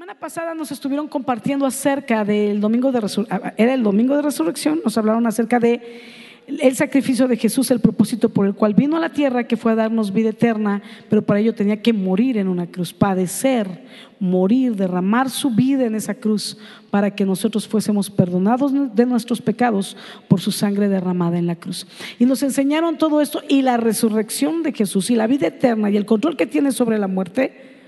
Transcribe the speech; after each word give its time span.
semana 0.00 0.18
pasada 0.18 0.54
nos 0.54 0.72
estuvieron 0.72 1.08
compartiendo 1.08 1.66
acerca 1.66 2.24
del 2.24 2.58
domingo 2.58 2.90
de 2.90 3.00
resurrección, 3.00 3.52
era 3.58 3.74
el 3.74 3.82
domingo 3.82 4.16
de 4.16 4.22
resurrección, 4.22 4.80
nos 4.82 4.96
hablaron 4.96 5.26
acerca 5.26 5.60
de 5.60 6.00
el 6.46 6.74
sacrificio 6.74 7.28
de 7.28 7.36
Jesús, 7.36 7.70
el 7.70 7.80
propósito 7.80 8.30
por 8.30 8.46
el 8.46 8.54
cual 8.54 8.72
vino 8.72 8.96
a 8.96 9.00
la 9.00 9.10
tierra, 9.12 9.44
que 9.44 9.58
fue 9.58 9.72
a 9.72 9.74
darnos 9.74 10.10
vida 10.10 10.30
eterna, 10.30 10.80
pero 11.10 11.20
para 11.20 11.40
ello 11.40 11.54
tenía 11.54 11.82
que 11.82 11.92
morir 11.92 12.38
en 12.38 12.48
una 12.48 12.66
cruz, 12.66 12.94
padecer, 12.94 13.84
morir, 14.18 14.74
derramar 14.74 15.28
su 15.28 15.50
vida 15.50 15.84
en 15.84 15.94
esa 15.94 16.14
cruz 16.14 16.56
para 16.90 17.14
que 17.14 17.26
nosotros 17.26 17.68
fuésemos 17.68 18.08
perdonados 18.08 18.72
de 18.96 19.04
nuestros 19.04 19.42
pecados 19.42 19.98
por 20.28 20.40
su 20.40 20.50
sangre 20.50 20.88
derramada 20.88 21.36
en 21.36 21.46
la 21.46 21.56
cruz. 21.56 21.86
Y 22.18 22.24
nos 22.24 22.42
enseñaron 22.42 22.96
todo 22.96 23.20
esto 23.20 23.42
y 23.50 23.60
la 23.60 23.76
resurrección 23.76 24.62
de 24.62 24.72
Jesús 24.72 25.10
y 25.10 25.14
la 25.14 25.26
vida 25.26 25.48
eterna 25.48 25.90
y 25.90 25.98
el 25.98 26.06
control 26.06 26.38
que 26.38 26.46
tiene 26.46 26.72
sobre 26.72 26.96
la 26.96 27.06
muerte, 27.06 27.82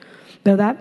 ¿verdad? 0.45 0.77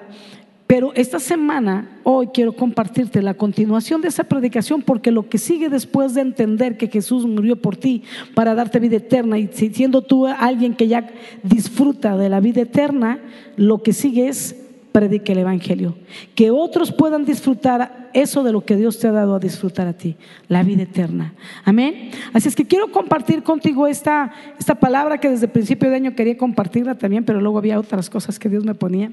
Pero 0.71 0.93
esta 0.95 1.19
semana, 1.19 1.99
hoy 2.03 2.27
quiero 2.27 2.53
compartirte 2.53 3.21
la 3.21 3.33
continuación 3.33 3.99
de 3.99 4.07
esa 4.07 4.23
predicación 4.23 4.81
porque 4.81 5.11
lo 5.11 5.27
que 5.27 5.37
sigue 5.37 5.67
después 5.67 6.13
de 6.13 6.21
entender 6.21 6.77
que 6.77 6.87
Jesús 6.87 7.25
murió 7.25 7.57
por 7.57 7.75
ti 7.75 8.03
para 8.35 8.55
darte 8.55 8.79
vida 8.79 8.95
eterna 8.95 9.37
y 9.37 9.49
siendo 9.51 10.01
tú 10.01 10.27
alguien 10.27 10.73
que 10.73 10.87
ya 10.87 11.09
disfruta 11.43 12.15
de 12.15 12.29
la 12.29 12.39
vida 12.39 12.61
eterna, 12.61 13.19
lo 13.57 13.83
que 13.83 13.91
sigue 13.91 14.29
es 14.29 14.60
predique 14.91 15.31
el 15.31 15.39
Evangelio. 15.39 15.97
Que 16.35 16.51
otros 16.51 16.91
puedan 16.91 17.25
disfrutar 17.25 18.09
eso 18.13 18.43
de 18.43 18.51
lo 18.51 18.65
que 18.65 18.75
Dios 18.75 18.99
te 18.99 19.07
ha 19.07 19.11
dado 19.11 19.35
a 19.35 19.39
disfrutar 19.39 19.87
a 19.87 19.93
ti, 19.93 20.17
la 20.47 20.63
vida 20.63 20.83
eterna. 20.83 21.33
Amén. 21.63 22.11
Así 22.33 22.47
es 22.49 22.55
que 22.55 22.65
quiero 22.65 22.91
compartir 22.91 23.43
contigo 23.43 23.87
esta, 23.87 24.33
esta 24.59 24.75
palabra 24.75 25.19
que 25.19 25.29
desde 25.29 25.45
el 25.45 25.51
principio 25.51 25.89
de 25.89 25.95
año 25.95 26.15
quería 26.15 26.37
compartirla 26.37 26.95
también, 26.95 27.23
pero 27.23 27.39
luego 27.39 27.57
había 27.57 27.79
otras 27.79 28.09
cosas 28.09 28.37
que 28.37 28.49
Dios 28.49 28.65
me 28.65 28.75
ponía. 28.75 29.11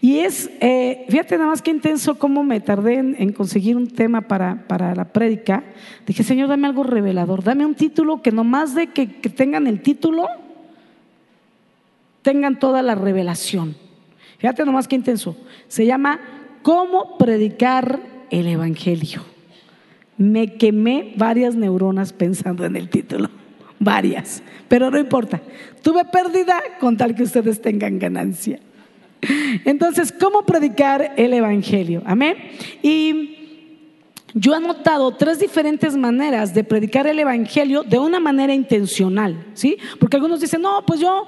Y 0.00 0.18
es, 0.18 0.50
eh, 0.60 1.06
fíjate 1.08 1.36
nada 1.36 1.50
más 1.50 1.62
que 1.62 1.70
intenso 1.70 2.18
cómo 2.18 2.44
me 2.44 2.60
tardé 2.60 2.94
en, 2.96 3.32
conseguir 3.32 3.76
un 3.76 3.88
tema 3.88 4.22
para, 4.22 4.66
para, 4.66 4.94
la 4.94 5.06
prédica. 5.06 5.64
Dije, 6.06 6.22
Señor, 6.22 6.48
dame 6.48 6.66
algo 6.66 6.82
revelador, 6.82 7.42
dame 7.42 7.64
un 7.64 7.74
título 7.74 8.22
que 8.22 8.30
no 8.30 8.44
más 8.44 8.74
de 8.74 8.88
que, 8.88 9.20
que 9.20 9.30
tengan 9.30 9.66
el 9.66 9.80
título, 9.80 10.26
tengan 12.22 12.58
toda 12.58 12.82
la 12.82 12.94
revelación. 12.94 13.83
Fíjate 14.44 14.66
nomás 14.66 14.86
qué 14.86 14.94
intenso. 14.94 15.34
Se 15.68 15.86
llama 15.86 16.20
¿Cómo 16.60 17.16
predicar 17.16 17.98
el 18.28 18.46
Evangelio? 18.46 19.22
Me 20.18 20.58
quemé 20.58 21.14
varias 21.16 21.54
neuronas 21.54 22.12
pensando 22.12 22.66
en 22.66 22.76
el 22.76 22.90
título. 22.90 23.30
Varias. 23.78 24.42
Pero 24.68 24.90
no 24.90 24.98
importa. 24.98 25.40
Tuve 25.80 26.04
pérdida 26.04 26.60
con 26.78 26.98
tal 26.98 27.14
que 27.14 27.22
ustedes 27.22 27.62
tengan 27.62 27.98
ganancia. 27.98 28.58
Entonces, 29.64 30.12
¿cómo 30.12 30.44
predicar 30.44 31.14
el 31.16 31.32
Evangelio? 31.32 32.02
Amén. 32.04 32.36
Y 32.82 33.33
yo 34.34 34.54
he 34.54 34.60
notado 34.60 35.12
tres 35.12 35.38
diferentes 35.38 35.96
maneras 35.96 36.52
de 36.52 36.64
predicar 36.64 37.06
el 37.06 37.20
Evangelio 37.20 37.84
de 37.84 38.00
una 38.00 38.18
manera 38.18 38.52
intencional, 38.52 39.46
¿sí? 39.54 39.78
Porque 40.00 40.16
algunos 40.16 40.40
dicen, 40.40 40.60
no, 40.60 40.84
pues 40.84 40.98
yo, 40.98 41.24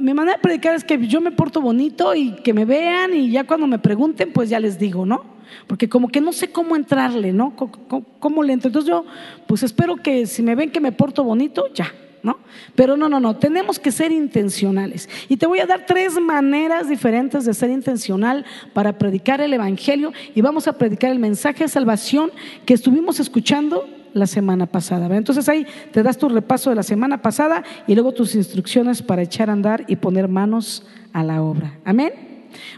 mi 0.00 0.14
manera 0.14 0.36
de 0.36 0.42
predicar 0.42 0.76
es 0.76 0.84
que 0.84 1.04
yo 1.06 1.20
me 1.20 1.32
porto 1.32 1.60
bonito 1.60 2.14
y 2.14 2.36
que 2.36 2.54
me 2.54 2.64
vean 2.64 3.12
y 3.12 3.30
ya 3.30 3.44
cuando 3.44 3.66
me 3.66 3.80
pregunten, 3.80 4.32
pues 4.32 4.48
ya 4.48 4.60
les 4.60 4.78
digo, 4.78 5.04
¿no? 5.04 5.24
Porque 5.66 5.88
como 5.88 6.08
que 6.08 6.20
no 6.20 6.32
sé 6.32 6.52
cómo 6.52 6.76
entrarle, 6.76 7.32
¿no? 7.32 7.56
¿Cómo, 7.56 8.04
cómo 8.20 8.42
le 8.44 8.52
entro? 8.52 8.68
Entonces 8.68 8.88
yo, 8.88 9.04
pues 9.48 9.64
espero 9.64 9.96
que 9.96 10.26
si 10.26 10.42
me 10.42 10.54
ven 10.54 10.70
que 10.70 10.80
me 10.80 10.92
porto 10.92 11.24
bonito, 11.24 11.72
ya, 11.74 11.92
¿no? 12.24 12.38
Pero 12.74 12.96
no, 12.96 13.08
no, 13.08 13.20
no, 13.20 13.36
tenemos 13.36 13.78
que 13.78 13.92
ser 13.92 14.10
intencionales. 14.10 15.08
Y 15.28 15.36
te 15.36 15.46
voy 15.46 15.60
a 15.60 15.66
dar 15.66 15.84
tres 15.86 16.18
maneras 16.18 16.88
diferentes 16.88 17.44
de 17.44 17.52
ser 17.52 17.70
intencional 17.70 18.46
para 18.72 18.98
predicar 18.98 19.42
el 19.42 19.52
Evangelio 19.52 20.12
y 20.34 20.40
vamos 20.40 20.66
a 20.66 20.72
predicar 20.72 21.12
el 21.12 21.18
mensaje 21.18 21.64
de 21.64 21.68
salvación 21.68 22.32
que 22.64 22.74
estuvimos 22.74 23.20
escuchando 23.20 23.86
la 24.14 24.26
semana 24.26 24.64
pasada. 24.64 25.14
Entonces 25.14 25.48
ahí 25.50 25.66
te 25.92 26.02
das 26.02 26.16
tu 26.16 26.28
repaso 26.30 26.70
de 26.70 26.76
la 26.76 26.82
semana 26.82 27.20
pasada 27.20 27.62
y 27.86 27.94
luego 27.94 28.12
tus 28.12 28.34
instrucciones 28.34 29.02
para 29.02 29.22
echar 29.22 29.50
a 29.50 29.52
andar 29.52 29.84
y 29.86 29.96
poner 29.96 30.26
manos 30.26 30.86
a 31.12 31.22
la 31.22 31.42
obra. 31.42 31.78
Amén. 31.84 32.12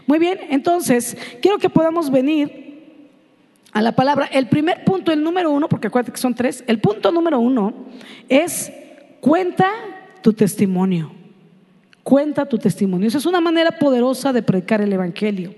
Muy 0.07 0.19
bien, 0.19 0.39
entonces 0.49 1.15
quiero 1.41 1.57
que 1.57 1.69
podamos 1.69 2.11
venir 2.11 2.67
a 3.71 3.81
la 3.81 3.93
palabra. 3.93 4.25
El 4.25 4.47
primer 4.47 4.83
punto, 4.83 5.13
el 5.13 5.23
número 5.23 5.51
uno, 5.51 5.69
porque 5.69 5.87
acuérdate 5.87 6.11
que 6.11 6.17
son 6.17 6.33
tres, 6.33 6.65
el 6.67 6.79
punto 6.79 7.11
número 7.11 7.39
uno 7.39 7.85
es 8.27 8.71
Cuenta 9.19 9.71
tu 10.21 10.33
testimonio. 10.33 11.11
Cuenta 12.03 12.45
tu 12.45 12.57
testimonio. 12.57 13.07
Esa 13.07 13.17
es 13.17 13.25
una 13.25 13.41
manera 13.41 13.71
poderosa 13.71 14.31
de 14.31 14.41
predicar 14.41 14.81
el 14.81 14.93
Evangelio. 14.93 15.53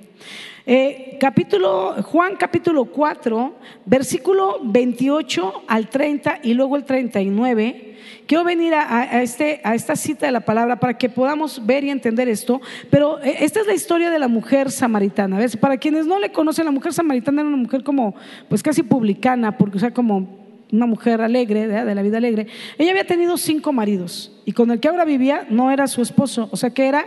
Eh, 0.65 1.17
capítulo, 1.19 1.95
Juan 2.03 2.35
capítulo 2.35 2.85
4, 2.85 3.55
versículo 3.85 4.59
28 4.63 5.63
al 5.67 5.89
30 5.89 6.39
y 6.43 6.53
luego 6.53 6.75
el 6.75 6.85
39. 6.85 7.95
Quiero 8.25 8.43
venir 8.43 8.73
a, 8.75 9.21
este, 9.21 9.61
a 9.63 9.73
esta 9.73 9.95
cita 9.95 10.27
de 10.27 10.31
la 10.31 10.41
palabra 10.41 10.79
para 10.79 10.97
que 10.97 11.09
podamos 11.09 11.65
ver 11.65 11.83
y 11.83 11.89
entender 11.89 12.29
esto. 12.29 12.61
Pero 12.89 13.19
eh, 13.21 13.37
esta 13.39 13.61
es 13.61 13.67
la 13.67 13.73
historia 13.73 14.11
de 14.11 14.19
la 14.19 14.27
mujer 14.27 14.71
samaritana. 14.71 15.39
Para 15.59 15.77
quienes 15.77 16.05
no 16.05 16.19
le 16.19 16.31
conocen, 16.31 16.65
la 16.65 16.71
mujer 16.71 16.93
samaritana 16.93 17.41
era 17.41 17.47
una 17.47 17.57
mujer 17.57 17.83
como, 17.83 18.15
pues 18.47 18.61
casi 18.61 18.83
publicana, 18.83 19.57
porque, 19.57 19.77
o 19.77 19.79
sea, 19.79 19.91
como 19.91 20.48
una 20.71 20.85
mujer 20.85 21.21
alegre, 21.21 21.67
de 21.67 21.95
la 21.95 22.01
vida 22.01 22.17
alegre, 22.17 22.47
ella 22.77 22.91
había 22.91 23.05
tenido 23.05 23.37
cinco 23.37 23.73
maridos 23.73 24.31
y 24.45 24.51
con 24.51 24.71
el 24.71 24.79
que 24.79 24.87
ahora 24.87 25.05
vivía 25.05 25.47
no 25.49 25.71
era 25.71 25.87
su 25.87 26.01
esposo, 26.01 26.47
o 26.51 26.57
sea 26.57 26.69
que 26.69 26.87
era, 26.87 27.05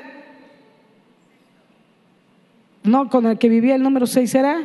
no, 2.82 3.08
con 3.08 3.26
el 3.26 3.38
que 3.38 3.48
vivía 3.48 3.74
el 3.74 3.82
número 3.82 4.06
seis 4.06 4.34
era 4.34 4.60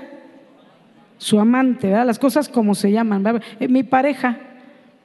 su 1.17 1.39
amante, 1.39 1.87
¿verdad? 1.87 2.05
las 2.05 2.19
cosas 2.19 2.49
como 2.49 2.73
se 2.75 2.91
llaman, 2.91 3.41
eh, 3.59 3.67
mi 3.67 3.83
pareja, 3.83 4.39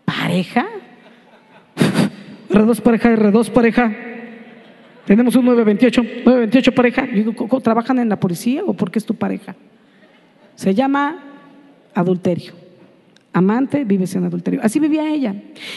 pareja, 0.04 0.66
R2 2.50 2.80
pareja, 2.80 3.10
R2 3.10 3.50
pareja. 3.50 3.96
Tenemos 5.06 5.34
un 5.34 5.46
928, 5.46 6.02
928 6.24 6.74
pareja. 6.74 7.08
¿Trabajan 7.60 7.98
en 7.98 8.08
la 8.08 8.20
policía 8.20 8.62
o 8.64 8.72
porque 8.72 9.00
es 9.00 9.04
tu 9.04 9.16
pareja? 9.16 9.56
Se 10.54 10.72
llama 10.74 11.18
adulterio 11.92 12.61
amante, 13.32 13.84
vives 13.84 14.14
en 14.14 14.24
adulterio. 14.24 14.60
Así 14.62 14.78
vivía 14.78 15.08
ella. 15.08 15.34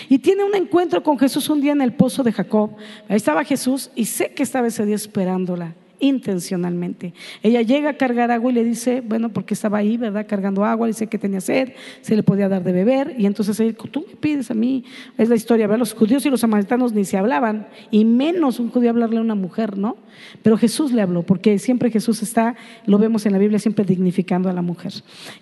Y 0.10 0.20
tiene 0.20 0.44
un 0.44 0.56
encuentro 0.56 1.04
con 1.04 1.18
Jesús 1.18 1.50
un 1.50 1.62
día 1.62 1.72
en 1.72 1.82
el 1.82 1.94
pozo 1.94 2.24
de 2.24 2.32
Jacob. 2.32 2.72
Ahí 3.08 3.18
estaba 3.18 3.44
Jesús 3.44 3.92
y 3.96 4.06
sé 4.06 4.34
que 4.34 4.44
estaba 4.44 4.68
ese 4.68 4.86
día 4.86 4.96
esperándola 4.96 5.74
intencionalmente. 6.00 7.14
Ella 7.44 7.62
llega 7.62 7.92
a 7.92 7.94
cargar 7.94 8.32
agua 8.32 8.52
y 8.52 8.56
le 8.56 8.64
dice, 8.64 9.02
bueno, 9.02 9.30
porque 9.30 9.54
estaba 9.54 9.78
ahí, 9.78 9.98
¿verdad? 9.98 10.26
Cargando 10.28 10.66
agua, 10.66 10.88
dice 10.88 11.08
que 11.08 11.18
tenía 11.18 11.42
sed, 11.42 11.74
se 12.02 12.16
le 12.16 12.24
podía 12.24 12.50
dar 12.50 12.64
de 12.64 12.72
beber, 12.72 13.16
y 13.18 13.26
entonces 13.26 13.60
él, 13.60 13.76
tú 13.76 14.06
me 14.08 14.16
pides 14.16 14.52
a 14.52 14.54
mí, 14.54 14.84
es 15.18 15.30
la 15.30 15.36
historia, 15.36 15.68
¿verdad? 15.68 15.80
Los 15.80 15.94
judíos 15.94 16.26
y 16.26 16.30
los 16.30 16.42
samaritanos 16.42 16.94
ni 16.94 17.06
se 17.06 17.18
hablaban, 17.18 17.68
y 17.92 18.06
menos 18.06 18.60
un 18.60 18.70
judío 18.70 18.90
hablarle 18.90 19.18
a 19.18 19.22
una 19.22 19.36
mujer, 19.36 19.78
¿no? 19.78 19.98
Pero 20.42 20.58
Jesús 20.58 20.92
le 20.92 21.02
habló, 21.02 21.24
porque 21.24 21.60
siempre 21.60 21.90
Jesús 21.92 22.22
está, 22.22 22.56
lo 22.86 22.98
vemos 22.98 23.26
en 23.26 23.34
la 23.34 23.38
Biblia, 23.38 23.60
siempre 23.60 23.86
dignificando 23.86 24.50
a 24.50 24.54
la 24.54 24.62
mujer. 24.62 24.94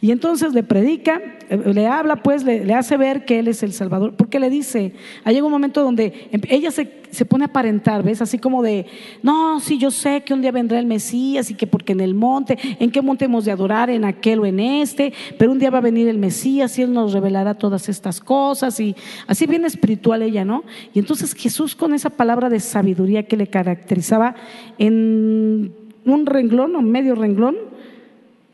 Y 0.01 0.11
entonces 0.11 0.53
le 0.53 0.63
predica, 0.63 1.21
eh, 1.49 1.73
le 1.73 1.87
habla, 1.87 2.17
pues, 2.17 2.43
le, 2.43 2.73
hace 2.73 2.97
ver 2.97 3.25
que 3.25 3.39
Él 3.39 3.47
es 3.47 3.63
el 3.63 3.73
Salvador, 3.73 4.15
porque 4.15 4.39
le 4.39 4.49
dice, 4.49 4.93
hay 5.23 5.41
un 5.41 5.51
momento 5.51 5.83
donde 5.83 6.29
em, 6.31 6.41
ella 6.49 6.71
se, 6.71 7.03
se 7.11 7.25
pone 7.25 7.45
a 7.45 7.47
aparentar, 7.47 8.03
¿ves? 8.03 8.21
Así 8.21 8.39
como 8.39 8.63
de, 8.63 8.85
no, 9.21 9.59
sí, 9.59 9.77
yo 9.77 9.91
sé 9.91 10.21
que 10.21 10.33
un 10.33 10.41
día 10.43 10.51
vendrá 10.51 10.77
el 10.77 10.85
Mesías 10.85 11.49
y 11.49 11.55
que 11.55 11.65
porque 11.65 11.93
en 11.93 12.01
el 12.01 12.13
monte, 12.13 12.57
¿en 12.79 12.91
qué 12.91 13.01
monte 13.01 13.25
hemos 13.25 13.45
de 13.45 13.51
adorar? 13.51 13.89
En 13.89 14.05
aquel 14.05 14.39
o 14.39 14.45
en 14.45 14.59
este, 14.59 15.13
pero 15.39 15.51
un 15.51 15.57
día 15.57 15.71
va 15.71 15.79
a 15.79 15.81
venir 15.81 16.07
el 16.07 16.19
Mesías 16.19 16.77
y 16.77 16.83
Él 16.83 16.93
nos 16.93 17.13
revelará 17.13 17.55
todas 17.55 17.89
estas 17.89 18.19
cosas 18.19 18.79
y 18.79 18.95
así 19.25 19.47
bien 19.47 19.65
espiritual 19.65 20.21
ella, 20.21 20.45
¿no? 20.45 20.63
Y 20.93 20.99
entonces 20.99 21.33
Jesús 21.33 21.75
con 21.75 21.93
esa 21.93 22.11
palabra 22.11 22.49
de 22.49 22.59
sabiduría 22.59 23.23
que 23.23 23.37
le 23.37 23.47
caracterizaba 23.47 24.35
en 24.77 25.73
un 26.05 26.25
renglón 26.25 26.75
o 26.75 26.81
medio 26.81 27.15
renglón, 27.15 27.55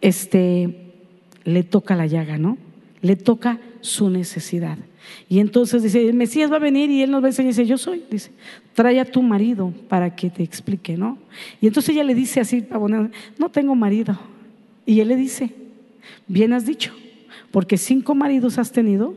este, 0.02 0.94
le 1.44 1.64
toca 1.64 1.96
la 1.96 2.06
llaga, 2.06 2.38
¿no? 2.38 2.58
Le 3.02 3.16
toca 3.16 3.60
su 3.82 4.10
necesidad. 4.10 4.78
Y 5.28 5.40
entonces 5.40 5.84
dice, 5.84 6.08
el 6.08 6.16
Mesías 6.16 6.52
va 6.52 6.58
a 6.58 6.60
venir 6.60 6.90
y 6.90 7.02
él 7.02 7.12
nos 7.12 7.22
va 7.22 7.28
a 7.28 7.30
enseñar 7.30 7.52
dice, 7.52 7.66
yo 7.66 7.78
soy, 7.78 8.04
dice, 8.10 8.32
trae 8.74 9.00
a 9.00 9.06
tu 9.06 9.22
marido 9.22 9.74
para 9.88 10.16
que 10.16 10.30
te 10.30 10.44
explique, 10.44 10.98
¿no? 10.98 11.18
Y 11.62 11.68
entonces 11.68 11.94
ella 11.94 12.04
le 12.04 12.16
dice 12.16 12.40
así, 12.40 12.66
no 13.38 13.50
tengo 13.50 13.76
marido. 13.76 14.20
Y 14.86 15.02
él 15.02 15.10
le 15.10 15.16
dice, 15.16 15.54
bien 16.28 16.54
has 16.54 16.66
dicho, 16.66 16.94
porque 17.52 17.78
cinco 17.78 18.16
maridos 18.16 18.58
has 18.58 18.72
tenido 18.72 19.14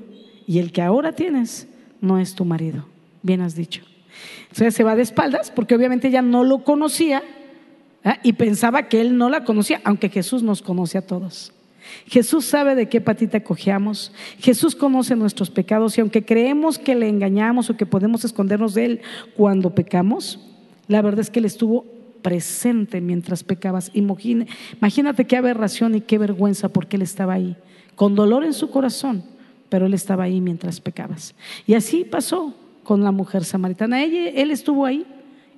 y 0.47 0.59
el 0.59 0.73
que 0.73 0.83
ahora 0.83 1.13
tienes 1.13 1.69
no 2.01 2.19
es 2.19 2.35
tu 2.35 2.45
marido, 2.45 2.87
bien 3.23 3.41
has 3.41 3.55
dicho. 3.55 3.83
Entonces 4.43 4.75
se 4.75 4.85
va 4.85 4.97
de 4.97 5.03
espaldas 5.03 5.51
porque 5.51 5.75
obviamente 5.75 6.09
ella 6.09 6.23
no 6.23 6.45
lo 6.45 6.65
conocía 6.65 7.23
¿ah? 8.05 8.19
y 8.23 8.35
pensaba 8.35 8.89
que 8.89 9.01
él 9.01 9.17
no 9.17 9.31
la 9.31 9.45
conocía, 9.45 9.81
aunque 9.85 10.09
Jesús 10.09 10.43
nos 10.43 10.63
conoce 10.63 10.99
a 10.99 11.07
todos. 11.07 11.52
Jesús 12.07 12.45
sabe 12.45 12.75
de 12.75 12.89
qué 12.89 13.01
patita 13.01 13.43
cojeamos. 13.43 14.13
Jesús 14.39 14.75
conoce 14.75 15.17
nuestros 15.17 15.51
pecados 15.51 15.97
y 15.97 16.01
aunque 16.01 16.25
creemos 16.25 16.79
que 16.79 16.95
le 16.95 17.09
engañamos 17.09 17.71
o 17.71 17.77
que 17.77 17.87
podemos 17.87 18.25
escondernos 18.25 18.75
de 18.75 18.85
Él 18.85 19.01
cuando 19.37 19.75
pecamos, 19.75 20.41
la 20.89 21.03
verdad 21.03 21.21
es 21.21 21.31
que 21.31 21.39
Él 21.39 21.45
estuvo 21.45 21.85
presente 22.23 23.01
mientras 23.01 23.43
pecabas. 23.45 23.91
imagínate 23.95 25.27
qué 25.27 25.37
aberración 25.37 25.95
y 25.95 26.01
qué 26.01 26.19
vergüenza 26.19 26.69
porque 26.69 26.97
Él 26.97 27.03
estaba 27.03 27.35
ahí, 27.35 27.57
con 27.95 28.15
dolor 28.15 28.45
en 28.45 28.53
su 28.53 28.71
corazón, 28.71 29.25
pero 29.69 29.87
Él 29.87 29.95
estaba 29.95 30.25
ahí 30.25 30.41
mientras 30.41 30.81
pecabas. 30.81 31.35
Y 31.67 31.75
así 31.75 32.05
pasó 32.05 32.55
con 32.85 33.03
la 33.03 33.11
mujer 33.11 33.45
samaritana. 33.45 34.03
Él 34.05 34.51
estuvo 34.51 34.87
ahí 34.87 35.07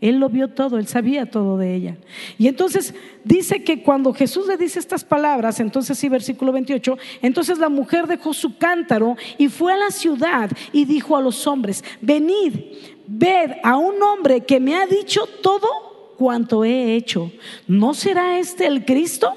él 0.04 0.18
lo 0.18 0.28
vio 0.28 0.48
todo, 0.48 0.76
él 0.76 0.86
sabía 0.86 1.30
todo 1.30 1.56
de 1.56 1.74
ella. 1.74 1.96
Y 2.36 2.46
entonces 2.48 2.94
dice 3.24 3.64
que 3.64 3.82
cuando 3.82 4.12
Jesús 4.12 4.46
le 4.46 4.58
dice 4.58 4.78
estas 4.78 5.02
palabras, 5.02 5.60
entonces 5.60 5.96
sí, 5.96 6.10
versículo 6.10 6.52
28, 6.52 6.98
entonces 7.22 7.58
la 7.58 7.70
mujer 7.70 8.06
dejó 8.06 8.34
su 8.34 8.58
cántaro 8.58 9.16
y 9.38 9.48
fue 9.48 9.72
a 9.72 9.78
la 9.78 9.90
ciudad 9.90 10.50
y 10.74 10.84
dijo 10.84 11.16
a 11.16 11.22
los 11.22 11.46
hombres, 11.46 11.82
venid, 12.02 12.52
ved 13.06 13.52
a 13.62 13.78
un 13.78 14.02
hombre 14.02 14.42
que 14.42 14.60
me 14.60 14.76
ha 14.76 14.86
dicho 14.86 15.26
todo 15.42 16.14
cuanto 16.18 16.66
he 16.66 16.94
hecho. 16.96 17.32
¿No 17.66 17.94
será 17.94 18.38
este 18.38 18.66
el 18.66 18.84
Cristo? 18.84 19.34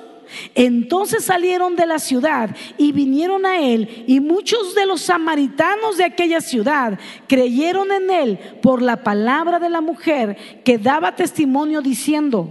Entonces 0.56 1.24
salieron 1.24 1.76
de 1.76 1.86
la 1.86 2.00
ciudad 2.00 2.56
y 2.78 2.92
vinieron 2.92 3.46
a 3.46 3.62
él 3.62 4.06
y 4.08 4.20
muchos 4.20 4.76
de 4.76 4.86
los 4.86 5.02
samaritanos 5.02 5.98
de 5.98 6.06
aquella 6.06 6.42
ciudad 6.42 7.00
creyeron 7.28 7.92
en 7.92 8.10
él 8.10 8.40
por 8.62 8.82
la 8.82 9.04
palabra 9.04 9.60
de 9.60 9.70
la 9.70 9.82
mujer 9.82 10.38
que 10.64 10.78
daba 10.78 11.16
testimonio 11.16 11.82
diciendo, 11.82 12.50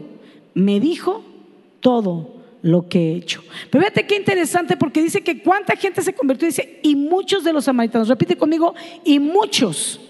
me 0.54 0.80
dijo 0.80 1.22
todo 1.80 2.36
lo 2.62 2.88
que 2.88 2.98
he 3.12 3.16
hecho. 3.16 3.44
Pero 3.70 3.84
fíjate 3.84 4.06
qué 4.06 4.16
interesante 4.16 4.76
porque 4.76 5.02
dice 5.02 5.22
que 5.22 5.40
cuánta 5.40 5.76
gente 5.76 6.02
se 6.02 6.14
convirtió, 6.14 6.46
dice, 6.46 6.80
y 6.82 6.96
muchos 6.96 7.44
de 7.44 7.52
los 7.52 7.64
samaritanos, 7.64 8.08
repite 8.08 8.36
conmigo, 8.36 8.74
y 9.04 9.20
muchos, 9.20 10.00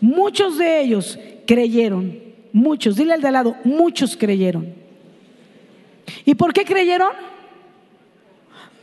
muchos 0.00 0.58
de 0.58 0.82
ellos 0.82 1.18
creyeron, 1.46 2.18
muchos, 2.52 2.96
dile 2.96 3.14
al 3.14 3.22
de 3.22 3.28
al 3.28 3.34
lado, 3.34 3.56
muchos 3.64 4.16
creyeron. 4.16 4.81
¿Y 6.24 6.34
por 6.34 6.52
qué 6.52 6.64
creyeron? 6.64 7.10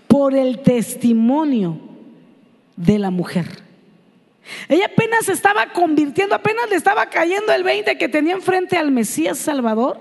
Por 0.07 0.35
el 0.35 0.59
testimonio 0.59 1.79
de 2.75 2.99
la 2.99 3.11
mujer. 3.11 3.45
Ella 4.67 4.87
apenas 4.87 5.25
se 5.25 5.33
estaba 5.33 5.71
convirtiendo, 5.73 6.35
apenas 6.35 6.69
le 6.69 6.75
estaba 6.75 7.07
cayendo 7.07 7.53
el 7.53 7.63
20 7.63 7.97
que 7.97 8.09
tenía 8.09 8.33
enfrente 8.33 8.77
al 8.77 8.91
Mesías 8.91 9.37
Salvador 9.37 9.99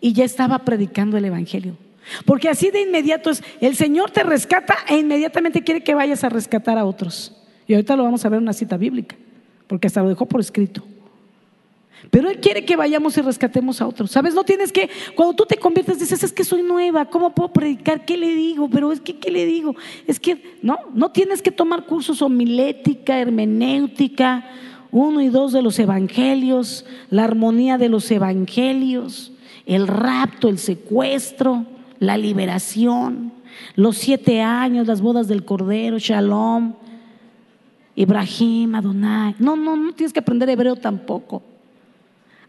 y 0.00 0.12
ya 0.12 0.24
estaba 0.24 0.60
predicando 0.60 1.16
el 1.16 1.24
Evangelio. 1.24 1.76
Porque 2.24 2.48
así 2.48 2.70
de 2.70 2.80
inmediato 2.80 3.30
es, 3.30 3.42
el 3.60 3.76
Señor 3.76 4.10
te 4.10 4.22
rescata 4.22 4.76
e 4.88 4.98
inmediatamente 4.98 5.62
quiere 5.62 5.82
que 5.82 5.94
vayas 5.94 6.24
a 6.24 6.28
rescatar 6.28 6.78
a 6.78 6.84
otros. 6.84 7.36
Y 7.66 7.74
ahorita 7.74 7.96
lo 7.96 8.04
vamos 8.04 8.24
a 8.24 8.28
ver 8.28 8.38
una 8.38 8.52
cita 8.52 8.76
bíblica, 8.76 9.16
porque 9.66 9.88
hasta 9.88 10.02
lo 10.02 10.08
dejó 10.08 10.26
por 10.26 10.40
escrito. 10.40 10.84
Pero 12.10 12.30
Él 12.30 12.40
quiere 12.40 12.64
que 12.64 12.76
vayamos 12.76 13.16
y 13.16 13.22
rescatemos 13.22 13.80
a 13.80 13.86
otros. 13.86 14.10
¿Sabes? 14.10 14.34
No 14.34 14.44
tienes 14.44 14.72
que, 14.72 14.88
cuando 15.14 15.34
tú 15.34 15.44
te 15.44 15.56
conviertes, 15.56 15.98
dices, 15.98 16.22
es 16.22 16.32
que 16.32 16.44
soy 16.44 16.62
nueva, 16.62 17.06
¿cómo 17.06 17.34
puedo 17.34 17.52
predicar? 17.52 18.04
¿Qué 18.04 18.16
le 18.16 18.34
digo? 18.34 18.68
Pero 18.70 18.92
es 18.92 19.00
que, 19.00 19.16
¿qué 19.16 19.30
le 19.30 19.46
digo? 19.46 19.74
Es 20.06 20.20
que, 20.20 20.56
no, 20.62 20.78
no 20.94 21.10
tienes 21.10 21.42
que 21.42 21.50
tomar 21.50 21.86
cursos 21.86 22.22
homilética, 22.22 23.18
hermenéutica, 23.18 24.44
uno 24.92 25.20
y 25.20 25.28
dos 25.28 25.52
de 25.52 25.62
los 25.62 25.78
evangelios, 25.78 26.84
la 27.10 27.24
armonía 27.24 27.76
de 27.76 27.88
los 27.88 28.10
evangelios, 28.10 29.32
el 29.66 29.88
rapto, 29.88 30.48
el 30.48 30.58
secuestro, 30.58 31.66
la 31.98 32.16
liberación, 32.16 33.32
los 33.74 33.96
siete 33.96 34.42
años, 34.42 34.86
las 34.86 35.00
bodas 35.00 35.28
del 35.28 35.44
Cordero, 35.44 35.98
Shalom, 35.98 36.74
Ibrahim, 37.96 38.74
Adonai. 38.74 39.34
No, 39.38 39.56
no, 39.56 39.76
no 39.76 39.92
tienes 39.92 40.12
que 40.12 40.20
aprender 40.20 40.48
hebreo 40.48 40.76
tampoco. 40.76 41.42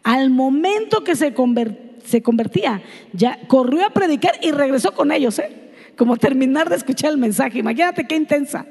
Al 0.08 0.30
momento 0.30 1.04
que 1.04 1.18
se, 1.18 1.34
convertía, 1.34 2.82
ya 3.12 3.42
corrió 3.48 3.86
a 3.86 3.90
predicar 3.90 4.36
y 4.42 4.52
regresó 4.52 4.94
con 4.94 5.12
ellos, 5.12 5.38
¿eh? 5.38 5.74
como 5.98 6.16
terminar 6.16 6.70
de 6.70 6.78
escuchar 6.78 7.12
el 7.12 7.18
mensaje. 7.18 7.60
Imagínate 7.60 8.08
qué 8.08 8.16
intensa. 8.16 8.66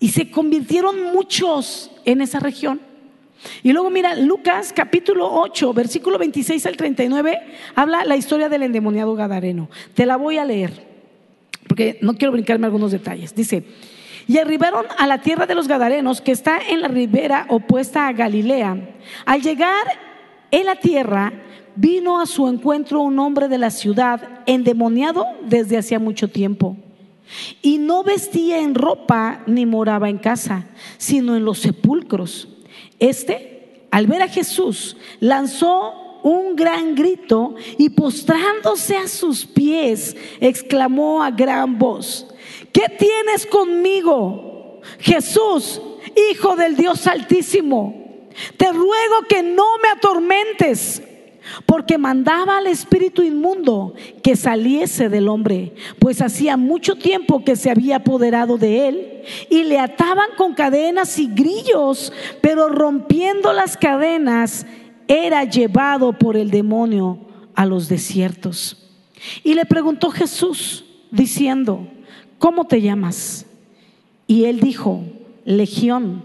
Y 0.00 0.08
se 0.08 0.32
convirtieron 0.32 1.12
muchos 1.12 1.92
en 2.04 2.22
esa 2.22 2.40
región. 2.40 2.80
Y 3.62 3.72
luego 3.72 3.88
mira, 3.88 4.16
Lucas 4.16 4.72
capítulo 4.74 5.32
8, 5.32 5.72
versículo 5.72 6.18
26 6.18 6.66
al 6.66 6.76
39, 6.76 7.38
habla 7.76 8.04
la 8.04 8.16
historia 8.16 8.48
del 8.48 8.64
endemoniado 8.64 9.14
Gadareno. 9.14 9.70
Te 9.94 10.06
la 10.06 10.16
voy 10.16 10.38
a 10.38 10.44
leer, 10.44 10.72
porque 11.68 12.00
no 12.02 12.14
quiero 12.14 12.32
brincarme 12.32 12.66
algunos 12.66 12.90
detalles. 12.90 13.32
Dice, 13.32 13.62
y 14.26 14.38
arribaron 14.38 14.86
a 14.98 15.06
la 15.06 15.18
tierra 15.18 15.46
de 15.46 15.54
los 15.54 15.68
Gadarenos, 15.68 16.20
que 16.20 16.32
está 16.32 16.58
en 16.68 16.80
la 16.82 16.88
ribera 16.88 17.46
opuesta 17.48 18.06
a 18.06 18.12
Galilea. 18.12 18.76
Al 19.24 19.42
llegar 19.42 19.86
en 20.50 20.66
la 20.66 20.76
tierra, 20.76 21.32
vino 21.74 22.20
a 22.20 22.26
su 22.26 22.48
encuentro 22.48 23.00
un 23.00 23.18
hombre 23.18 23.48
de 23.48 23.58
la 23.58 23.70
ciudad, 23.70 24.40
endemoniado 24.46 25.26
desde 25.44 25.78
hacía 25.78 25.98
mucho 25.98 26.28
tiempo. 26.28 26.76
Y 27.62 27.78
no 27.78 28.02
vestía 28.04 28.60
en 28.60 28.74
ropa 28.74 29.42
ni 29.46 29.64
moraba 29.64 30.10
en 30.10 30.18
casa, 30.18 30.66
sino 30.98 31.36
en 31.36 31.44
los 31.44 31.60
sepulcros. 31.60 32.48
Este, 32.98 33.86
al 33.90 34.06
ver 34.06 34.22
a 34.22 34.28
Jesús, 34.28 34.96
lanzó 35.20 36.20
un 36.22 36.54
gran 36.54 36.94
grito 36.94 37.54
y 37.78 37.90
postrándose 37.90 38.96
a 38.96 39.08
sus 39.08 39.44
pies, 39.44 40.16
exclamó 40.40 41.22
a 41.22 41.30
gran 41.30 41.78
voz, 41.78 42.31
¿qué 42.82 42.96
tienes 42.96 43.46
conmigo? 43.46 44.80
Jesús, 44.98 45.80
Hijo 46.32 46.56
del 46.56 46.76
Dios 46.76 47.06
Altísimo, 47.06 48.28
te 48.56 48.72
ruego 48.72 49.22
que 49.28 49.42
no 49.42 49.64
me 49.82 49.88
atormentes, 49.88 51.02
porque 51.64 51.96
mandaba 51.96 52.58
al 52.58 52.66
espíritu 52.66 53.22
inmundo 53.22 53.94
que 54.22 54.36
saliese 54.36 55.08
del 55.08 55.28
hombre, 55.28 55.74
pues 55.98 56.20
hacía 56.20 56.56
mucho 56.56 56.96
tiempo 56.96 57.44
que 57.44 57.56
se 57.56 57.70
había 57.70 57.96
apoderado 57.96 58.58
de 58.58 58.88
él, 58.88 59.22
y 59.48 59.64
le 59.64 59.78
ataban 59.78 60.30
con 60.36 60.54
cadenas 60.54 61.18
y 61.18 61.28
grillos, 61.28 62.12
pero 62.40 62.68
rompiendo 62.68 63.52
las 63.52 63.76
cadenas, 63.76 64.66
era 65.06 65.44
llevado 65.44 66.18
por 66.18 66.36
el 66.36 66.50
demonio 66.50 67.18
a 67.54 67.64
los 67.64 67.88
desiertos. 67.88 68.90
Y 69.44 69.54
le 69.54 69.66
preguntó 69.66 70.10
Jesús, 70.10 70.84
diciendo, 71.12 71.86
¿cómo 72.42 72.64
te 72.64 72.82
llamas? 72.82 73.46
Y 74.26 74.46
él 74.46 74.58
dijo, 74.58 75.04
Legión, 75.44 76.24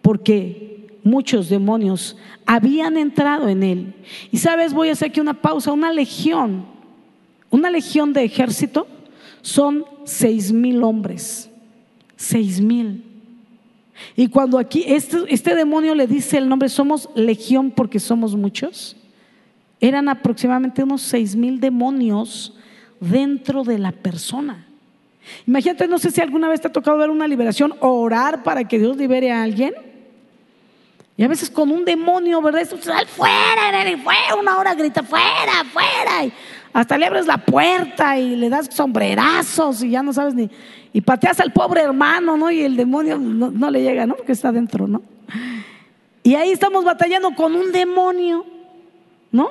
porque 0.00 0.98
muchos 1.04 1.50
demonios 1.50 2.16
habían 2.46 2.96
entrado 2.96 3.50
en 3.50 3.62
él. 3.62 3.94
Y 4.32 4.38
sabes, 4.38 4.72
voy 4.72 4.88
a 4.88 4.92
hacer 4.92 5.10
aquí 5.10 5.20
una 5.20 5.34
pausa, 5.34 5.70
una 5.70 5.92
legión, 5.92 6.64
una 7.50 7.68
legión 7.68 8.14
de 8.14 8.24
ejército 8.24 8.86
son 9.42 9.84
seis 10.04 10.52
mil 10.52 10.82
hombres, 10.82 11.50
seis 12.16 12.62
mil. 12.62 13.04
Y 14.16 14.28
cuando 14.28 14.58
aquí 14.58 14.84
este, 14.86 15.18
este 15.28 15.54
demonio 15.54 15.94
le 15.94 16.06
dice 16.06 16.38
el 16.38 16.48
nombre, 16.48 16.70
somos 16.70 17.10
legión 17.14 17.70
porque 17.72 18.00
somos 18.00 18.34
muchos, 18.34 18.96
eran 19.80 20.08
aproximadamente 20.08 20.82
unos 20.82 21.02
seis 21.02 21.36
mil 21.36 21.60
demonios 21.60 22.54
dentro 23.00 23.64
de 23.64 23.78
la 23.78 23.92
persona. 23.92 24.67
Imagínate, 25.46 25.88
no 25.88 25.98
sé 25.98 26.10
si 26.10 26.20
alguna 26.20 26.48
vez 26.48 26.60
te 26.60 26.68
ha 26.68 26.72
tocado 26.72 26.98
ver 26.98 27.10
una 27.10 27.26
liberación 27.26 27.74
o 27.80 28.00
orar 28.00 28.42
para 28.42 28.64
que 28.64 28.78
Dios 28.78 28.96
libere 28.96 29.30
a 29.30 29.42
alguien. 29.42 29.74
Y 31.16 31.24
a 31.24 31.28
veces 31.28 31.50
con 31.50 31.70
un 31.70 31.84
demonio, 31.84 32.40
¿verdad? 32.40 32.62
Sal 32.80 33.06
fuera, 33.08 33.84
fuera, 34.02 34.34
una 34.38 34.58
hora 34.58 34.74
grita, 34.74 35.02
fuera, 35.02 35.64
fuera. 35.72 36.24
Y 36.24 36.32
hasta 36.72 36.96
le 36.96 37.06
abres 37.06 37.26
la 37.26 37.38
puerta 37.38 38.16
y 38.16 38.36
le 38.36 38.48
das 38.48 38.68
sombrerazos 38.72 39.82
y 39.82 39.90
ya 39.90 40.02
no 40.02 40.12
sabes 40.12 40.34
ni. 40.34 40.48
Y 40.92 41.00
pateas 41.00 41.40
al 41.40 41.52
pobre 41.52 41.80
hermano, 41.80 42.36
¿no? 42.36 42.50
Y 42.50 42.62
el 42.62 42.76
demonio 42.76 43.18
no, 43.18 43.50
no 43.50 43.70
le 43.70 43.82
llega, 43.82 44.06
¿no? 44.06 44.14
Porque 44.14 44.32
está 44.32 44.52
dentro, 44.52 44.86
¿no? 44.86 45.02
Y 46.22 46.34
ahí 46.34 46.50
estamos 46.50 46.84
batallando 46.84 47.34
con 47.34 47.54
un 47.56 47.72
demonio, 47.72 48.46
¿no? 49.32 49.50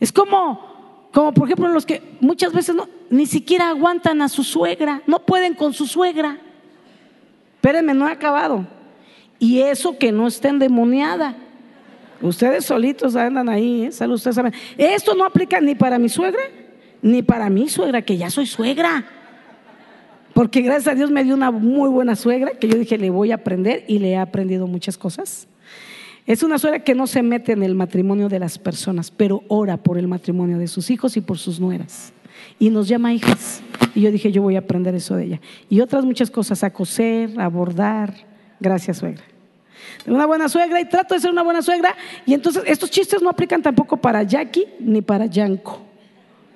Es 0.00 0.12
como 0.12 0.74
como 1.14 1.32
por 1.32 1.46
ejemplo 1.46 1.68
los 1.68 1.86
que 1.86 2.02
muchas 2.20 2.52
veces 2.52 2.74
no, 2.74 2.88
ni 3.14 3.26
siquiera 3.26 3.68
aguantan 3.68 4.22
a 4.22 4.28
su 4.28 4.42
suegra, 4.42 5.00
no 5.06 5.20
pueden 5.20 5.54
con 5.54 5.72
su 5.72 5.86
suegra. 5.86 6.36
Espérenme, 7.54 7.94
no 7.94 8.08
he 8.08 8.10
acabado. 8.10 8.66
Y 9.38 9.60
eso 9.60 9.96
que 9.98 10.10
no 10.10 10.26
está 10.26 10.48
endemoniada. 10.48 11.36
Ustedes 12.20 12.64
solitos 12.64 13.14
andan 13.14 13.48
ahí, 13.48 13.84
¿eh? 13.84 13.92
saben. 13.92 14.52
Esto 14.76 15.14
no 15.14 15.24
aplica 15.24 15.60
ni 15.60 15.76
para 15.76 15.96
mi 15.96 16.08
suegra, 16.08 16.42
ni 17.02 17.22
para 17.22 17.48
mi 17.50 17.68
suegra, 17.68 18.02
que 18.02 18.16
ya 18.16 18.30
soy 18.30 18.46
suegra. 18.46 19.04
Porque 20.32 20.62
gracias 20.62 20.88
a 20.88 20.96
Dios 20.96 21.12
me 21.12 21.22
dio 21.22 21.34
una 21.34 21.52
muy 21.52 21.90
buena 21.90 22.16
suegra 22.16 22.50
que 22.58 22.66
yo 22.66 22.76
dije, 22.76 22.98
le 22.98 23.10
voy 23.10 23.30
a 23.30 23.36
aprender 23.36 23.84
y 23.86 24.00
le 24.00 24.10
he 24.10 24.16
aprendido 24.16 24.66
muchas 24.66 24.98
cosas. 24.98 25.46
Es 26.26 26.42
una 26.42 26.58
suegra 26.58 26.82
que 26.82 26.96
no 26.96 27.06
se 27.06 27.22
mete 27.22 27.52
en 27.52 27.62
el 27.62 27.76
matrimonio 27.76 28.28
de 28.28 28.40
las 28.40 28.58
personas, 28.58 29.12
pero 29.12 29.44
ora 29.46 29.76
por 29.76 29.98
el 29.98 30.08
matrimonio 30.08 30.58
de 30.58 30.66
sus 30.66 30.90
hijos 30.90 31.16
y 31.16 31.20
por 31.20 31.38
sus 31.38 31.60
nueras. 31.60 32.13
Y 32.58 32.70
nos 32.70 32.88
llama 32.88 33.12
hijas. 33.12 33.62
Y 33.94 34.02
yo 34.02 34.10
dije, 34.10 34.32
yo 34.32 34.42
voy 34.42 34.56
a 34.56 34.60
aprender 34.60 34.94
eso 34.94 35.16
de 35.16 35.24
ella. 35.24 35.40
Y 35.68 35.80
otras 35.80 36.04
muchas 36.04 36.30
cosas, 36.30 36.64
a 36.64 36.70
coser, 36.70 37.40
a 37.40 37.48
bordar. 37.48 38.14
Gracias, 38.60 38.98
suegra. 38.98 39.22
una 40.06 40.26
buena 40.26 40.48
suegra 40.48 40.80
y 40.80 40.88
trato 40.88 41.14
de 41.14 41.20
ser 41.20 41.30
una 41.30 41.42
buena 41.42 41.62
suegra. 41.62 41.94
Y 42.26 42.34
entonces 42.34 42.62
estos 42.66 42.90
chistes 42.90 43.22
no 43.22 43.30
aplican 43.30 43.62
tampoco 43.62 43.96
para 43.96 44.22
Jackie 44.22 44.66
ni 44.80 45.02
para 45.02 45.26
Yanko. 45.26 45.80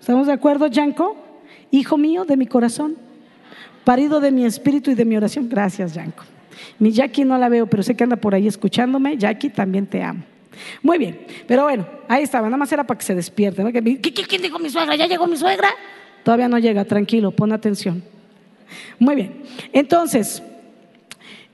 ¿Estamos 0.00 0.26
de 0.26 0.32
acuerdo, 0.32 0.66
Yanko? 0.66 1.16
Hijo 1.70 1.99
mío 1.99 2.25
de 2.25 2.37
mi 2.37 2.47
corazón, 2.47 2.97
parido 3.85 4.20
de 4.20 4.30
mi 4.30 4.44
espíritu 4.44 4.90
y 4.90 4.94
de 4.94 5.04
mi 5.04 5.16
oración. 5.16 5.49
Gracias, 5.49 5.94
Yanko. 5.94 6.25
Mi 6.78 6.92
Jackie 6.92 7.25
no 7.25 7.37
la 7.38 7.49
veo, 7.49 7.66
pero 7.66 7.82
sé 7.82 7.94
que 7.94 8.04
anda 8.04 8.16
por 8.16 8.35
ahí 8.35 8.47
escuchándome. 8.47 9.16
Jackie, 9.16 9.50
también 9.50 9.87
te 9.87 10.02
amo. 10.02 10.23
Muy 10.83 10.99
bien, 10.99 11.27
pero 11.47 11.65
bueno, 11.65 11.87
ahí 12.09 12.23
estaba, 12.23 12.47
nada 12.47 12.57
más 12.57 12.71
era 12.73 12.85
para 12.85 12.99
que 12.99 13.05
se 13.05 13.15
despierte. 13.15 13.62
¿Quién 14.00 14.43
dijo 14.43 14.59
mi 14.59 14.71
suegra? 14.71 14.97
¿Ya 14.97 15.07
llegó 15.07 15.27
mi 15.27 15.37
suegra? 15.37 15.69
Todavía 16.25 16.49
no 16.49 16.59
llega, 16.59 16.85
tranquilo, 16.85 17.31
pon 17.31 17.53
atención. 17.53 18.03
Muy 18.99 19.15
bien, 19.15 19.43
entonces, 19.73 20.43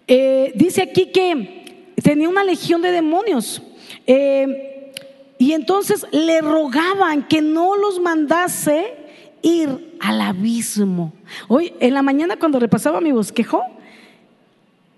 eh, 0.06 0.52
dice 0.54 0.82
aquí 0.82 1.06
que 1.06 1.92
tenía 2.02 2.28
una 2.28 2.44
legión 2.44 2.82
de 2.82 2.90
demonios. 2.90 3.62
Eh, 4.06 4.92
y 5.38 5.52
entonces 5.52 6.06
le 6.12 6.40
rogaban 6.40 7.26
que 7.26 7.42
no 7.42 7.76
los 7.76 8.00
mandase 8.00 8.94
ir 9.42 9.96
al 10.00 10.20
abismo. 10.20 11.12
Hoy, 11.48 11.72
en 11.80 11.94
la 11.94 12.02
mañana, 12.02 12.36
cuando 12.36 12.58
repasaba 12.58 13.00
mi 13.00 13.12
bosquejo, 13.12 13.62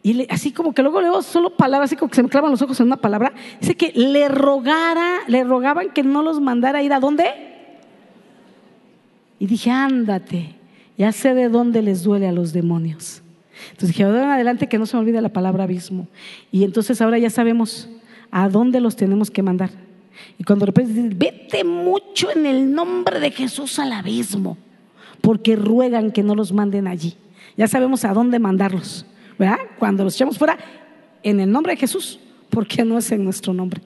y 0.07 0.25
así 0.31 0.53
como 0.53 0.73
que 0.73 0.83
luego 0.83 1.01
leo 1.01 1.21
solo 1.21 1.51
palabras, 1.51 1.89
así 1.89 1.97
como 1.97 2.09
que 2.09 2.15
se 2.15 2.23
me 2.23 2.29
clavan 2.29 2.53
los 2.53 2.63
ojos 2.63 2.79
en 2.79 2.87
una 2.87 2.97
palabra. 2.97 3.33
Dice 3.61 3.75
que 3.75 3.91
le 3.93 4.29
rogara, 4.29 5.19
le 5.27 5.43
rogaban 5.43 5.91
que 5.91 6.05
no 6.05 6.23
los 6.23 6.41
mandara 6.41 6.79
a 6.79 6.83
ir 6.85 6.93
a 6.93 7.01
dónde. 7.01 7.25
Y 9.41 9.49
dije, 9.49 9.69
ándate, 9.69 10.55
ya 10.97 11.11
sé 11.11 11.35
de 11.35 11.49
dónde 11.49 11.83
les 11.83 12.05
duele 12.05 12.29
a 12.29 12.33
los 12.33 12.53
demonios. 12.53 13.21
Entonces 13.71 13.89
dije, 13.89 14.05
ahora 14.05 14.23
en 14.23 14.31
adelante 14.31 14.69
que 14.69 14.79
no 14.79 14.87
se 14.87 14.97
me 14.97 15.01
olvide 15.01 15.21
la 15.21 15.33
palabra 15.33 15.65
abismo. 15.65 16.07
Y 16.53 16.63
entonces 16.63 17.03
ahora 17.03 17.19
ya 17.19 17.29
sabemos 17.29 17.89
a 18.31 18.49
dónde 18.49 18.81
los 18.81 18.95
tenemos 18.95 19.29
que 19.29 19.43
mandar. 19.43 19.71
Y 20.39 20.45
cuando 20.45 20.67
de 20.67 20.67
repente 20.67 20.93
dicen, 20.93 21.19
vete 21.19 21.65
mucho 21.65 22.31
en 22.31 22.47
el 22.47 22.73
nombre 22.73 23.19
de 23.19 23.33
Jesús 23.33 23.81
al 23.81 23.91
abismo, 23.91 24.57
porque 25.21 25.57
ruegan 25.57 26.13
que 26.13 26.23
no 26.23 26.37
los 26.37 26.53
manden 26.53 26.87
allí. 26.87 27.17
Ya 27.57 27.67
sabemos 27.67 28.05
a 28.05 28.13
dónde 28.13 28.39
mandarlos. 28.39 29.05
¿Verdad? 29.39 29.59
Cuando 29.79 30.05
los 30.05 30.15
echamos 30.15 30.39
fuera, 30.39 30.59
en 31.23 31.41
el 31.41 31.51
nombre 31.51 31.75
de 31.75 31.79
Jesús, 31.79 32.21
porque 32.51 32.85
no 32.85 32.99
es 32.99 33.11
en 33.13 33.25
nuestro 33.25 33.53
nombre, 33.53 33.83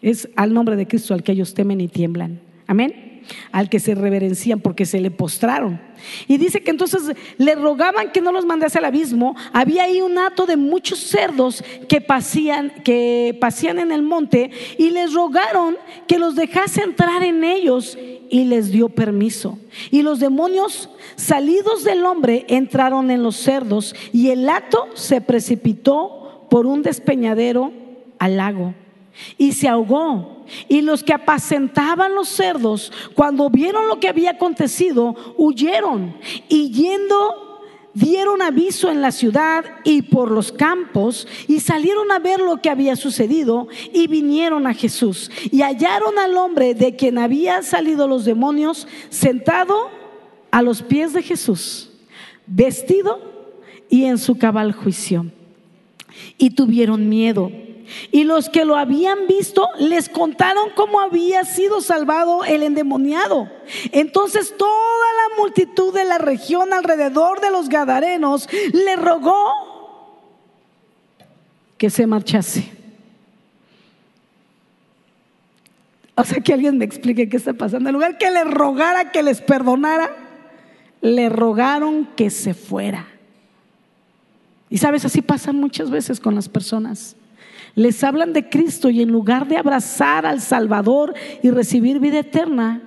es 0.00 0.28
al 0.36 0.52
nombre 0.52 0.76
de 0.76 0.86
Cristo 0.86 1.14
al 1.14 1.22
que 1.22 1.32
ellos 1.32 1.54
temen 1.54 1.80
y 1.80 1.88
tiemblan. 1.88 2.40
Amén 2.66 3.03
al 3.52 3.68
que 3.68 3.80
se 3.80 3.94
reverencian 3.94 4.60
porque 4.60 4.86
se 4.86 5.00
le 5.00 5.10
postraron. 5.10 5.80
Y 6.28 6.38
dice 6.38 6.62
que 6.62 6.70
entonces 6.70 7.02
le 7.38 7.54
rogaban 7.54 8.12
que 8.12 8.20
no 8.20 8.32
los 8.32 8.44
mandase 8.44 8.78
al 8.78 8.84
abismo. 8.84 9.36
Había 9.52 9.84
ahí 9.84 10.00
un 10.00 10.18
hato 10.18 10.46
de 10.46 10.56
muchos 10.56 10.98
cerdos 10.98 11.64
que 11.88 12.00
pasían, 12.00 12.70
que 12.84 13.36
pasían 13.40 13.78
en 13.78 13.92
el 13.92 14.02
monte 14.02 14.50
y 14.78 14.90
les 14.90 15.12
rogaron 15.12 15.76
que 16.06 16.18
los 16.18 16.34
dejase 16.34 16.82
entrar 16.82 17.22
en 17.22 17.44
ellos 17.44 17.96
y 18.30 18.44
les 18.44 18.70
dio 18.70 18.88
permiso. 18.88 19.58
Y 19.90 20.02
los 20.02 20.18
demonios 20.20 20.90
salidos 21.16 21.84
del 21.84 22.04
hombre 22.04 22.44
entraron 22.48 23.10
en 23.10 23.22
los 23.22 23.36
cerdos 23.36 23.94
y 24.12 24.30
el 24.30 24.48
hato 24.48 24.88
se 24.94 25.20
precipitó 25.20 26.46
por 26.50 26.66
un 26.66 26.82
despeñadero 26.82 27.72
al 28.18 28.36
lago 28.36 28.74
y 29.38 29.52
se 29.52 29.68
ahogó. 29.68 30.44
Y 30.68 30.82
los 30.82 31.02
que 31.02 31.14
apacentaban 31.14 32.14
los 32.14 32.28
cerdos, 32.28 32.92
cuando 33.14 33.48
vieron 33.50 33.88
lo 33.88 34.00
que 34.00 34.08
había 34.08 34.32
acontecido, 34.32 35.14
huyeron 35.36 36.16
y 36.48 36.70
yendo 36.70 37.44
dieron 37.94 38.42
aviso 38.42 38.90
en 38.90 39.00
la 39.00 39.12
ciudad 39.12 39.64
y 39.84 40.02
por 40.02 40.30
los 40.30 40.50
campos 40.50 41.28
y 41.46 41.60
salieron 41.60 42.10
a 42.10 42.18
ver 42.18 42.40
lo 42.40 42.60
que 42.60 42.68
había 42.68 42.96
sucedido 42.96 43.68
y 43.92 44.08
vinieron 44.08 44.66
a 44.66 44.74
Jesús 44.74 45.30
y 45.50 45.62
hallaron 45.62 46.18
al 46.18 46.36
hombre 46.36 46.74
de 46.74 46.96
quien 46.96 47.18
habían 47.18 47.62
salido 47.62 48.08
los 48.08 48.24
demonios 48.24 48.88
sentado 49.10 49.90
a 50.50 50.60
los 50.60 50.82
pies 50.82 51.12
de 51.12 51.22
Jesús, 51.22 51.90
vestido 52.46 53.20
y 53.88 54.04
en 54.04 54.18
su 54.18 54.38
cabal 54.38 54.72
juicio. 54.72 55.26
Y 56.38 56.50
tuvieron 56.50 57.08
miedo. 57.08 57.50
Y 58.10 58.24
los 58.24 58.48
que 58.48 58.64
lo 58.64 58.76
habían 58.76 59.26
visto 59.26 59.68
les 59.78 60.08
contaron 60.08 60.70
cómo 60.74 61.00
había 61.00 61.44
sido 61.44 61.80
salvado 61.80 62.44
el 62.44 62.62
endemoniado. 62.62 63.50
Entonces 63.92 64.54
toda 64.56 64.72
la 65.28 65.36
multitud 65.42 65.92
de 65.92 66.04
la 66.04 66.18
región 66.18 66.72
alrededor 66.72 67.40
de 67.40 67.50
los 67.50 67.68
Gadarenos 67.68 68.48
le 68.72 68.96
rogó 68.96 69.34
que 71.78 71.90
se 71.90 72.06
marchase. 72.06 72.70
O 76.16 76.24
sea, 76.24 76.40
que 76.40 76.52
alguien 76.52 76.78
me 76.78 76.84
explique 76.84 77.28
qué 77.28 77.36
está 77.36 77.54
pasando. 77.54 77.88
En 77.88 77.94
lugar 77.94 78.18
que 78.18 78.30
le 78.30 78.44
rogara 78.44 79.10
que 79.10 79.22
les 79.22 79.40
perdonara, 79.40 80.10
le 81.00 81.28
rogaron 81.28 82.08
que 82.16 82.30
se 82.30 82.54
fuera. 82.54 83.08
Y 84.70 84.78
sabes, 84.78 85.04
así 85.04 85.22
pasa 85.22 85.52
muchas 85.52 85.90
veces 85.90 86.20
con 86.20 86.34
las 86.34 86.48
personas. 86.48 87.16
Les 87.74 88.04
hablan 88.04 88.32
de 88.32 88.48
Cristo 88.48 88.90
y 88.90 89.02
en 89.02 89.10
lugar 89.10 89.48
de 89.48 89.56
abrazar 89.56 90.26
al 90.26 90.40
Salvador 90.40 91.14
y 91.42 91.50
recibir 91.50 91.98
vida 91.98 92.20
eterna, 92.20 92.82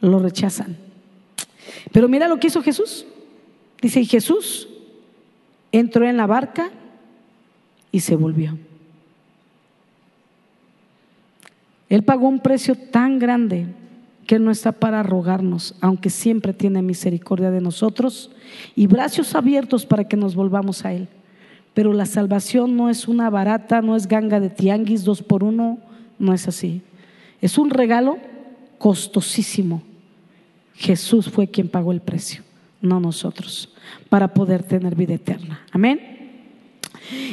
lo 0.00 0.18
rechazan. 0.20 0.76
Pero 1.92 2.08
mira 2.08 2.28
lo 2.28 2.38
que 2.38 2.46
hizo 2.46 2.62
Jesús. 2.62 3.04
Dice, 3.80 4.00
y 4.00 4.06
Jesús 4.06 4.68
entró 5.72 6.06
en 6.06 6.16
la 6.16 6.26
barca 6.26 6.70
y 7.90 8.00
se 8.00 8.16
volvió. 8.16 8.58
Él 11.88 12.04
pagó 12.04 12.28
un 12.28 12.38
precio 12.38 12.76
tan 12.76 13.18
grande 13.18 13.66
que 14.26 14.38
no 14.38 14.52
está 14.52 14.70
para 14.70 15.02
rogarnos, 15.02 15.74
aunque 15.80 16.08
siempre 16.08 16.52
tiene 16.52 16.82
misericordia 16.82 17.50
de 17.50 17.60
nosotros 17.60 18.30
y 18.76 18.86
brazos 18.86 19.34
abiertos 19.34 19.86
para 19.86 20.06
que 20.06 20.16
nos 20.16 20.36
volvamos 20.36 20.84
a 20.84 20.92
Él. 20.92 21.08
Pero 21.74 21.92
la 21.92 22.06
salvación 22.06 22.76
no 22.76 22.90
es 22.90 23.08
una 23.08 23.30
barata, 23.30 23.80
no 23.80 23.96
es 23.96 24.06
ganga 24.06 24.40
de 24.40 24.50
tianguis, 24.50 25.04
dos 25.04 25.22
por 25.22 25.44
uno, 25.44 25.78
no 26.18 26.34
es 26.34 26.48
así. 26.48 26.82
Es 27.40 27.58
un 27.58 27.70
regalo 27.70 28.18
costosísimo. 28.78 29.82
Jesús 30.74 31.28
fue 31.28 31.48
quien 31.48 31.68
pagó 31.68 31.92
el 31.92 32.00
precio, 32.00 32.42
no 32.80 33.00
nosotros, 33.00 33.72
para 34.08 34.32
poder 34.32 34.62
tener 34.62 34.94
vida 34.94 35.14
eterna. 35.14 35.60
Amén. 35.70 36.00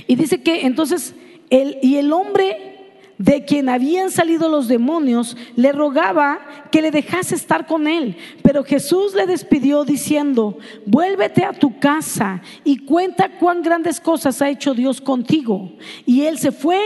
Y 0.08 0.16
dice 0.16 0.42
que 0.42 0.66
entonces, 0.66 1.16
el, 1.50 1.78
y 1.82 1.96
el 1.96 2.12
hombre 2.12 2.77
de 3.18 3.46
quien 3.46 3.68
habían 3.70 4.12
salido 4.12 4.48
los 4.48 4.68
demonios, 4.68 5.36
le 5.56 5.72
rogaba 5.72 6.40
que 6.72 6.82
le 6.82 6.92
dejase 6.92 7.36
estar 7.36 7.66
con 7.66 7.88
él. 7.88 8.16
Pero 8.44 8.64
Jesús 8.64 9.16
le 9.16 9.26
despidió 9.26 9.86
diciendo, 9.86 10.58
vuélvete 10.86 11.44
a 11.44 11.54
tu 11.54 11.80
casa 11.80 12.42
y 12.64 12.86
cuenta 12.86 13.38
cuán 13.40 13.64
grandes 13.64 14.00
cosas 14.00 14.42
ha 14.42 14.50
hecho 14.50 14.74
Dios 14.74 15.02
contigo. 15.02 15.72
Y 16.06 16.24
él 16.24 16.38
se 16.38 16.52
fue 16.52 16.80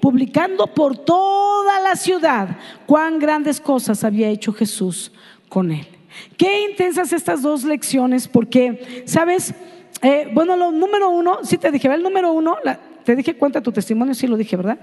publicando 0.00 0.66
por 0.68 0.96
toda 0.96 1.80
la 1.80 1.96
ciudad 1.96 2.56
cuán 2.86 3.18
grandes 3.18 3.60
cosas 3.60 4.04
había 4.04 4.28
hecho 4.28 4.52
Jesús 4.52 5.12
con 5.48 5.72
él. 5.72 5.86
Qué 6.36 6.68
intensas 6.68 7.12
estas 7.12 7.42
dos 7.42 7.64
lecciones 7.64 8.28
porque, 8.28 9.02
¿sabes? 9.06 9.54
Eh, 10.02 10.30
bueno, 10.32 10.56
lo 10.56 10.70
número 10.70 11.10
uno, 11.10 11.38
si 11.42 11.58
te 11.58 11.70
dije, 11.70 11.88
el 11.92 12.02
número 12.02 12.32
uno, 12.32 12.56
te 13.04 13.16
dije 13.16 13.36
cuenta 13.36 13.62
tu 13.62 13.72
testimonio, 13.72 14.14
sí 14.14 14.26
lo 14.26 14.36
dije, 14.36 14.56
¿verdad? 14.56 14.78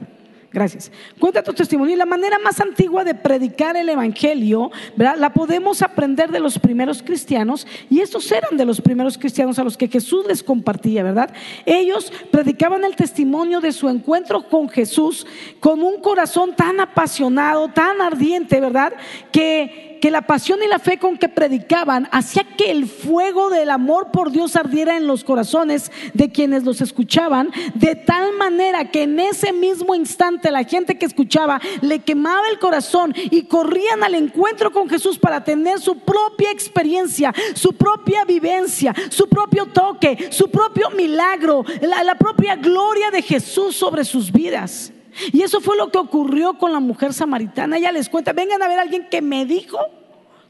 Gracias. 0.56 0.90
Cuenta 1.20 1.44
tu 1.44 1.52
testimonio. 1.52 1.96
Y 1.96 1.98
la 1.98 2.06
manera 2.06 2.40
más 2.40 2.62
antigua 2.62 3.04
de 3.04 3.14
predicar 3.14 3.76
el 3.76 3.90
Evangelio, 3.90 4.72
¿verdad? 4.96 5.18
La 5.18 5.34
podemos 5.34 5.82
aprender 5.82 6.32
de 6.32 6.40
los 6.40 6.58
primeros 6.58 7.04
cristianos. 7.04 7.68
Y 7.90 8.00
estos 8.00 8.32
eran 8.32 8.56
de 8.56 8.64
los 8.64 8.80
primeros 8.80 9.18
cristianos 9.18 9.60
a 9.60 9.66
los 9.66 9.76
que 9.76 9.90
Jesús 9.90 10.26
les 10.26 10.42
compartía, 10.42 11.04
¿verdad? 11.04 11.34
Ellos 11.66 12.10
predicaban 12.32 12.86
el 12.86 12.96
testimonio 12.96 13.60
de 13.60 13.74
su 13.74 13.90
encuentro 13.90 14.48
con 14.48 14.70
Jesús 14.70 15.28
con 15.60 15.84
un 15.84 16.00
corazón 16.00 16.56
tan 16.56 16.80
apasionado, 16.80 17.68
tan 17.68 18.02
ardiente, 18.02 18.62
¿verdad? 18.62 18.94
Que 19.34 19.95
que 20.06 20.12
la 20.12 20.22
pasión 20.22 20.60
y 20.64 20.68
la 20.68 20.78
fe 20.78 21.00
con 21.00 21.18
que 21.18 21.30
predicaban 21.30 22.08
hacía 22.12 22.44
que 22.44 22.70
el 22.70 22.86
fuego 22.86 23.50
del 23.50 23.72
amor 23.72 24.12
por 24.12 24.30
Dios 24.30 24.56
ardiera 24.56 24.98
en 24.98 25.08
los 25.08 25.24
corazones 25.24 25.92
de 26.14 26.32
quienes 26.32 26.64
los 26.64 26.80
escuchaban, 26.80 27.50
de 27.74 27.96
tal 27.96 28.34
manera 28.34 28.92
que 28.92 29.02
en 29.02 29.20
ese 29.20 29.52
mismo 29.52 29.96
instante 29.96 30.52
la 30.52 30.64
gente 30.64 31.00
que 31.00 31.08
escuchaba 31.08 31.60
le 31.82 32.04
quemaba 32.04 32.48
el 32.52 32.60
corazón 32.60 33.16
y 33.16 33.46
corrían 33.46 34.04
al 34.04 34.14
encuentro 34.14 34.72
con 34.72 34.88
Jesús 34.88 35.18
para 35.18 35.44
tener 35.44 35.80
su 35.80 35.98
propia 35.98 36.52
experiencia, 36.52 37.34
su 37.56 37.74
propia 37.74 38.26
vivencia, 38.26 38.94
su 39.10 39.28
propio 39.28 39.66
toque, 39.66 40.28
su 40.30 40.52
propio 40.52 40.92
milagro, 40.92 41.66
la, 41.82 42.04
la 42.04 42.14
propia 42.14 42.56
gloria 42.58 43.10
de 43.10 43.24
Jesús 43.24 43.76
sobre 43.76 44.06
sus 44.06 44.32
vidas. 44.32 44.92
Y 45.32 45.42
eso 45.42 45.62
fue 45.62 45.78
lo 45.78 45.92
que 45.92 45.98
ocurrió 45.98 46.58
con 46.58 46.74
la 46.74 46.80
mujer 46.80 47.14
samaritana. 47.14 47.78
Ella 47.78 47.92
les 47.92 48.10
cuenta, 48.10 48.34
vengan 48.34 48.62
a 48.62 48.68
ver 48.68 48.80
a 48.80 48.82
alguien 48.82 49.08
que 49.10 49.22
me 49.22 49.46
dijo 49.46 49.78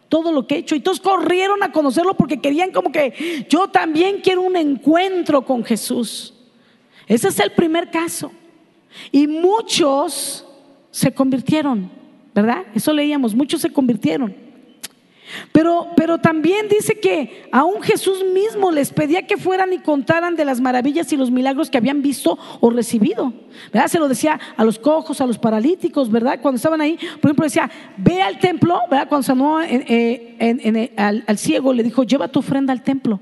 todo 0.09 0.31
lo 0.31 0.47
que 0.47 0.55
he 0.55 0.57
hecho. 0.59 0.75
Y 0.75 0.79
todos 0.79 0.99
corrieron 0.99 1.63
a 1.63 1.71
conocerlo 1.71 2.15
porque 2.15 2.39
querían 2.39 2.71
como 2.71 2.91
que 2.91 3.45
yo 3.49 3.67
también 3.67 4.21
quiero 4.21 4.41
un 4.41 4.55
encuentro 4.55 5.45
con 5.45 5.63
Jesús. 5.63 6.33
Ese 7.07 7.27
es 7.27 7.39
el 7.39 7.51
primer 7.51 7.91
caso. 7.91 8.31
Y 9.11 9.27
muchos 9.27 10.45
se 10.91 11.13
convirtieron, 11.13 11.89
¿verdad? 12.33 12.63
Eso 12.73 12.93
leíamos, 12.93 13.35
muchos 13.35 13.61
se 13.61 13.71
convirtieron. 13.71 14.44
Pero, 15.51 15.87
pero 15.95 16.17
también 16.17 16.67
dice 16.67 16.99
que 16.99 17.47
aún 17.51 17.81
Jesús 17.81 18.23
mismo 18.33 18.71
les 18.71 18.91
pedía 18.91 19.25
que 19.25 19.37
fueran 19.37 19.73
y 19.73 19.79
contaran 19.79 20.35
de 20.35 20.45
las 20.45 20.61
maravillas 20.61 21.11
y 21.13 21.17
los 21.17 21.31
milagros 21.31 21.69
que 21.69 21.77
habían 21.77 22.01
visto 22.01 22.37
o 22.59 22.69
recibido. 22.69 23.33
¿Verdad? 23.71 23.87
Se 23.87 23.99
lo 23.99 24.07
decía 24.07 24.39
a 24.55 24.63
los 24.63 24.79
cojos, 24.79 25.21
a 25.21 25.25
los 25.25 25.37
paralíticos, 25.37 26.11
¿verdad? 26.11 26.39
Cuando 26.41 26.57
estaban 26.57 26.81
ahí, 26.81 26.97
por 27.21 27.29
ejemplo, 27.29 27.45
decía, 27.45 27.69
ve 27.97 28.21
al 28.21 28.39
templo, 28.39 28.79
¿verdad? 28.89 29.07
Cuando 29.07 29.23
sanó 29.23 29.61
eh, 29.61 30.93
al 30.97 31.37
ciego, 31.37 31.73
le 31.73 31.83
dijo, 31.83 32.03
lleva 32.03 32.27
tu 32.27 32.39
ofrenda 32.39 32.73
al 32.73 32.83
templo. 32.83 33.19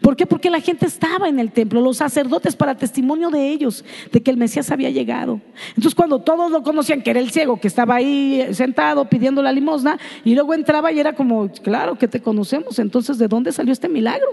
¿Por 0.00 0.14
qué? 0.14 0.26
Porque 0.26 0.50
la 0.50 0.60
gente 0.60 0.86
estaba 0.86 1.28
en 1.28 1.40
el 1.40 1.50
templo, 1.50 1.80
los 1.80 1.96
sacerdotes 1.96 2.54
para 2.54 2.76
testimonio 2.76 3.30
de 3.30 3.48
ellos, 3.48 3.84
de 4.12 4.22
que 4.22 4.30
el 4.30 4.36
Mesías 4.36 4.70
había 4.70 4.90
llegado. 4.90 5.40
Entonces 5.70 5.94
cuando 5.94 6.20
todos 6.20 6.50
lo 6.50 6.62
conocían, 6.62 7.02
que 7.02 7.10
era 7.10 7.20
el 7.20 7.30
ciego, 7.30 7.58
que 7.58 7.66
estaba 7.66 7.96
ahí 7.96 8.46
sentado 8.52 9.08
pidiendo 9.08 9.42
la 9.42 9.52
limosna, 9.52 9.98
y 10.24 10.34
luego 10.34 10.54
entraba 10.54 10.92
y 10.92 11.00
era 11.00 11.14
como, 11.14 11.50
claro 11.50 11.98
que 11.98 12.08
te 12.08 12.20
conocemos, 12.20 12.78
entonces 12.78 13.18
¿de 13.18 13.26
dónde 13.26 13.52
salió 13.52 13.72
este 13.72 13.88
milagro? 13.88 14.28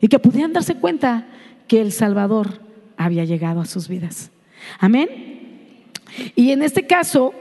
Y 0.00 0.08
que 0.08 0.18
pudieran 0.18 0.52
darse 0.52 0.74
cuenta 0.74 1.26
que 1.66 1.80
el 1.80 1.92
Salvador 1.92 2.60
había 2.96 3.24
llegado 3.24 3.60
a 3.60 3.66
sus 3.66 3.88
vidas. 3.88 4.30
Amén. 4.78 5.08
Y 6.34 6.50
en 6.50 6.62
este 6.62 6.86
caso, 6.86 7.32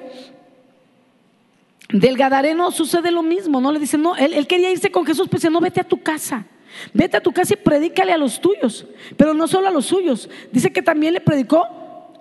del 1.90 2.18
Gadareno 2.18 2.72
sucede 2.72 3.12
lo 3.12 3.22
mismo, 3.22 3.60
¿no? 3.60 3.72
Le 3.72 3.80
dicen, 3.80 4.02
no, 4.02 4.16
él, 4.16 4.34
él 4.34 4.48
quería 4.48 4.72
irse 4.72 4.92
con 4.92 5.06
Jesús, 5.06 5.28
pues 5.30 5.42
dice, 5.42 5.52
no, 5.52 5.60
vete 5.60 5.82
a 5.82 5.84
tu 5.84 6.02
casa. 6.02 6.46
Vete 6.94 7.18
a 7.18 7.22
tu 7.22 7.32
casa 7.32 7.54
y 7.54 7.58
predícale 7.58 8.12
a 8.12 8.18
los 8.18 8.40
tuyos, 8.42 8.86
pero 9.18 9.34
no 9.34 9.48
solo 9.48 9.68
a 9.68 9.72
los 9.72 9.86
suyos. 9.86 10.30
Dice 10.52 10.72
que 10.72 10.82
también 10.82 11.14
le 11.14 11.22
predicó 11.22 11.68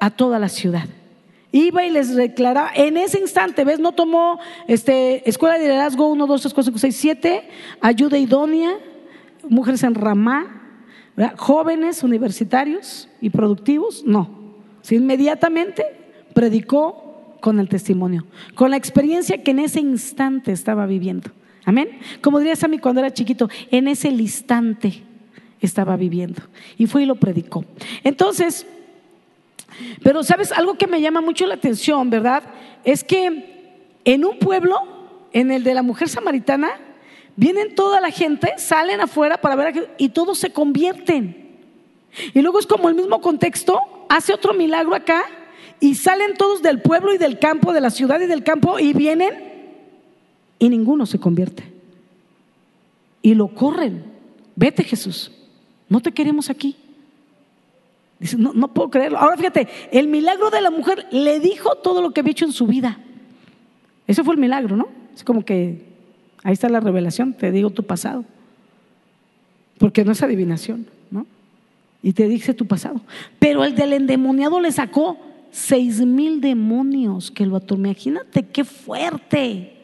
a 0.01 0.11
toda 0.11 0.39
la 0.39 0.49
ciudad. 0.49 0.87
Iba 1.53 1.85
y 1.85 1.91
les 1.91 2.15
declaraba, 2.15 2.71
en 2.75 2.97
ese 2.97 3.21
instante, 3.21 3.65
¿ves? 3.65 3.79
No 3.79 3.93
tomó 3.93 4.41
este, 4.69 5.29
escuela 5.29 5.55
de 5.55 5.65
liderazgo 5.65 6.09
1, 6.09 6.27
2, 6.27 6.41
3, 6.41 6.55
4, 6.55 6.65
5, 6.73 6.79
6, 6.79 6.97
7, 6.97 7.49
ayuda 7.81 8.17
idónea, 8.17 8.79
mujeres 9.49 9.83
en 9.83 9.95
ramá, 9.95 10.63
jóvenes 11.37 12.03
universitarios 12.03 13.09
y 13.21 13.29
productivos, 13.31 14.03
no. 14.07 14.31
inmediatamente 14.91 15.85
predicó 16.33 17.37
con 17.41 17.61
el 17.61 17.69
testimonio, 17.69 18.25
con 18.55 18.71
la 18.71 18.79
experiencia 18.79 19.43
que 19.43 19.51
en 19.51 19.59
ese 19.59 19.81
instante 19.81 20.53
estaba 20.53 20.87
viviendo. 20.87 21.31
Amén. 21.65 22.01
Como 22.21 22.39
diría 22.39 22.57
Sammy 22.57 22.79
cuando 22.79 23.01
era 23.01 23.13
chiquito, 23.13 23.49
en 23.71 23.89
ese 23.89 24.09
instante 24.09 25.03
estaba 25.61 25.97
viviendo. 25.97 26.43
Y 26.77 26.87
fue 26.87 27.05
y 27.05 27.07
lo 27.07 27.15
predicó. 27.17 27.65
Entonces, 28.03 28.67
pero 30.03 30.23
sabes, 30.23 30.53
algo 30.53 30.75
que 30.75 30.87
me 30.87 31.01
llama 31.01 31.21
mucho 31.21 31.47
la 31.47 31.55
atención, 31.55 32.11
¿verdad? 32.11 32.43
Es 32.85 33.05
que 33.05 33.99
en 34.05 34.25
un 34.25 34.39
pueblo, 34.39 34.77
en 35.33 35.51
el 35.51 35.65
de 35.65 35.75
la 35.75 35.83
mujer 35.83 36.09
samaritana, 36.09 36.71
vienen 37.37 37.75
toda 37.75 38.01
la 38.01 38.11
gente, 38.11 38.53
salen 38.59 39.01
afuera 39.01 39.41
para 39.41 39.57
ver 39.57 39.95
y 39.99 40.11
todos 40.11 40.39
se 40.39 40.51
convierten. 40.51 41.59
Y 42.35 42.43
luego 42.43 42.59
es 42.59 42.67
como 42.67 42.89
el 42.89 42.95
mismo 42.95 43.21
contexto, 43.21 43.81
hace 44.09 44.35
otro 44.35 44.53
milagro 44.53 44.95
acá 44.95 45.25
y 45.81 45.95
salen 45.95 46.35
todos 46.35 46.63
del 46.63 46.83
pueblo 46.83 47.15
y 47.15 47.19
del 47.19 47.39
campo, 47.39 47.73
de 47.73 47.81
la 47.81 47.91
ciudad 47.91 48.21
y 48.21 48.27
del 48.27 48.45
campo 48.45 48.79
y 48.79 48.93
vienen 48.93 49.52
y 50.63 50.69
ninguno 50.69 51.07
se 51.07 51.19
convierte. 51.19 51.65
Y 53.21 53.35
lo 53.35 53.49
corren. 53.49 54.05
Vete 54.55 54.85
Jesús, 54.85 55.33
no 55.89 55.99
te 55.99 56.13
queremos 56.13 56.51
aquí. 56.51 56.77
Dice, 58.21 58.37
no, 58.37 58.53
no 58.53 58.73
puedo 58.73 58.89
creerlo. 58.89 59.19
Ahora 59.19 59.37
fíjate, 59.37 59.67
el 59.91 60.07
milagro 60.07 60.51
de 60.51 60.61
la 60.61 60.71
mujer 60.71 61.09
le 61.11 61.41
dijo 61.41 61.75
todo 61.77 62.01
lo 62.01 62.13
que 62.13 62.21
había 62.21 62.31
hecho 62.31 62.45
en 62.45 62.53
su 62.53 62.69
vida. 62.69 63.01
Ese 64.07 64.23
fue 64.23 64.35
el 64.35 64.41
milagro, 64.41 64.77
¿no? 64.77 64.87
Es 65.17 65.25
como 65.25 65.45
que 65.45 65.85
ahí 66.45 66.53
está 66.53 66.69
la 66.69 66.79
revelación, 66.79 67.33
te 67.33 67.51
digo 67.51 67.71
tu 67.71 67.83
pasado. 67.83 68.25
Porque 69.79 70.05
no 70.05 70.13
es 70.13 70.23
adivinación, 70.23 70.87
¿no? 71.11 71.27
Y 72.05 72.13
te 72.13 72.29
dice 72.29 72.55
tu 72.55 72.67
pasado. 72.67 73.01
Pero 73.41 73.65
el 73.65 73.75
del 73.75 73.95
endemoniado 73.95 74.61
le 74.61 74.71
sacó 74.71 75.19
seis 75.51 76.07
mil 76.07 76.41
demonios 76.41 77.33
que 77.33 77.47
lo 77.47 77.57
atoró. 77.57 77.81
Imagínate 77.81 78.47
qué 78.47 78.63
fuerte. 78.63 79.82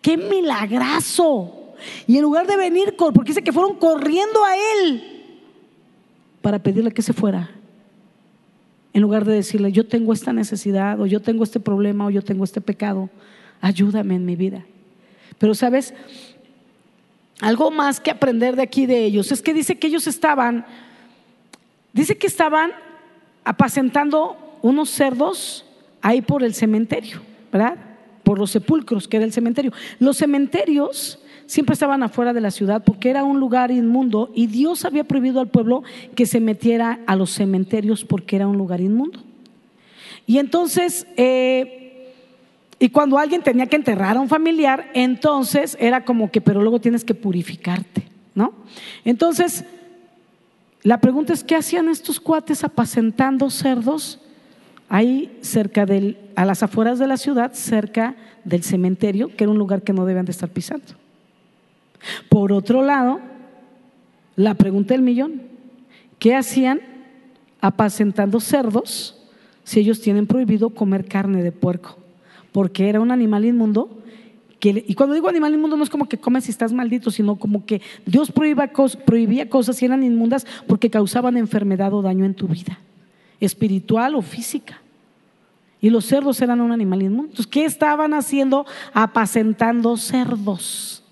¡Qué 0.00 0.16
milagrazo! 0.16 1.74
Y 2.06 2.16
en 2.16 2.22
lugar 2.22 2.46
de 2.46 2.56
venir, 2.56 2.94
porque 2.96 3.30
dice 3.30 3.42
que 3.42 3.52
fueron 3.52 3.76
corriendo 3.76 4.44
a 4.44 4.56
él 4.56 5.02
para 6.42 6.58
pedirle 6.58 6.92
que 6.92 7.02
se 7.02 7.12
fuera, 7.12 7.50
en 8.92 9.02
lugar 9.02 9.24
de 9.24 9.34
decirle, 9.34 9.72
yo 9.72 9.86
tengo 9.86 10.12
esta 10.12 10.32
necesidad, 10.32 11.00
o 11.00 11.06
yo 11.06 11.20
tengo 11.20 11.44
este 11.44 11.60
problema, 11.60 12.06
o 12.06 12.10
yo 12.10 12.22
tengo 12.22 12.44
este 12.44 12.60
pecado, 12.60 13.08
ayúdame 13.60 14.16
en 14.16 14.24
mi 14.24 14.36
vida. 14.36 14.64
Pero 15.38 15.54
sabes, 15.54 15.94
algo 17.40 17.70
más 17.70 18.00
que 18.00 18.10
aprender 18.10 18.56
de 18.56 18.62
aquí 18.62 18.86
de 18.86 19.04
ellos 19.04 19.32
es 19.32 19.42
que 19.42 19.54
dice 19.54 19.78
que 19.78 19.86
ellos 19.86 20.06
estaban, 20.06 20.66
dice 21.92 22.18
que 22.18 22.26
estaban 22.26 22.72
apacentando 23.44 24.36
unos 24.62 24.90
cerdos 24.90 25.64
ahí 26.02 26.20
por 26.20 26.42
el 26.42 26.54
cementerio, 26.54 27.20
¿verdad? 27.52 27.76
Por 28.30 28.38
los 28.38 28.52
sepulcros, 28.52 29.08
que 29.08 29.16
era 29.16 29.26
el 29.26 29.32
cementerio. 29.32 29.72
Los 29.98 30.18
cementerios 30.18 31.18
siempre 31.46 31.72
estaban 31.72 32.04
afuera 32.04 32.32
de 32.32 32.40
la 32.40 32.52
ciudad 32.52 32.84
porque 32.84 33.10
era 33.10 33.24
un 33.24 33.40
lugar 33.40 33.72
inmundo 33.72 34.30
y 34.36 34.46
Dios 34.46 34.84
había 34.84 35.02
prohibido 35.02 35.40
al 35.40 35.48
pueblo 35.48 35.82
que 36.14 36.26
se 36.26 36.38
metiera 36.38 37.00
a 37.08 37.16
los 37.16 37.30
cementerios 37.30 38.04
porque 38.04 38.36
era 38.36 38.46
un 38.46 38.56
lugar 38.56 38.80
inmundo. 38.80 39.18
Y 40.28 40.38
entonces, 40.38 41.08
eh, 41.16 42.14
y 42.78 42.90
cuando 42.90 43.18
alguien 43.18 43.42
tenía 43.42 43.66
que 43.66 43.74
enterrar 43.74 44.16
a 44.16 44.20
un 44.20 44.28
familiar, 44.28 44.92
entonces 44.94 45.76
era 45.80 46.04
como 46.04 46.30
que, 46.30 46.40
pero 46.40 46.60
luego 46.60 46.80
tienes 46.80 47.04
que 47.04 47.14
purificarte, 47.16 48.04
¿no? 48.36 48.54
Entonces, 49.04 49.64
la 50.84 51.00
pregunta 51.00 51.32
es, 51.32 51.42
¿qué 51.42 51.56
hacían 51.56 51.88
estos 51.88 52.20
cuates 52.20 52.62
apacentando 52.62 53.50
cerdos? 53.50 54.20
Ahí 54.90 55.38
cerca 55.40 55.86
del, 55.86 56.18
a 56.34 56.44
las 56.44 56.62
afueras 56.62 56.98
de 56.98 57.06
la 57.06 57.16
ciudad, 57.16 57.52
cerca 57.54 58.16
del 58.44 58.64
cementerio, 58.64 59.34
que 59.34 59.44
era 59.44 59.50
un 59.50 59.58
lugar 59.58 59.82
que 59.82 59.94
no 59.94 60.04
debían 60.04 60.26
de 60.26 60.32
estar 60.32 60.50
pisando. 60.50 60.84
Por 62.28 62.52
otro 62.52 62.82
lado, 62.82 63.20
la 64.36 64.54
pregunta 64.54 64.92
del 64.92 65.02
millón, 65.02 65.42
¿qué 66.18 66.34
hacían 66.34 66.80
apacentando 67.60 68.40
cerdos 68.40 69.16
si 69.62 69.80
ellos 69.80 70.00
tienen 70.00 70.26
prohibido 70.26 70.70
comer 70.70 71.06
carne 71.06 71.42
de 71.42 71.52
puerco? 71.52 71.96
Porque 72.50 72.88
era 72.88 73.00
un 73.00 73.12
animal 73.12 73.44
inmundo. 73.44 73.96
Que, 74.58 74.84
y 74.86 74.94
cuando 74.94 75.14
digo 75.14 75.28
animal 75.28 75.54
inmundo 75.54 75.76
no 75.76 75.84
es 75.84 75.88
como 75.88 76.08
que 76.08 76.18
comes 76.18 76.44
si 76.44 76.50
estás 76.50 76.72
maldito, 76.72 77.12
sino 77.12 77.36
como 77.36 77.64
que 77.64 77.80
Dios 78.04 78.32
prohibía 78.32 79.48
cosas 79.48 79.80
y 79.80 79.84
eran 79.84 80.02
inmundas 80.02 80.46
porque 80.66 80.90
causaban 80.90 81.36
enfermedad 81.36 81.94
o 81.94 82.02
daño 82.02 82.24
en 82.24 82.34
tu 82.34 82.48
vida 82.48 82.78
espiritual 83.40 84.14
o 84.14 84.22
física. 84.22 84.80
Y 85.80 85.88
los 85.88 86.04
cerdos 86.04 86.40
eran 86.42 86.60
un 86.60 86.72
animal 86.72 87.02
inmundo. 87.02 87.30
Entonces, 87.30 87.46
¿qué 87.46 87.64
estaban 87.64 88.12
haciendo? 88.12 88.66
Apacentando 88.92 89.96
cerdos. 89.96 91.02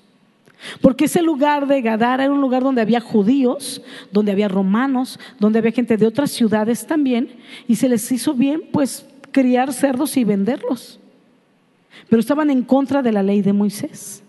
Porque 0.80 1.06
ese 1.06 1.22
lugar 1.22 1.66
de 1.66 1.80
Gadara 1.80 2.24
era 2.24 2.32
un 2.32 2.40
lugar 2.40 2.62
donde 2.62 2.82
había 2.82 3.00
judíos, 3.00 3.80
donde 4.12 4.32
había 4.32 4.48
romanos, 4.48 5.18
donde 5.38 5.60
había 5.60 5.72
gente 5.72 5.96
de 5.96 6.06
otras 6.06 6.30
ciudades 6.30 6.86
también, 6.86 7.30
y 7.66 7.76
se 7.76 7.88
les 7.88 8.10
hizo 8.10 8.34
bien, 8.34 8.62
pues, 8.72 9.06
criar 9.30 9.72
cerdos 9.72 10.16
y 10.16 10.24
venderlos. 10.24 11.00
Pero 12.08 12.20
estaban 12.20 12.50
en 12.50 12.62
contra 12.62 13.02
de 13.02 13.12
la 13.12 13.22
ley 13.22 13.40
de 13.40 13.52
Moisés. 13.52 14.22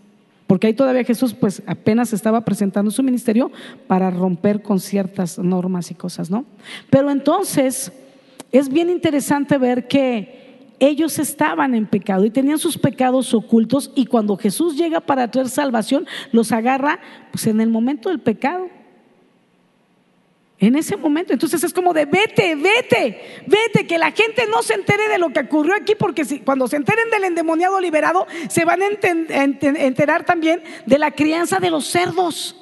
Porque 0.50 0.66
ahí 0.66 0.74
todavía 0.74 1.04
Jesús, 1.04 1.36
pues, 1.36 1.62
apenas 1.68 2.12
estaba 2.12 2.44
presentando 2.44 2.90
su 2.90 3.04
ministerio 3.04 3.52
para 3.86 4.10
romper 4.10 4.64
con 4.64 4.80
ciertas 4.80 5.38
normas 5.38 5.92
y 5.92 5.94
cosas, 5.94 6.32
¿no? 6.32 6.44
Pero 6.90 7.12
entonces 7.12 7.92
es 8.52 8.68
bien 8.68 8.90
interesante 8.90 9.60
ver 9.60 9.88
que 9.88 10.74
ellos 10.80 11.20
estaban 11.20 11.76
en 11.76 11.86
pecado 11.86 12.26
y 12.26 12.32
tenían 12.32 12.58
sus 12.58 12.80
pecados 12.80 13.32
ocultos 13.36 13.92
y 13.94 14.08
cuando 14.08 14.38
Jesús 14.38 14.76
llega 14.76 15.02
para 15.02 15.30
traer 15.30 15.50
salvación, 15.50 16.08
los 16.32 16.52
agarra 16.52 17.00
pues 17.32 17.46
en 17.46 17.62
el 17.62 17.70
momento 17.70 18.10
del 18.10 18.20
pecado. 18.20 18.70
En 20.62 20.76
ese 20.76 20.98
momento, 20.98 21.32
entonces 21.32 21.64
es 21.64 21.74
como 21.74 21.94
de 21.94 22.06
vete, 22.06 22.56
vete, 22.56 23.44
vete, 23.48 23.88
que 23.88 23.98
la 23.98 24.12
gente 24.12 24.46
no 24.48 24.62
se 24.62 24.74
entere 24.74 25.08
de 25.08 25.18
lo 25.18 25.30
que 25.30 25.40
ocurrió 25.40 25.74
aquí, 25.74 25.96
porque 25.96 26.26
si, 26.26 26.40
cuando 26.40 26.68
se 26.68 26.76
enteren 26.76 27.10
del 27.10 27.24
endemoniado 27.24 27.80
liberado, 27.80 28.28
se 28.50 28.66
van 28.66 28.82
a 28.82 28.88
enterar 28.88 30.26
también 30.26 30.62
de 30.86 30.98
la 30.98 31.12
crianza 31.12 31.60
de 31.60 31.70
los 31.70 31.88
cerdos. 31.88 32.58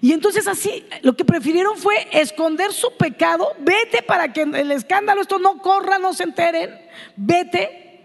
Y 0.00 0.12
entonces 0.12 0.46
así, 0.46 0.84
lo 1.02 1.16
que 1.16 1.24
prefirieron 1.24 1.76
fue 1.76 2.06
esconder 2.12 2.72
su 2.72 2.96
pecado, 2.96 3.54
vete 3.58 4.02
para 4.02 4.32
que 4.32 4.42
el 4.42 4.70
escándalo, 4.70 5.20
esto 5.20 5.40
no 5.40 5.58
corra, 5.58 5.98
no 5.98 6.14
se 6.14 6.22
enteren, 6.22 6.70
vete 7.16 8.04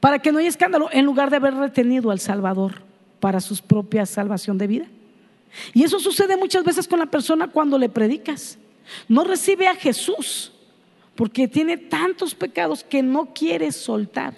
para 0.00 0.18
que 0.18 0.30
no 0.30 0.40
haya 0.40 0.48
escándalo, 0.48 0.90
en 0.92 1.06
lugar 1.06 1.30
de 1.30 1.36
haber 1.36 1.54
retenido 1.54 2.10
al 2.10 2.20
Salvador 2.20 2.82
para 3.18 3.40
su 3.40 3.56
propia 3.62 4.04
salvación 4.04 4.58
de 4.58 4.66
vida. 4.66 4.86
Y 5.74 5.82
eso 5.82 5.98
sucede 5.98 6.36
muchas 6.36 6.64
veces 6.64 6.86
con 6.86 6.98
la 6.98 7.06
persona 7.06 7.48
cuando 7.48 7.78
le 7.78 7.88
predicas. 7.88 8.58
No 9.08 9.24
recibe 9.24 9.68
a 9.68 9.74
Jesús 9.74 10.52
porque 11.14 11.48
tiene 11.48 11.76
tantos 11.76 12.34
pecados 12.34 12.82
que 12.82 13.02
no 13.02 13.34
quiere 13.34 13.72
soltar, 13.72 14.34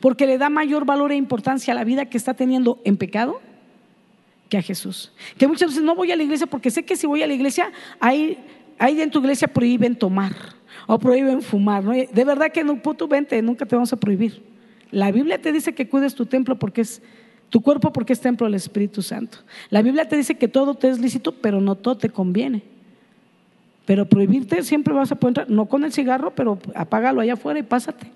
porque 0.00 0.26
le 0.26 0.38
da 0.38 0.50
mayor 0.50 0.84
valor 0.84 1.12
e 1.12 1.16
importancia 1.16 1.72
a 1.72 1.76
la 1.76 1.84
vida 1.84 2.06
que 2.06 2.18
está 2.18 2.34
teniendo 2.34 2.80
en 2.84 2.96
pecado 2.96 3.40
que 4.48 4.58
a 4.58 4.62
Jesús. 4.62 5.12
Que 5.36 5.46
muchas 5.46 5.70
veces 5.70 5.84
no 5.84 5.94
voy 5.94 6.12
a 6.12 6.16
la 6.16 6.22
iglesia 6.22 6.46
porque 6.46 6.70
sé 6.70 6.84
que 6.84 6.96
si 6.96 7.06
voy 7.06 7.22
a 7.22 7.26
la 7.26 7.34
iglesia, 7.34 7.72
ahí, 8.00 8.38
ahí 8.78 9.00
en 9.00 9.10
tu 9.10 9.20
iglesia 9.20 9.48
prohíben 9.48 9.96
tomar 9.96 10.34
o 10.86 10.98
prohíben 10.98 11.42
fumar. 11.42 11.84
De 11.84 12.24
verdad 12.24 12.50
que 12.52 12.64
no, 12.64 12.80
puto 12.82 13.08
vente, 13.08 13.40
nunca 13.42 13.66
te 13.66 13.76
vamos 13.76 13.92
a 13.92 13.96
prohibir. 13.96 14.42
La 14.90 15.10
Biblia 15.12 15.40
te 15.40 15.52
dice 15.52 15.74
que 15.74 15.88
cuides 15.88 16.14
tu 16.14 16.26
templo 16.26 16.58
porque 16.58 16.80
es 16.80 17.02
tu 17.50 17.60
cuerpo 17.60 17.92
porque 17.92 18.12
es 18.12 18.20
templo 18.20 18.46
del 18.46 18.54
Espíritu 18.54 19.02
Santo. 19.02 19.38
La 19.70 19.82
Biblia 19.82 20.08
te 20.08 20.16
dice 20.16 20.36
que 20.36 20.48
todo 20.48 20.74
te 20.74 20.88
es 20.88 20.98
lícito, 20.98 21.32
pero 21.32 21.60
no 21.60 21.74
todo 21.74 21.96
te 21.96 22.10
conviene. 22.10 22.62
Pero 23.86 24.06
prohibirte 24.06 24.62
siempre 24.62 24.92
vas 24.92 25.10
a 25.12 25.16
poder 25.16 25.30
entrar, 25.30 25.50
no 25.50 25.66
con 25.66 25.82
el 25.84 25.92
cigarro, 25.92 26.34
pero 26.34 26.58
apágalo 26.74 27.22
allá 27.22 27.34
afuera 27.34 27.58
y 27.58 27.62
pásate. 27.62 28.10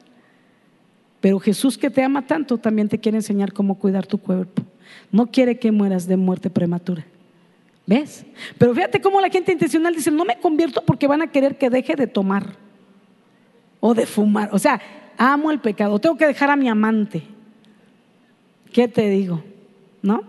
Pero 1.20 1.38
Jesús 1.38 1.78
que 1.78 1.88
te 1.88 2.02
ama 2.02 2.26
tanto 2.26 2.58
también 2.58 2.88
te 2.88 2.98
quiere 2.98 3.16
enseñar 3.16 3.52
cómo 3.52 3.78
cuidar 3.78 4.06
tu 4.06 4.18
cuerpo. 4.18 4.62
No 5.10 5.28
quiere 5.28 5.58
que 5.58 5.72
mueras 5.72 6.06
de 6.06 6.16
muerte 6.16 6.50
prematura. 6.50 7.06
¿Ves? 7.86 8.26
Pero 8.58 8.74
fíjate 8.74 9.00
cómo 9.00 9.20
la 9.20 9.30
gente 9.30 9.52
intencional 9.52 9.94
dice, 9.94 10.10
no 10.10 10.24
me 10.24 10.38
convierto 10.38 10.82
porque 10.84 11.06
van 11.06 11.22
a 11.22 11.30
querer 11.30 11.56
que 11.56 11.70
deje 11.70 11.94
de 11.94 12.06
tomar 12.06 12.56
o 13.80 13.94
de 13.94 14.04
fumar. 14.04 14.50
O 14.52 14.58
sea, 14.58 14.80
amo 15.16 15.50
el 15.50 15.60
pecado, 15.60 15.98
tengo 15.98 16.16
que 16.16 16.26
dejar 16.26 16.50
a 16.50 16.56
mi 16.56 16.68
amante. 16.68 17.22
¿Qué 18.72 18.88
te 18.88 19.08
digo? 19.10 19.42
¿No? 20.00 20.22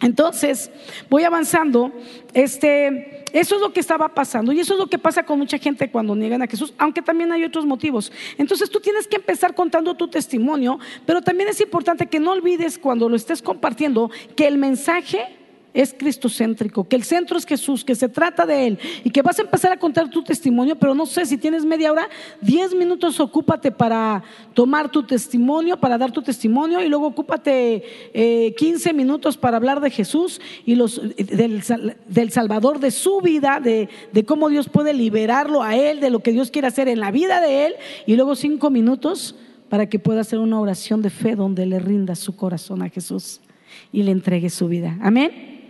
Entonces, 0.00 0.70
voy 1.08 1.22
avanzando. 1.24 1.92
Este, 2.34 3.24
eso 3.32 3.54
es 3.54 3.60
lo 3.60 3.72
que 3.72 3.80
estaba 3.80 4.08
pasando 4.08 4.52
y 4.52 4.60
eso 4.60 4.74
es 4.74 4.78
lo 4.78 4.86
que 4.86 4.98
pasa 4.98 5.24
con 5.24 5.38
mucha 5.38 5.58
gente 5.58 5.90
cuando 5.90 6.14
niegan 6.14 6.42
a 6.42 6.46
Jesús, 6.46 6.74
aunque 6.76 7.02
también 7.02 7.30
hay 7.32 7.44
otros 7.44 7.64
motivos. 7.64 8.12
Entonces, 8.36 8.68
tú 8.68 8.80
tienes 8.80 9.06
que 9.06 9.16
empezar 9.16 9.54
contando 9.54 9.94
tu 9.94 10.08
testimonio, 10.08 10.78
pero 11.06 11.22
también 11.22 11.48
es 11.48 11.60
importante 11.60 12.06
que 12.06 12.20
no 12.20 12.32
olvides 12.32 12.78
cuando 12.78 13.08
lo 13.08 13.16
estés 13.16 13.40
compartiendo 13.40 14.10
que 14.36 14.46
el 14.46 14.58
mensaje 14.58 15.41
es 15.74 15.94
cristocéntrico, 15.94 16.84
que 16.84 16.96
el 16.96 17.04
centro 17.04 17.38
es 17.38 17.46
Jesús, 17.46 17.84
que 17.84 17.94
se 17.94 18.08
trata 18.08 18.44
de 18.44 18.66
Él 18.66 18.78
y 19.04 19.10
que 19.10 19.22
vas 19.22 19.38
a 19.38 19.42
empezar 19.42 19.72
a 19.72 19.78
contar 19.78 20.10
tu 20.10 20.22
testimonio, 20.22 20.76
pero 20.76 20.94
no 20.94 21.06
sé 21.06 21.24
si 21.24 21.38
tienes 21.38 21.64
media 21.64 21.92
hora, 21.92 22.08
diez 22.40 22.74
minutos 22.74 23.20
ocúpate 23.20 23.70
para 23.70 24.22
tomar 24.54 24.90
tu 24.90 25.02
testimonio, 25.04 25.78
para 25.78 25.96
dar 25.96 26.12
tu 26.12 26.22
testimonio 26.22 26.82
y 26.82 26.88
luego 26.88 27.06
ocúpate 27.06 27.82
eh, 28.12 28.54
15 28.56 28.92
minutos 28.92 29.36
para 29.36 29.56
hablar 29.56 29.80
de 29.80 29.90
Jesús 29.90 30.40
y 30.66 30.74
los, 30.74 31.00
del, 31.16 31.62
del 32.06 32.30
Salvador, 32.30 32.78
de 32.78 32.90
su 32.90 33.20
vida, 33.20 33.60
de, 33.60 33.88
de 34.12 34.24
cómo 34.24 34.48
Dios 34.48 34.68
puede 34.68 34.92
liberarlo 34.92 35.62
a 35.62 35.76
Él, 35.76 36.00
de 36.00 36.10
lo 36.10 36.20
que 36.20 36.32
Dios 36.32 36.50
quiere 36.50 36.68
hacer 36.68 36.88
en 36.88 37.00
la 37.00 37.10
vida 37.10 37.40
de 37.40 37.66
Él 37.66 37.74
y 38.06 38.16
luego 38.16 38.36
cinco 38.36 38.70
minutos 38.70 39.34
para 39.70 39.88
que 39.88 39.98
pueda 39.98 40.20
hacer 40.20 40.38
una 40.38 40.60
oración 40.60 41.00
de 41.00 41.08
fe 41.08 41.34
donde 41.34 41.64
le 41.64 41.78
rinda 41.78 42.14
su 42.14 42.36
corazón 42.36 42.82
a 42.82 42.90
Jesús 42.90 43.40
y 43.90 44.02
le 44.02 44.10
entregue 44.10 44.50
su 44.50 44.68
vida. 44.68 44.98
Amén. 45.00 45.61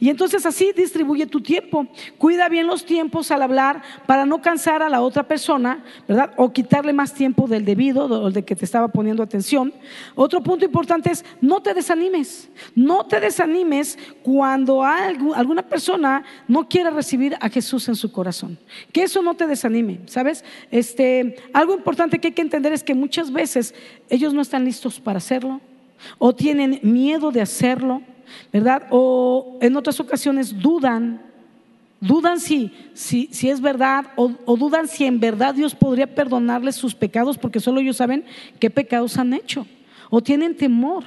Y 0.00 0.10
entonces 0.10 0.44
así 0.46 0.72
distribuye 0.74 1.26
tu 1.26 1.40
tiempo. 1.40 1.86
Cuida 2.18 2.48
bien 2.48 2.66
los 2.66 2.84
tiempos 2.84 3.30
al 3.30 3.42
hablar 3.42 3.82
para 4.06 4.26
no 4.26 4.40
cansar 4.40 4.82
a 4.82 4.88
la 4.88 5.00
otra 5.00 5.22
persona, 5.22 5.82
¿verdad? 6.06 6.32
O 6.36 6.52
quitarle 6.52 6.92
más 6.92 7.14
tiempo 7.14 7.46
del 7.46 7.64
debido 7.64 8.04
o 8.04 8.30
del 8.30 8.44
que 8.44 8.56
te 8.56 8.64
estaba 8.64 8.88
poniendo 8.88 9.22
atención. 9.22 9.72
Otro 10.14 10.42
punto 10.42 10.64
importante 10.64 11.10
es 11.10 11.24
no 11.40 11.60
te 11.60 11.74
desanimes. 11.74 12.48
No 12.74 13.06
te 13.06 13.20
desanimes 13.20 13.98
cuando 14.22 14.84
alguna 14.84 15.62
persona 15.62 16.24
no 16.48 16.68
quiera 16.68 16.90
recibir 16.90 17.36
a 17.40 17.48
Jesús 17.48 17.88
en 17.88 17.96
su 17.96 18.12
corazón. 18.12 18.58
Que 18.92 19.02
eso 19.02 19.22
no 19.22 19.34
te 19.34 19.46
desanime, 19.46 20.00
¿sabes? 20.06 20.44
Este, 20.70 21.36
algo 21.52 21.74
importante 21.74 22.18
que 22.18 22.28
hay 22.28 22.34
que 22.34 22.42
entender 22.42 22.72
es 22.72 22.82
que 22.82 22.94
muchas 22.94 23.32
veces 23.32 23.74
ellos 24.08 24.34
no 24.34 24.42
están 24.42 24.64
listos 24.64 25.00
para 25.00 25.18
hacerlo 25.18 25.60
o 26.18 26.34
tienen 26.34 26.80
miedo 26.82 27.30
de 27.30 27.40
hacerlo 27.40 28.02
¿verdad? 28.52 28.86
O 28.90 29.58
en 29.60 29.76
otras 29.76 30.00
ocasiones 30.00 30.58
dudan, 30.58 31.22
dudan 32.00 32.40
si, 32.40 32.72
si, 32.94 33.28
si 33.32 33.48
es 33.48 33.60
verdad 33.60 34.06
o, 34.16 34.28
dudan 34.56 34.88
si 34.88 35.04
en 35.04 35.20
verdad 35.20 35.54
Dios 35.54 35.74
podría 35.74 36.14
perdonarles 36.14 36.76
sus 36.76 36.94
pecados 36.94 37.38
porque 37.38 37.60
solo 37.60 37.80
ellos 37.80 37.96
saben 37.96 38.24
qué 38.58 38.70
pecados 38.70 39.18
han 39.18 39.32
hecho. 39.32 39.66
O 40.10 40.22
tienen 40.22 40.56
temor. 40.56 41.04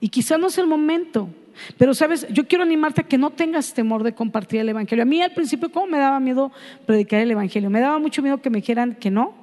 Y 0.00 0.08
quizá 0.08 0.38
no 0.38 0.46
es 0.46 0.58
el 0.58 0.66
momento. 0.66 1.28
Pero 1.76 1.92
sabes, 1.92 2.26
yo 2.30 2.46
quiero 2.46 2.62
animarte 2.62 3.00
a 3.00 3.04
que 3.04 3.18
no 3.18 3.30
tengas 3.30 3.74
temor 3.74 4.02
de 4.02 4.14
compartir 4.14 4.60
el 4.60 4.68
Evangelio. 4.68 5.02
A 5.02 5.06
mí 5.06 5.20
al 5.20 5.32
principio, 5.32 5.70
¿cómo 5.70 5.86
me 5.86 5.98
daba 5.98 6.20
miedo 6.20 6.52
predicar 6.86 7.20
el 7.20 7.32
Evangelio? 7.32 7.68
Me 7.68 7.80
daba 7.80 7.98
mucho 7.98 8.22
miedo 8.22 8.40
que 8.40 8.48
me 8.48 8.58
dijeran 8.58 8.94
que 8.94 9.10
no. 9.10 9.34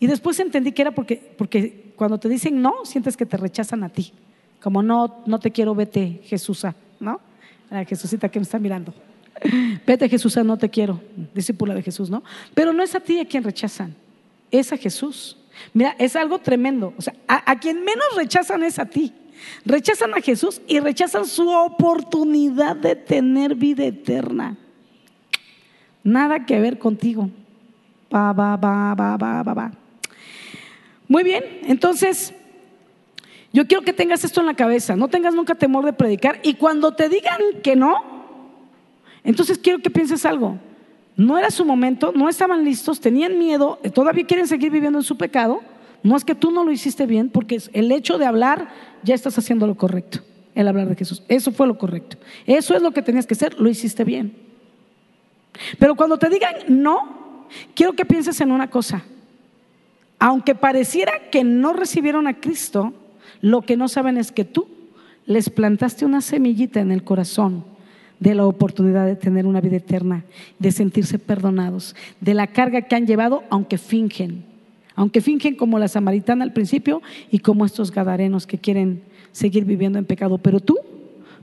Y 0.00 0.06
después 0.06 0.40
entendí 0.40 0.72
que 0.72 0.82
era 0.82 0.92
porque, 0.92 1.16
porque 1.36 1.92
cuando 1.96 2.18
te 2.18 2.28
dicen 2.28 2.62
no, 2.62 2.84
sientes 2.84 3.16
que 3.16 3.26
te 3.26 3.36
rechazan 3.36 3.84
a 3.84 3.88
ti. 3.88 4.12
Como 4.60 4.82
no, 4.82 5.22
no 5.26 5.38
te 5.38 5.50
quiero, 5.50 5.74
vete, 5.74 6.20
Jesús, 6.24 6.66
¿no? 6.98 7.20
La 7.70 7.84
Jesucita 7.84 8.28
que 8.28 8.38
me 8.38 8.42
está 8.42 8.58
mirando. 8.58 8.92
Vete, 9.86 10.08
Jesús, 10.08 10.36
no 10.38 10.56
te 10.56 10.68
quiero, 10.68 11.00
discípula 11.34 11.74
de 11.74 11.82
Jesús, 11.82 12.10
¿no? 12.10 12.22
Pero 12.54 12.72
no 12.72 12.82
es 12.82 12.94
a 12.94 13.00
ti 13.00 13.20
a 13.20 13.24
quien 13.24 13.44
rechazan, 13.44 13.94
es 14.50 14.72
a 14.72 14.76
Jesús. 14.76 15.36
Mira, 15.72 15.94
es 15.98 16.16
algo 16.16 16.38
tremendo. 16.38 16.92
O 16.96 17.02
sea, 17.02 17.14
a, 17.26 17.50
a 17.50 17.58
quien 17.58 17.84
menos 17.84 18.06
rechazan 18.16 18.62
es 18.62 18.78
a 18.78 18.86
ti. 18.86 19.12
Rechazan 19.64 20.14
a 20.14 20.20
Jesús 20.20 20.60
y 20.66 20.80
rechazan 20.80 21.24
su 21.24 21.48
oportunidad 21.48 22.76
de 22.76 22.96
tener 22.96 23.54
vida 23.54 23.84
eterna. 23.84 24.56
Nada 26.02 26.46
que 26.46 26.60
ver 26.60 26.78
contigo. 26.78 27.30
Va, 28.12 28.32
va, 28.32 28.56
va, 28.56 28.94
va, 28.94 29.16
va, 29.16 29.42
va, 29.42 29.54
va. 29.54 29.72
Muy 31.06 31.22
bien, 31.22 31.42
entonces 31.64 32.34
yo 33.52 33.66
quiero 33.66 33.82
que 33.82 33.92
tengas 33.92 34.24
esto 34.24 34.40
en 34.40 34.46
la 34.46 34.54
cabeza, 34.54 34.96
no 34.96 35.08
tengas 35.08 35.34
nunca 35.34 35.54
temor 35.54 35.84
de 35.84 35.92
predicar 35.92 36.40
y 36.42 36.54
cuando 36.54 36.92
te 36.92 37.08
digan 37.08 37.40
que 37.62 37.76
no, 37.76 37.94
entonces 39.24 39.58
quiero 39.58 39.80
que 39.80 39.90
pienses 39.90 40.24
algo. 40.26 40.58
No 41.16 41.36
era 41.36 41.50
su 41.50 41.64
momento, 41.64 42.12
no 42.14 42.28
estaban 42.28 42.64
listos, 42.64 43.00
tenían 43.00 43.38
miedo, 43.38 43.80
todavía 43.92 44.24
quieren 44.24 44.46
seguir 44.46 44.70
viviendo 44.70 45.00
en 45.00 45.04
su 45.04 45.16
pecado. 45.16 45.60
No 46.04 46.16
es 46.16 46.24
que 46.24 46.36
tú 46.36 46.52
no 46.52 46.62
lo 46.62 46.70
hiciste 46.70 47.06
bien, 47.06 47.28
porque 47.28 47.60
el 47.72 47.90
hecho 47.90 48.18
de 48.18 48.26
hablar 48.26 48.68
ya 49.02 49.16
estás 49.16 49.36
haciendo 49.36 49.66
lo 49.66 49.74
correcto, 49.74 50.20
el 50.54 50.68
hablar 50.68 50.88
de 50.88 50.94
Jesús. 50.94 51.24
Eso 51.26 51.50
fue 51.50 51.66
lo 51.66 51.76
correcto. 51.76 52.18
Eso 52.46 52.76
es 52.76 52.82
lo 52.82 52.92
que 52.92 53.02
tenías 53.02 53.26
que 53.26 53.34
hacer, 53.34 53.58
lo 53.58 53.68
hiciste 53.68 54.04
bien. 54.04 54.36
Pero 55.80 55.96
cuando 55.96 56.18
te 56.18 56.28
digan 56.28 56.54
no, 56.68 57.46
quiero 57.74 57.94
que 57.94 58.04
pienses 58.04 58.40
en 58.40 58.52
una 58.52 58.70
cosa. 58.70 59.04
Aunque 60.20 60.54
pareciera 60.54 61.30
que 61.30 61.42
no 61.42 61.72
recibieron 61.72 62.28
a 62.28 62.40
Cristo, 62.40 62.92
lo 63.40 63.62
que 63.62 63.76
no 63.76 63.88
saben 63.88 64.16
es 64.16 64.32
que 64.32 64.44
tú 64.44 64.66
les 65.26 65.50
plantaste 65.50 66.04
una 66.04 66.20
semillita 66.20 66.80
en 66.80 66.90
el 66.90 67.04
corazón 67.04 67.64
de 68.20 68.34
la 68.34 68.46
oportunidad 68.46 69.06
de 69.06 69.16
tener 69.16 69.46
una 69.46 69.60
vida 69.60 69.76
eterna, 69.76 70.24
de 70.58 70.72
sentirse 70.72 71.18
perdonados, 71.18 71.94
de 72.20 72.34
la 72.34 72.48
carga 72.48 72.82
que 72.82 72.96
han 72.96 73.06
llevado, 73.06 73.44
aunque 73.50 73.78
fingen, 73.78 74.44
aunque 74.94 75.20
fingen 75.20 75.54
como 75.54 75.78
la 75.78 75.88
samaritana 75.88 76.44
al 76.44 76.52
principio 76.52 77.02
y 77.30 77.38
como 77.38 77.64
estos 77.64 77.92
gadarenos 77.92 78.46
que 78.46 78.58
quieren 78.58 79.02
seguir 79.32 79.64
viviendo 79.64 79.98
en 79.98 80.04
pecado, 80.04 80.38
pero 80.38 80.60
tú 80.60 80.78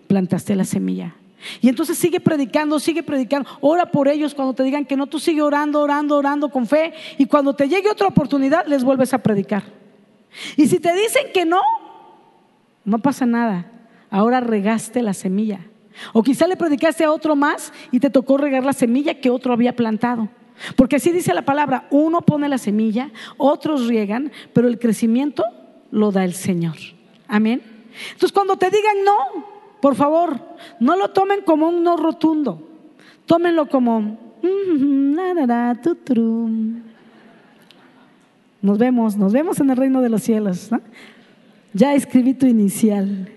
plantaste 0.07 0.55
la 0.55 0.65
semilla. 0.65 1.15
Y 1.61 1.69
entonces 1.69 1.97
sigue 1.97 2.19
predicando, 2.19 2.79
sigue 2.79 3.03
predicando, 3.03 3.47
ora 3.61 3.85
por 3.85 4.07
ellos 4.07 4.33
cuando 4.33 4.53
te 4.53 4.63
digan 4.63 4.85
que 4.85 4.97
no, 4.97 5.07
tú 5.07 5.19
sigue 5.19 5.41
orando, 5.41 5.81
orando, 5.81 6.17
orando 6.17 6.49
con 6.49 6.65
fe. 6.65 6.93
Y 7.17 7.25
cuando 7.25 7.53
te 7.53 7.69
llegue 7.69 7.89
otra 7.89 8.07
oportunidad 8.07 8.65
les 8.65 8.83
vuelves 8.83 9.13
a 9.13 9.19
predicar. 9.19 9.63
Y 10.57 10.67
si 10.67 10.79
te 10.79 10.93
dicen 10.93 11.27
que 11.33 11.45
no, 11.45 11.61
no 12.85 12.99
pasa 12.99 13.25
nada. 13.25 13.65
Ahora 14.09 14.39
regaste 14.39 15.01
la 15.01 15.13
semilla. 15.13 15.59
O 16.13 16.23
quizá 16.23 16.47
le 16.47 16.57
predicaste 16.57 17.03
a 17.03 17.11
otro 17.11 17.35
más 17.35 17.73
y 17.91 17.99
te 17.99 18.09
tocó 18.09 18.37
regar 18.37 18.63
la 18.63 18.73
semilla 18.73 19.19
que 19.19 19.29
otro 19.29 19.53
había 19.53 19.75
plantado. 19.75 20.29
Porque 20.75 20.97
así 20.97 21.11
dice 21.11 21.33
la 21.33 21.43
palabra, 21.43 21.87
uno 21.89 22.21
pone 22.21 22.47
la 22.47 22.57
semilla, 22.57 23.11
otros 23.37 23.87
riegan, 23.87 24.31
pero 24.53 24.67
el 24.67 24.79
crecimiento 24.79 25.43
lo 25.91 26.11
da 26.11 26.23
el 26.23 26.33
Señor. 26.33 26.75
Amén. 27.27 27.61
Entonces 28.11 28.31
cuando 28.31 28.57
te 28.57 28.69
digan 28.69 29.03
no, 29.03 29.45
por 29.81 29.95
favor, 29.95 30.39
no 30.79 30.95
lo 30.95 31.09
tomen 31.09 31.41
como 31.41 31.67
un 31.67 31.83
no 31.83 31.97
rotundo. 31.97 32.61
Tómenlo 33.25 33.67
como 33.67 34.17
nos 38.61 38.77
vemos, 38.77 39.17
nos 39.17 39.33
vemos 39.33 39.59
en 39.59 39.69
el 39.69 39.77
reino 39.77 40.01
de 40.01 40.09
los 40.09 40.21
cielos. 40.23 40.69
Ya 41.75 41.93
escribí 41.93 42.33
tu 42.33 42.47
inicial, 42.47 43.29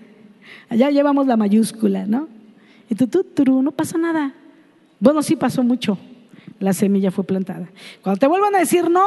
ya 0.71 0.89
llevamos 0.89 1.27
la 1.27 1.35
mayúscula, 1.35 2.05
¿no? 2.05 2.29
Y 2.89 2.95
tú, 2.95 3.05
tú, 3.07 3.23
tú, 3.23 3.61
no 3.61 3.71
pasa 3.71 3.97
nada. 3.97 4.33
Bueno, 4.99 5.21
sí 5.21 5.35
pasó 5.35 5.61
mucho. 5.61 5.97
La 6.57 6.71
semilla 6.71 7.11
fue 7.11 7.25
plantada. 7.25 7.69
Cuando 8.01 8.17
te 8.17 8.27
vuelvan 8.27 8.55
a 8.55 8.59
decir 8.59 8.89
no, 8.89 9.05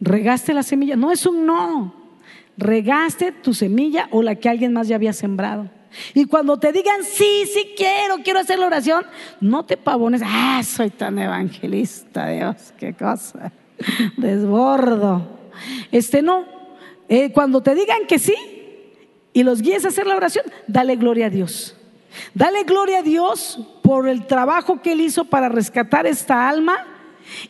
regaste 0.00 0.54
la 0.54 0.62
semilla. 0.62 0.96
No 0.96 1.12
es 1.12 1.26
un 1.26 1.44
no. 1.44 1.94
Regaste 2.56 3.30
tu 3.30 3.52
semilla 3.52 4.08
o 4.10 4.22
la 4.22 4.34
que 4.36 4.48
alguien 4.48 4.72
más 4.72 4.88
ya 4.88 4.96
había 4.96 5.12
sembrado. 5.12 5.68
Y 6.14 6.24
cuando 6.24 6.58
te 6.58 6.72
digan, 6.72 7.04
sí, 7.04 7.44
sí 7.52 7.74
quiero, 7.76 8.16
quiero 8.24 8.40
hacer 8.40 8.58
la 8.58 8.66
oración, 8.66 9.04
no 9.40 9.64
te 9.64 9.76
pavones, 9.76 10.22
ah, 10.24 10.60
soy 10.64 10.90
tan 10.90 11.18
evangelista, 11.20 12.28
Dios, 12.30 12.74
qué 12.78 12.94
cosa, 12.94 13.52
desbordo. 14.16 15.43
Este 15.92 16.22
no, 16.22 16.44
eh, 17.08 17.32
cuando 17.32 17.62
te 17.62 17.74
digan 17.74 18.06
que 18.08 18.18
sí 18.18 18.34
y 19.32 19.42
los 19.42 19.62
guíes 19.62 19.84
a 19.84 19.88
hacer 19.88 20.06
la 20.06 20.16
oración, 20.16 20.44
dale 20.66 20.96
gloria 20.96 21.26
a 21.26 21.30
Dios. 21.30 21.76
Dale 22.32 22.64
gloria 22.64 22.98
a 22.98 23.02
Dios 23.02 23.58
por 23.82 24.08
el 24.08 24.26
trabajo 24.26 24.80
que 24.80 24.92
Él 24.92 25.00
hizo 25.00 25.24
para 25.24 25.48
rescatar 25.48 26.06
esta 26.06 26.48
alma 26.48 26.86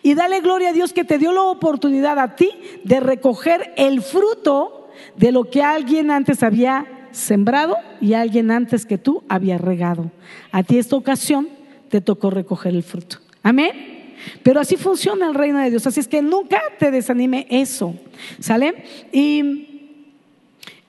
y 0.02 0.14
dale 0.14 0.40
gloria 0.40 0.70
a 0.70 0.72
Dios 0.72 0.92
que 0.92 1.04
te 1.04 1.18
dio 1.18 1.32
la 1.32 1.42
oportunidad 1.42 2.18
a 2.18 2.36
ti 2.36 2.50
de 2.84 3.00
recoger 3.00 3.74
el 3.76 4.02
fruto 4.02 4.88
de 5.16 5.32
lo 5.32 5.50
que 5.50 5.62
alguien 5.62 6.10
antes 6.10 6.42
había 6.42 6.86
sembrado 7.10 7.76
y 8.00 8.14
alguien 8.14 8.50
antes 8.50 8.86
que 8.86 8.98
tú 8.98 9.22
había 9.28 9.58
regado. 9.58 10.10
A 10.50 10.62
ti 10.62 10.78
esta 10.78 10.96
ocasión 10.96 11.48
te 11.88 12.00
tocó 12.00 12.30
recoger 12.30 12.74
el 12.74 12.82
fruto. 12.82 13.18
Amén. 13.42 13.93
Pero 14.42 14.60
así 14.60 14.76
funciona 14.76 15.26
el 15.26 15.34
reino 15.34 15.58
de 15.58 15.70
Dios. 15.70 15.86
Así 15.86 16.00
es 16.00 16.08
que 16.08 16.22
nunca 16.22 16.60
te 16.78 16.90
desanime 16.90 17.46
eso. 17.50 17.94
¿Sale? 18.40 18.84
Y 19.12 19.74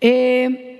eh, 0.01 0.75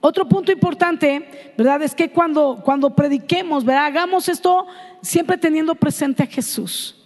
otro 0.00 0.28
punto 0.28 0.50
importante, 0.50 1.24
¿verdad? 1.56 1.82
Es 1.82 1.94
que 1.94 2.10
cuando, 2.10 2.60
cuando 2.64 2.90
prediquemos, 2.90 3.64
¿verdad? 3.64 3.86
Hagamos 3.86 4.28
esto 4.28 4.66
siempre 5.00 5.38
teniendo 5.38 5.74
presente 5.74 6.22
a 6.22 6.26
Jesús. 6.26 6.96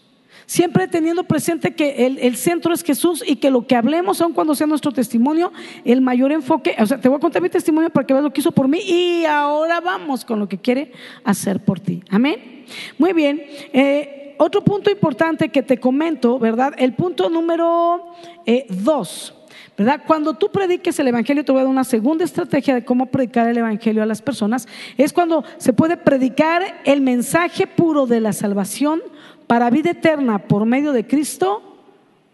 Siempre 0.47 0.87
teniendo 0.87 1.25
presente 1.25 1.75
que 1.75 2.07
el, 2.07 2.37
centro 2.37 2.73
es 2.73 2.85
Jesús 2.85 3.23
y 3.27 3.37
que 3.37 3.51
lo 3.51 3.67
que 3.67 3.75
hablemos, 3.75 4.21
aun 4.21 4.33
cuando 4.33 4.55
sea 4.55 4.69
nuestro 4.69 4.93
testimonio, 4.93 5.53
el 5.85 6.01
mayor 6.01 6.31
enfoque, 6.31 6.77
o 6.79 6.87
sea, 6.87 7.01
te 7.01 7.09
voy 7.09 7.17
a 7.17 7.21
contar 7.21 7.43
mi 7.43 7.51
testimonio 7.51 7.91
para 7.91 8.07
que 8.07 8.15
veas 8.15 8.23
lo 8.23 8.33
que 8.33 8.41
hizo 8.41 8.53
por 8.53 8.69
mí 8.69 8.79
y 8.79 9.25
ahora 9.25 9.81
vamos 9.81 10.25
con 10.25 10.39
lo 10.39 10.49
que 10.49 10.57
quiere 10.57 10.93
hacer 11.25 11.65
por 11.65 11.81
ti. 11.81 12.01
Amén. 12.11 12.65
Muy 12.97 13.13
bien. 13.13 13.45
Eh, 13.73 14.26
otro 14.38 14.62
punto 14.62 14.90
importante 14.90 15.49
que 15.49 15.62
te 15.62 15.79
comento, 15.79 16.38
¿verdad? 16.38 16.75
El 16.79 16.94
punto 16.94 17.29
número 17.29 18.12
eh, 18.44 18.66
dos. 18.68 19.35
¿verdad? 19.77 20.03
Cuando 20.07 20.35
tú 20.35 20.51
prediques 20.51 20.99
el 20.99 21.09
Evangelio, 21.09 21.44
te 21.44 21.53
voy 21.53 21.61
a 21.61 21.64
dar 21.64 21.70
una 21.70 21.85
segunda 21.85 22.25
estrategia 22.25 22.75
de 22.75 22.85
cómo 22.85 23.07
predicar 23.07 23.49
el 23.49 23.59
Evangelio 23.59 24.03
a 24.03 24.07
las 24.07 24.22
personas. 24.22 24.66
Es 24.96 25.12
cuando 25.12 25.44
se 25.59 25.72
puede 25.72 25.96
predicar 25.99 26.62
el 26.85 27.03
mensaje 27.03 27.66
puro 27.66 28.07
de 28.07 28.20
la 28.20 28.33
salvación 28.33 29.03
para 29.46 29.70
vida 29.70 29.90
eterna 29.90 30.38
por 30.38 30.64
medio 30.64 30.92
de 30.92 31.07
Cristo 31.07 31.62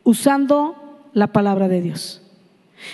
usando 0.05 1.09
la 1.15 1.29
palabra 1.29 1.69
de 1.69 1.81
Dios. 1.81 2.23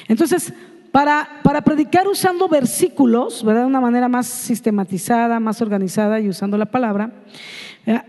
Entonces, 0.08 0.52
para, 0.92 1.40
para, 1.42 1.60
predicar 1.60 2.08
usando 2.08 2.48
versículos, 2.48 3.44
¿verdad? 3.44 3.62
De 3.62 3.66
una 3.66 3.80
manera 3.80 4.08
más 4.08 4.26
sistematizada, 4.26 5.38
más 5.38 5.60
organizada 5.60 6.18
y 6.20 6.28
usando 6.28 6.56
la 6.56 6.66
palabra, 6.66 7.12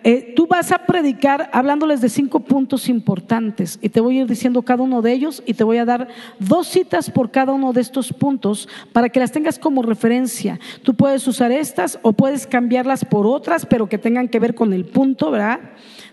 eh, 0.04 0.34
tú 0.36 0.46
vas 0.46 0.74
a 0.74 0.80
predicar 0.80 1.50
hablándoles 1.54 2.02
de 2.02 2.10
cinco 2.10 2.42
puntos 2.42 2.90
importantes 2.90 3.80
y 3.82 3.88
te 3.88 4.02
voy 4.02 4.18
a 4.18 4.22
ir 4.22 4.28
diciendo 4.28 4.62
cada 4.62 4.84
uno 4.84 5.02
de 5.02 5.14
ellos 5.14 5.42
y 5.46 5.54
te 5.54 5.64
voy 5.64 5.78
a 5.78 5.86
dar 5.86 6.10
dos 6.38 6.68
citas 6.68 7.10
por 7.10 7.32
cada 7.32 7.54
uno 7.54 7.72
de 7.72 7.80
estos 7.80 8.12
puntos 8.12 8.68
para 8.92 9.08
que 9.08 9.22
las 9.22 9.32
tengas 9.32 9.58
como 9.58 9.82
referencia. 9.82 10.60
Tú 10.84 10.96
puedes 10.96 11.26
usar 11.28 11.54
estas 11.54 11.98
o 12.02 12.12
puedes 12.12 12.46
cambiarlas 12.46 13.06
por 13.06 13.26
otras, 13.26 13.66
pero 13.66 13.88
que 13.88 13.98
tengan 13.98 14.28
que 14.28 14.40
ver 14.40 14.54
con 14.54 14.74
el 14.74 14.84
punto, 14.84 15.32
¿verdad? 15.32 15.62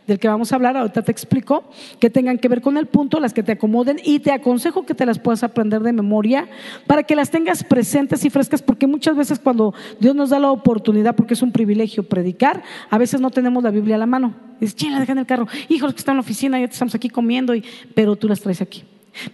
Del 0.07 0.19
que 0.19 0.29
vamos 0.29 0.53
a 0.53 0.57
hablar, 0.57 0.77
ahorita 0.77 1.03
te 1.03 1.12
explico, 1.12 1.64
que 1.99 2.11
tengan 2.11 2.38
que 2.38 2.49
ver 2.49 2.61
con 2.61 2.77
el 2.77 2.87
punto, 2.87 3.21
las 3.21 3.33
que 3.33 3.42
te 3.42 3.53
acomoden 3.53 4.01
y 4.05 4.21
te 4.21 4.33
aconsejo 4.33 4.87
que 4.87 4.95
te 4.95 5.07
las 5.07 5.19
puedas 5.19 5.42
aprender 5.42 5.83
de 5.83 5.92
memoria 5.92 6.49
para 6.87 7.03
que 7.03 7.16
las 7.16 7.31
tengas 7.31 7.64
presentes 7.64 8.25
y 8.25 8.31
frescas, 8.31 8.62
porque 8.62 8.87
muchas 8.87 9.16
veces 9.16 9.38
cuando 9.38 9.75
Dios 10.01 10.14
nos 10.14 10.31
da 10.31 10.38
la 10.38 10.51
oportunidad, 10.51 11.14
porque 11.16 11.35
es 11.35 11.42
un 11.42 11.53
privilegio 11.53 12.03
predicar, 12.03 12.62
a 12.90 12.99
veces 12.99 13.21
no 13.21 13.31
tenemos 13.31 13.62
la 13.62 13.71
Biblia 13.71 13.97
a 13.97 13.99
la 13.99 14.07
mano. 14.07 14.35
Dices, 14.61 14.75
¿quién 14.75 14.92
la 14.92 15.01
deja 15.01 15.12
en 15.12 15.19
el 15.19 15.27
carro? 15.27 15.47
Hijos 15.69 15.92
que 15.92 15.99
están 15.99 16.14
en 16.14 16.19
la 16.19 16.23
oficina, 16.23 16.59
ya 16.59 16.66
estamos 16.66 16.95
aquí 16.95 17.11
comiendo, 17.11 17.55
y, 17.55 17.64
pero 17.95 18.16
tú 18.16 18.29
las 18.29 18.40
traes 18.40 18.62
aquí. 18.62 18.85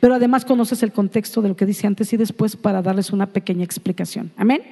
Pero 0.01 0.15
además 0.15 0.45
conoces 0.45 0.83
el 0.83 0.93
contexto 0.93 1.43
de 1.43 1.49
lo 1.49 1.57
que 1.57 1.67
dice 1.67 1.87
antes 1.87 2.13
y 2.13 2.17
después 2.17 2.57
para 2.57 2.83
darles 2.83 3.13
una 3.13 3.27
pequeña 3.27 3.65
explicación. 3.65 4.33
Amén. 4.37 4.63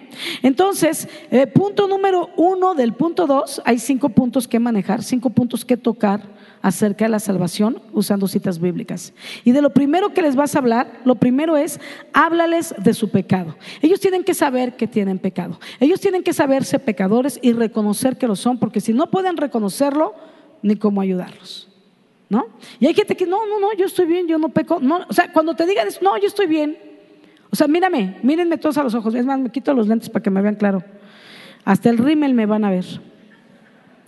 Entonces, 0.42 1.08
eh, 1.30 1.46
punto 1.46 1.88
número 1.88 2.30
uno 2.36 2.74
del 2.74 2.92
punto 2.92 3.26
dos, 3.26 3.60
hay 3.64 3.78
cinco 3.78 4.08
puntos 4.08 4.46
que 4.48 4.58
manejar, 4.58 5.02
cinco 5.02 5.30
puntos 5.30 5.64
que 5.64 5.76
tocar 5.76 6.22
acerca 6.62 7.06
de 7.06 7.10
la 7.10 7.20
salvación 7.20 7.80
usando 7.92 8.28
citas 8.28 8.58
bíblicas. 8.58 9.12
Y 9.44 9.52
de 9.52 9.62
lo 9.62 9.70
primero 9.70 10.12
que 10.12 10.22
les 10.22 10.36
vas 10.36 10.54
a 10.54 10.58
hablar, 10.58 11.00
lo 11.04 11.14
primero 11.14 11.56
es, 11.56 11.80
háblales 12.12 12.74
de 12.78 12.94
su 12.94 13.10
pecado. 13.10 13.56
Ellos 13.80 14.00
tienen 14.00 14.24
que 14.24 14.34
saber 14.34 14.76
que 14.76 14.86
tienen 14.86 15.18
pecado. 15.18 15.58
Ellos 15.78 16.00
tienen 16.00 16.22
que 16.22 16.32
saberse 16.32 16.78
pecadores 16.78 17.38
y 17.42 17.52
reconocer 17.52 18.18
que 18.18 18.26
lo 18.26 18.36
son, 18.36 18.58
porque 18.58 18.80
si 18.80 18.92
no 18.92 19.10
pueden 19.10 19.36
reconocerlo, 19.36 20.14
ni 20.62 20.76
cómo 20.76 21.00
ayudarlos. 21.00 21.69
¿No? 22.30 22.46
Y 22.78 22.86
hay 22.86 22.94
gente 22.94 23.16
que, 23.16 23.26
no, 23.26 23.44
no, 23.46 23.60
no, 23.60 23.74
yo 23.74 23.84
estoy 23.84 24.06
bien, 24.06 24.26
yo 24.26 24.38
no 24.38 24.48
peco. 24.48 24.78
No, 24.80 25.00
o 25.06 25.12
sea, 25.12 25.30
cuando 25.32 25.54
te 25.54 25.66
digan 25.66 25.88
no, 26.00 26.16
yo 26.16 26.28
estoy 26.28 26.46
bien. 26.46 26.78
O 27.50 27.56
sea, 27.56 27.66
mírame, 27.66 28.18
mírenme 28.22 28.56
todos 28.56 28.78
a 28.78 28.84
los 28.84 28.94
ojos. 28.94 29.14
Es 29.14 29.26
más, 29.26 29.38
me 29.38 29.50
quito 29.50 29.74
los 29.74 29.88
lentes 29.88 30.08
para 30.08 30.22
que 30.22 30.30
me 30.30 30.40
vean 30.40 30.54
claro. 30.54 30.82
Hasta 31.64 31.90
el 31.90 31.98
rímel 31.98 32.32
me 32.32 32.46
van 32.46 32.64
a 32.64 32.70
ver. 32.70 32.86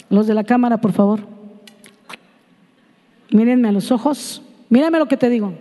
Los 0.09 0.29
de 0.29 0.35
la 0.35 0.45
cámara, 0.45 0.81
por 0.81 0.93
favor. 0.93 1.21
Mírenme 3.31 3.69
a 3.69 3.73
los 3.73 3.91
ojos. 3.91 4.43
Mírame 4.69 4.99
lo 4.99 5.07
que 5.07 5.17
te 5.17 5.29
digo. 5.29 5.53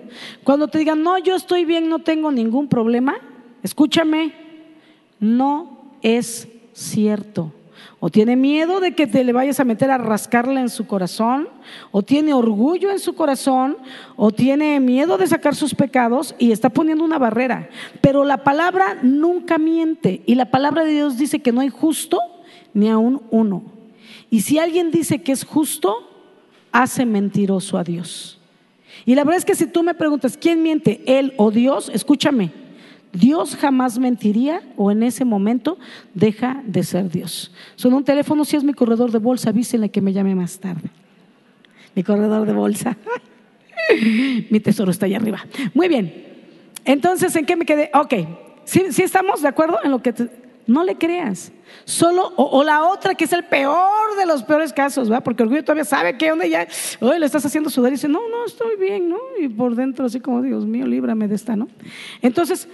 Cuando 0.43 0.67
te 0.67 0.78
digan, 0.78 1.02
no, 1.02 1.17
yo 1.17 1.36
estoy 1.36 1.65
bien, 1.65 1.89
no 1.89 2.00
tengo 2.00 2.32
ningún 2.32 2.69
problema, 2.69 3.15
escúchame, 3.63 4.34
no 5.19 5.95
es 6.02 6.47
cierto. 6.74 7.52
O 8.04 8.10
tiene 8.10 8.36
miedo 8.36 8.80
de 8.80 8.96
que 8.96 9.06
te 9.06 9.24
le 9.24 9.32
vayas 9.32 9.60
a 9.60 9.64
meter 9.64 9.92
a 9.92 10.00
rascarle 10.00 10.60
en 10.60 10.70
su 10.70 10.88
corazón, 10.88 11.48
o 11.92 12.02
tiene 12.02 12.34
orgullo 12.34 12.90
en 12.90 12.98
su 12.98 13.14
corazón, 13.14 13.78
o 14.16 14.32
tiene 14.32 14.80
miedo 14.80 15.20
de 15.20 15.28
sacar 15.28 15.54
sus 15.54 15.76
pecados 15.76 16.34
y 16.40 16.52
está 16.52 16.72
poniendo 16.72 17.04
una 17.04 17.20
barrera. 17.20 17.70
Pero 18.02 18.26
la 18.26 18.44
palabra 18.44 18.98
nunca 19.04 19.60
miente 19.60 20.24
y 20.26 20.34
la 20.34 20.50
palabra 20.50 20.84
de 20.84 20.94
Dios 20.94 21.20
dice 21.20 21.42
que 21.42 21.52
no 21.52 21.62
hay 21.62 21.70
justo 21.70 22.20
ni 22.74 22.90
aún 22.90 23.22
uno. 23.30 23.62
Y 24.32 24.42
si 24.42 24.58
alguien 24.58 24.90
dice 24.90 25.22
que 25.22 25.32
es 25.32 25.46
justo, 25.46 26.10
hace 26.72 27.06
mentiroso 27.06 27.78
a 27.78 27.84
Dios. 27.84 28.40
Y 29.06 29.14
la 29.14 29.24
verdad 29.24 29.38
es 29.38 29.46
que 29.46 29.54
si 29.54 29.68
tú 29.68 29.84
me 29.84 29.94
preguntas, 29.94 30.38
¿quién 30.42 30.64
miente? 30.64 31.04
¿Él 31.06 31.36
o 31.38 31.52
Dios? 31.52 31.92
Escúchame, 31.94 32.50
Dios 33.13 33.56
jamás 33.56 34.00
mentiría 34.00 34.62
o 34.78 34.91
en 34.91 35.04
ese 35.04 35.26
momento 35.26 35.78
deja 36.13 36.62
de 36.65 36.84
ser 36.84 37.10
Dios. 37.10 37.52
Son 37.76 37.93
un 37.93 38.04
teléfono, 38.04 38.45
si 38.45 38.56
es 38.56 38.63
mi 38.63 38.74
corredor 38.74 39.12
de 39.12 39.19
bolsa, 39.19 39.50
avísenle 39.50 39.89
que 39.89 40.02
me 40.02 40.13
llame 40.13 40.36
más 40.36 40.60
tarde. 40.60 40.89
Mi 41.95 42.04
corredor 42.04 42.47
de 42.47 42.54
bolsa. 42.54 42.97
mi 44.50 44.60
tesoro 44.60 44.91
está 44.91 45.06
allá 45.06 45.17
arriba. 45.17 45.45
Muy 45.74 45.88
bien. 45.88 46.32
Entonces, 46.86 47.36
¿en 47.36 47.45
qué 47.45 47.56
me 47.56 47.65
quedé? 47.65 47.91
Ok. 47.93 48.13
¿Sí, 48.63 48.84
estamos 49.04 49.41
de 49.41 49.47
acuerdo 49.47 49.80
en 49.84 49.91
lo 49.91 50.02
que... 50.02 50.13
No 50.67 50.84
le 50.84 50.95
creas. 50.95 51.52
Solo, 51.86 52.32
o, 52.38 52.63
la 52.63 52.86
otra 52.86 53.15
que 53.15 53.26
es 53.26 53.34
el 53.34 53.43
peor 53.43 54.15
de 54.17 54.26
los 54.26 54.43
peores 54.43 54.71
casos, 54.71 55.10
¿verdad? 55.10 55.24
Porque 55.24 55.43
orgullo 55.43 55.63
todavía 55.63 55.84
sabe 55.84 56.17
que 56.17 56.30
donde 56.30 56.50
ya, 56.50 56.67
hoy 57.02 57.19
le 57.19 57.26
estás 57.26 57.45
haciendo 57.45 57.69
sudar 57.69 57.91
y 57.91 57.95
dice, 57.95 58.08
no, 58.08 58.19
no, 58.30 58.45
estoy 58.45 58.78
bien, 58.78 59.10
¿no? 59.10 59.17
Y 59.39 59.50
por 59.50 59.76
dentro 59.76 60.06
así 60.06 60.19
como, 60.19 60.41
Dios 60.41 60.65
mío, 60.65 60.86
líbrame 60.86 61.28
de 61.28 61.36
esta, 61.36 61.56
¿no? 61.56 61.67
Entonces, 62.21 62.69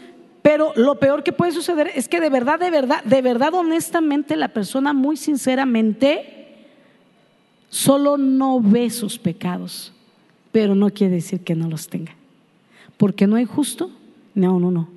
pero 0.47 0.71
lo 0.77 0.95
peor 0.95 1.23
que 1.23 1.33
puede 1.33 1.51
suceder 1.51 1.91
es 1.93 2.07
que 2.07 2.21
de 2.21 2.29
verdad, 2.29 2.57
de 2.57 2.71
verdad, 2.71 3.03
de 3.03 3.21
verdad, 3.21 3.53
honestamente, 3.53 4.37
la 4.37 4.47
persona 4.47 4.93
muy 4.93 5.17
sinceramente 5.17 6.55
solo 7.67 8.15
no 8.17 8.61
ve 8.61 8.89
sus 8.89 9.19
pecados, 9.19 9.91
pero 10.53 10.73
no 10.73 10.89
quiere 10.89 11.15
decir 11.15 11.41
que 11.43 11.53
no 11.53 11.67
los 11.67 11.89
tenga. 11.89 12.13
Porque 12.95 13.27
no 13.27 13.35
hay 13.35 13.43
justo 13.43 13.91
ni 14.35 14.45
aún 14.45 14.63
uno. 14.63 14.87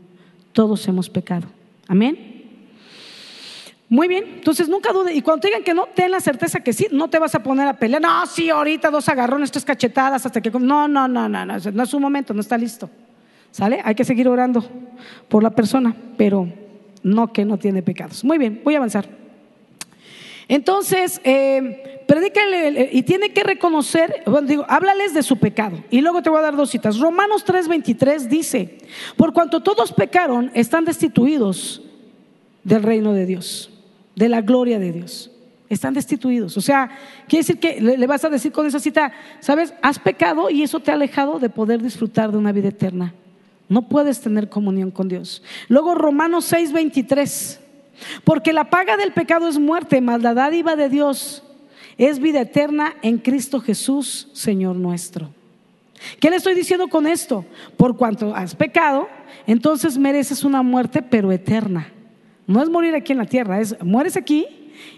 Todos 0.52 0.86
hemos 0.86 1.10
pecado. 1.10 1.48
Amén. 1.88 2.44
Muy 3.88 4.06
bien, 4.06 4.34
entonces 4.36 4.68
nunca 4.68 4.92
dude. 4.92 5.12
Y 5.12 5.20
cuando 5.20 5.40
te 5.40 5.48
digan 5.48 5.64
que 5.64 5.74
no, 5.74 5.88
ten 5.92 6.12
la 6.12 6.20
certeza 6.20 6.60
que 6.60 6.72
sí, 6.72 6.86
no 6.92 7.10
te 7.10 7.18
vas 7.18 7.34
a 7.34 7.42
poner 7.42 7.66
a 7.66 7.76
pelear. 7.76 8.00
No, 8.00 8.24
sí, 8.26 8.50
ahorita 8.50 8.88
dos 8.88 9.08
agarrones, 9.08 9.50
tres 9.50 9.64
cachetadas 9.64 10.24
hasta 10.24 10.40
que. 10.40 10.48
No, 10.52 10.86
no, 10.86 11.08
no, 11.08 11.28
no, 11.28 11.44
no, 11.44 11.58
no 11.58 11.82
es 11.82 11.90
su 11.90 11.98
momento, 11.98 12.32
no 12.32 12.40
está 12.40 12.56
listo. 12.56 12.88
¿Sale? 13.50 13.80
Hay 13.84 13.94
que 13.94 14.04
seguir 14.04 14.28
orando 14.28 14.64
por 15.28 15.42
la 15.42 15.50
persona, 15.50 15.96
pero 16.16 16.48
no 17.02 17.32
que 17.32 17.44
no 17.44 17.58
tiene 17.58 17.82
pecados. 17.82 18.24
Muy 18.24 18.38
bien, 18.38 18.60
voy 18.64 18.74
a 18.74 18.78
avanzar. 18.78 19.20
Entonces, 20.48 21.20
eh, 21.22 22.04
predícale 22.08 22.90
y 22.92 23.02
tiene 23.02 23.32
que 23.32 23.44
reconocer, 23.44 24.24
bueno, 24.26 24.48
digo, 24.48 24.66
háblales 24.68 25.14
de 25.14 25.22
su 25.22 25.38
pecado. 25.38 25.82
Y 25.90 26.00
luego 26.00 26.22
te 26.22 26.30
voy 26.30 26.40
a 26.40 26.42
dar 26.42 26.56
dos 26.56 26.70
citas. 26.70 26.98
Romanos 26.98 27.44
3:23 27.44 28.28
dice, 28.28 28.78
por 29.16 29.32
cuanto 29.32 29.62
todos 29.62 29.92
pecaron, 29.92 30.50
están 30.54 30.84
destituidos 30.84 31.82
del 32.64 32.82
reino 32.82 33.12
de 33.12 33.26
Dios, 33.26 33.70
de 34.16 34.28
la 34.28 34.40
gloria 34.40 34.80
de 34.80 34.90
Dios. 34.90 35.30
Están 35.68 35.94
destituidos. 35.94 36.56
O 36.56 36.60
sea, 36.60 36.90
quiere 37.28 37.42
decir 37.42 37.60
que 37.60 37.80
le 37.80 38.06
vas 38.08 38.24
a 38.24 38.28
decir 38.28 38.50
con 38.50 38.66
esa 38.66 38.80
cita, 38.80 39.12
sabes, 39.38 39.72
has 39.82 40.00
pecado 40.00 40.50
y 40.50 40.64
eso 40.64 40.80
te 40.80 40.90
ha 40.90 40.94
alejado 40.94 41.38
de 41.38 41.48
poder 41.48 41.80
disfrutar 41.80 42.32
de 42.32 42.38
una 42.38 42.50
vida 42.50 42.70
eterna. 42.70 43.14
No 43.70 43.88
puedes 43.88 44.20
tener 44.20 44.50
comunión 44.50 44.90
con 44.90 45.08
Dios. 45.08 45.42
Luego 45.68 45.94
Romanos 45.94 46.52
6:23. 46.52 47.60
Porque 48.24 48.52
la 48.52 48.68
paga 48.68 48.96
del 48.96 49.12
pecado 49.12 49.48
es 49.48 49.58
muerte, 49.58 50.00
mas 50.00 50.22
la 50.22 50.34
dádiva 50.34 50.74
de 50.74 50.88
Dios 50.88 51.42
es 51.96 52.18
vida 52.18 52.40
eterna 52.40 52.94
en 53.02 53.18
Cristo 53.18 53.60
Jesús, 53.60 54.28
Señor 54.32 54.74
nuestro. 54.76 55.30
¿Qué 56.18 56.30
le 56.30 56.36
estoy 56.36 56.54
diciendo 56.54 56.88
con 56.88 57.06
esto? 57.06 57.44
Por 57.76 57.96
cuanto 57.96 58.34
has 58.34 58.54
pecado, 58.54 59.06
entonces 59.46 59.98
mereces 59.98 60.44
una 60.44 60.62
muerte, 60.62 61.02
pero 61.02 61.30
eterna. 61.30 61.92
No 62.46 62.62
es 62.62 62.70
morir 62.70 62.94
aquí 62.94 63.12
en 63.12 63.18
la 63.18 63.26
tierra, 63.26 63.60
es 63.60 63.76
mueres 63.82 64.16
aquí 64.16 64.46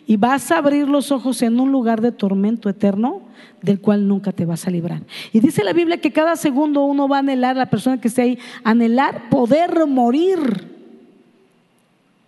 y 0.06 0.16
vas 0.16 0.50
a 0.50 0.58
abrir 0.58 0.88
los 0.88 1.12
ojos 1.12 1.42
en 1.42 1.60
un 1.60 1.72
lugar 1.72 2.00
de 2.00 2.12
tormento 2.12 2.68
eterno 2.68 3.22
del 3.62 3.80
cual 3.80 4.08
nunca 4.08 4.32
te 4.32 4.44
vas 4.44 4.66
a 4.66 4.70
librar. 4.70 5.02
Y 5.32 5.40
dice 5.40 5.64
la 5.64 5.72
Biblia 5.72 6.00
que 6.00 6.12
cada 6.12 6.36
segundo 6.36 6.82
uno 6.84 7.08
va 7.08 7.16
a 7.16 7.20
anhelar, 7.20 7.56
la 7.56 7.70
persona 7.70 8.00
que 8.00 8.08
esté 8.08 8.22
ahí, 8.22 8.38
anhelar 8.64 9.28
poder 9.30 9.86
morir. 9.86 10.68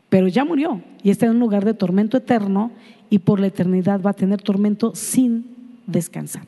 Pero 0.08 0.28
ya 0.28 0.44
murió 0.44 0.80
y 1.02 1.10
está 1.10 1.26
en 1.26 1.32
un 1.32 1.40
lugar 1.40 1.64
de 1.64 1.74
tormento 1.74 2.16
eterno 2.16 2.70
y 3.10 3.18
por 3.18 3.40
la 3.40 3.48
eternidad 3.48 4.00
va 4.00 4.10
a 4.10 4.14
tener 4.14 4.40
tormento 4.40 4.94
sin 4.94 5.44
descansar. 5.86 6.46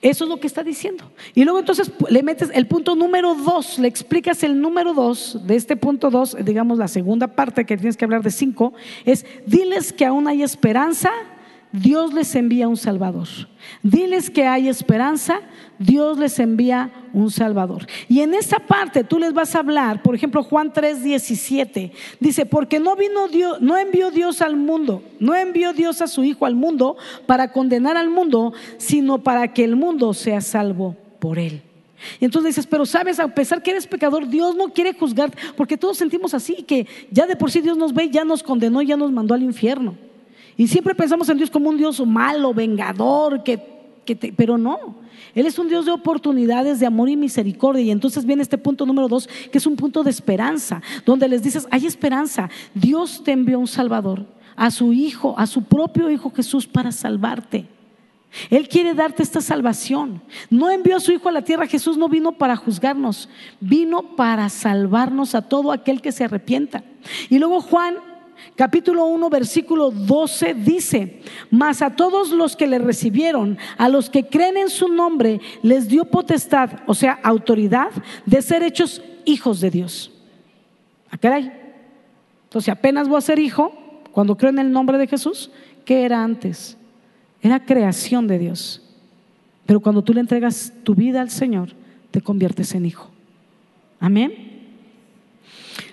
Eso 0.00 0.24
es 0.24 0.30
lo 0.30 0.38
que 0.38 0.46
está 0.46 0.62
diciendo. 0.62 1.10
Y 1.34 1.44
luego 1.44 1.58
entonces 1.58 1.90
le 2.08 2.22
metes 2.22 2.50
el 2.54 2.66
punto 2.68 2.94
número 2.94 3.34
dos, 3.34 3.78
le 3.78 3.88
explicas 3.88 4.44
el 4.44 4.60
número 4.60 4.94
dos 4.94 5.38
de 5.44 5.56
este 5.56 5.76
punto 5.76 6.10
dos, 6.10 6.36
digamos 6.44 6.78
la 6.78 6.86
segunda 6.86 7.26
parte 7.26 7.64
que 7.64 7.76
tienes 7.76 7.96
que 7.96 8.04
hablar 8.04 8.22
de 8.22 8.30
cinco, 8.30 8.72
es 9.04 9.26
diles 9.44 9.92
que 9.92 10.04
aún 10.04 10.28
hay 10.28 10.42
esperanza 10.42 11.10
Dios 11.72 12.14
les 12.14 12.34
envía 12.34 12.68
un 12.68 12.76
Salvador. 12.76 13.28
Diles 13.82 14.30
que 14.30 14.46
hay 14.46 14.68
esperanza, 14.68 15.40
Dios 15.78 16.18
les 16.18 16.38
envía 16.38 16.90
un 17.12 17.30
Salvador. 17.30 17.86
Y 18.08 18.20
en 18.20 18.34
esa 18.34 18.58
parte 18.58 19.04
tú 19.04 19.18
les 19.18 19.32
vas 19.32 19.54
a 19.54 19.60
hablar, 19.60 20.02
por 20.02 20.14
ejemplo, 20.14 20.42
Juan 20.42 20.72
3, 20.72 21.02
17, 21.02 21.92
dice, 22.20 22.46
porque 22.46 22.80
no 22.80 22.96
vino 22.96 23.28
Dios, 23.28 23.60
no 23.60 23.76
envió 23.76 24.10
Dios 24.10 24.40
al 24.40 24.56
mundo, 24.56 25.02
no 25.20 25.34
envió 25.34 25.72
Dios 25.72 26.00
a 26.00 26.06
su 26.06 26.24
Hijo 26.24 26.46
al 26.46 26.54
mundo 26.54 26.96
para 27.26 27.52
condenar 27.52 27.96
al 27.96 28.08
mundo, 28.08 28.52
sino 28.78 29.18
para 29.18 29.52
que 29.52 29.64
el 29.64 29.76
mundo 29.76 30.14
sea 30.14 30.40
salvo 30.40 30.96
por 31.18 31.38
él. 31.38 31.62
Y 32.20 32.24
entonces 32.24 32.54
dices, 32.54 32.66
pero 32.66 32.86
sabes, 32.86 33.18
a 33.18 33.28
pesar 33.28 33.62
que 33.62 33.72
eres 33.72 33.86
pecador, 33.86 34.28
Dios 34.28 34.54
no 34.56 34.72
quiere 34.72 34.94
juzgar, 34.94 35.32
porque 35.56 35.76
todos 35.76 35.98
sentimos 35.98 36.32
así, 36.32 36.62
que 36.62 36.86
ya 37.10 37.26
de 37.26 37.36
por 37.36 37.50
sí 37.50 37.60
Dios 37.60 37.76
nos 37.76 37.92
ve, 37.92 38.08
ya 38.08 38.24
nos 38.24 38.42
condenó, 38.42 38.80
ya 38.82 38.96
nos 38.96 39.12
mandó 39.12 39.34
al 39.34 39.42
infierno. 39.42 39.96
Y 40.58 40.66
siempre 40.66 40.92
pensamos 40.94 41.28
en 41.28 41.38
Dios 41.38 41.50
como 41.50 41.70
un 41.70 41.78
Dios 41.78 42.04
malo, 42.04 42.52
vengador, 42.52 43.44
que, 43.44 43.58
pero 44.36 44.58
no. 44.58 44.96
Él 45.32 45.46
es 45.46 45.56
un 45.56 45.68
Dios 45.68 45.86
de 45.86 45.92
oportunidades, 45.92 46.80
de 46.80 46.86
amor 46.86 47.08
y 47.08 47.16
misericordia. 47.16 47.82
Y 47.82 47.92
entonces 47.92 48.24
viene 48.24 48.42
este 48.42 48.58
punto 48.58 48.84
número 48.84 49.06
dos, 49.06 49.28
que 49.52 49.58
es 49.58 49.66
un 49.66 49.76
punto 49.76 50.02
de 50.02 50.10
esperanza, 50.10 50.82
donde 51.06 51.28
les 51.28 51.44
dices, 51.44 51.68
hay 51.70 51.86
esperanza. 51.86 52.50
Dios 52.74 53.22
te 53.22 53.30
envió 53.30 53.60
un 53.60 53.68
Salvador, 53.68 54.26
a 54.56 54.72
su 54.72 54.92
Hijo, 54.92 55.38
a 55.38 55.46
su 55.46 55.62
propio 55.62 56.10
Hijo 56.10 56.32
Jesús 56.34 56.66
para 56.66 56.90
salvarte. 56.90 57.68
Él 58.50 58.68
quiere 58.68 58.94
darte 58.94 59.22
esta 59.22 59.40
salvación. 59.40 60.20
No 60.50 60.70
envió 60.70 60.96
a 60.96 61.00
su 61.00 61.12
Hijo 61.12 61.28
a 61.28 61.32
la 61.32 61.42
tierra. 61.42 61.68
Jesús 61.68 61.96
no 61.96 62.08
vino 62.08 62.32
para 62.32 62.56
juzgarnos, 62.56 63.28
vino 63.60 64.16
para 64.16 64.48
salvarnos 64.48 65.36
a 65.36 65.42
todo 65.42 65.70
aquel 65.70 66.02
que 66.02 66.10
se 66.10 66.24
arrepienta. 66.24 66.82
Y 67.30 67.38
luego 67.38 67.60
Juan 67.60 67.94
capítulo 68.54 69.06
1, 69.06 69.30
versículo 69.30 69.90
12 69.90 70.54
dice, 70.54 71.20
mas 71.50 71.82
a 71.82 71.96
todos 71.96 72.30
los 72.30 72.56
que 72.56 72.66
le 72.66 72.78
recibieron, 72.78 73.58
a 73.76 73.88
los 73.88 74.10
que 74.10 74.26
creen 74.26 74.56
en 74.56 74.70
su 74.70 74.88
nombre, 74.88 75.40
les 75.62 75.88
dio 75.88 76.04
potestad, 76.04 76.70
o 76.86 76.94
sea, 76.94 77.18
autoridad 77.22 77.90
de 78.26 78.42
ser 78.42 78.62
hechos 78.62 79.02
hijos 79.24 79.60
de 79.60 79.70
Dios. 79.70 80.12
¿A 81.10 81.16
ah, 81.16 81.18
caray? 81.18 81.52
Entonces, 82.44 82.68
apenas 82.70 83.08
voy 83.08 83.18
a 83.18 83.22
ser 83.22 83.38
hijo, 83.38 83.72
cuando 84.12 84.36
creo 84.36 84.50
en 84.50 84.58
el 84.58 84.72
nombre 84.72 84.98
de 84.98 85.06
Jesús, 85.06 85.50
¿qué 85.84 86.04
era 86.04 86.24
antes? 86.24 86.76
Era 87.42 87.64
creación 87.64 88.26
de 88.26 88.38
Dios. 88.38 88.82
Pero 89.66 89.80
cuando 89.80 90.02
tú 90.02 90.14
le 90.14 90.20
entregas 90.20 90.72
tu 90.82 90.94
vida 90.94 91.20
al 91.20 91.30
Señor, 91.30 91.70
te 92.10 92.20
conviertes 92.20 92.74
en 92.74 92.86
hijo. 92.86 93.10
Amén. 94.00 94.47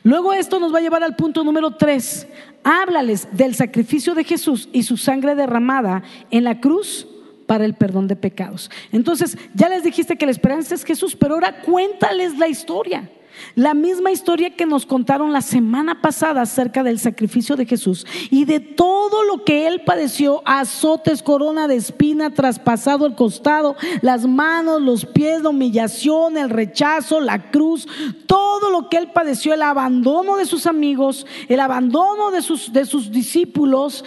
Luego 0.04 0.34
esto 0.34 0.60
nos 0.60 0.74
va 0.74 0.80
a 0.80 0.82
llevar 0.82 1.04
al 1.04 1.16
punto 1.16 1.44
número 1.44 1.72
tres. 1.72 2.28
Háblales 2.64 3.28
del 3.32 3.56
sacrificio 3.56 4.16
de 4.16 4.24
Jesús 4.24 4.70
y 4.72 4.84
su 4.84 4.98
sangre 4.98 5.36
derramada 5.36 6.04
en 6.32 6.44
la 6.44 6.60
cruz 6.60 7.08
para 7.46 7.66
el 7.66 7.76
perdón 7.76 8.08
de 8.08 8.16
pecados. 8.16 8.72
Entonces, 8.92 9.38
ya 9.54 9.70
les 9.70 9.84
dijiste 9.84 10.18
que 10.18 10.26
la 10.26 10.32
esperanza 10.32 10.76
es 10.76 10.84
Jesús, 10.84 11.16
pero 11.16 11.36
ahora 11.36 11.62
cuéntales 11.62 12.38
la 12.38 12.48
historia. 12.48 13.10
La 13.56 13.74
misma 13.74 14.12
historia 14.12 14.56
que 14.56 14.66
nos 14.66 14.86
contaron 14.86 15.34
la 15.34 15.42
semana 15.42 16.02
pasada 16.02 16.42
acerca 16.42 16.84
del 16.84 17.00
sacrificio 17.00 17.56
de 17.56 17.66
Jesús 17.66 18.06
y 18.30 18.46
de 18.46 18.60
todo 18.60 19.24
lo 19.24 19.44
que 19.44 19.68
él 19.68 19.82
padeció, 19.86 20.42
azotes, 20.46 21.24
corona 21.24 21.68
de 21.68 21.76
espina, 21.76 22.34
traspasado 22.34 23.06
el 23.06 23.16
costado, 23.16 23.76
las 24.02 24.26
manos, 24.26 24.82
los 24.82 25.06
pies, 25.06 25.42
la 25.42 25.50
humillación, 25.50 26.38
el 26.38 26.50
rechazo, 26.50 27.20
la 27.20 27.50
cruz, 27.52 27.88
todo 28.26 28.70
lo 28.70 28.90
que 28.90 28.98
él 28.98 29.12
padeció, 29.12 29.54
el 29.54 29.62
abandono 29.62 30.38
de 30.38 30.46
sus 30.46 30.66
amigos, 30.66 31.26
el 31.48 31.60
abandono 31.60 32.32
de 32.32 32.42
sus, 32.42 32.74
de 32.74 32.86
sus 32.86 33.12
discípulos, 33.12 34.04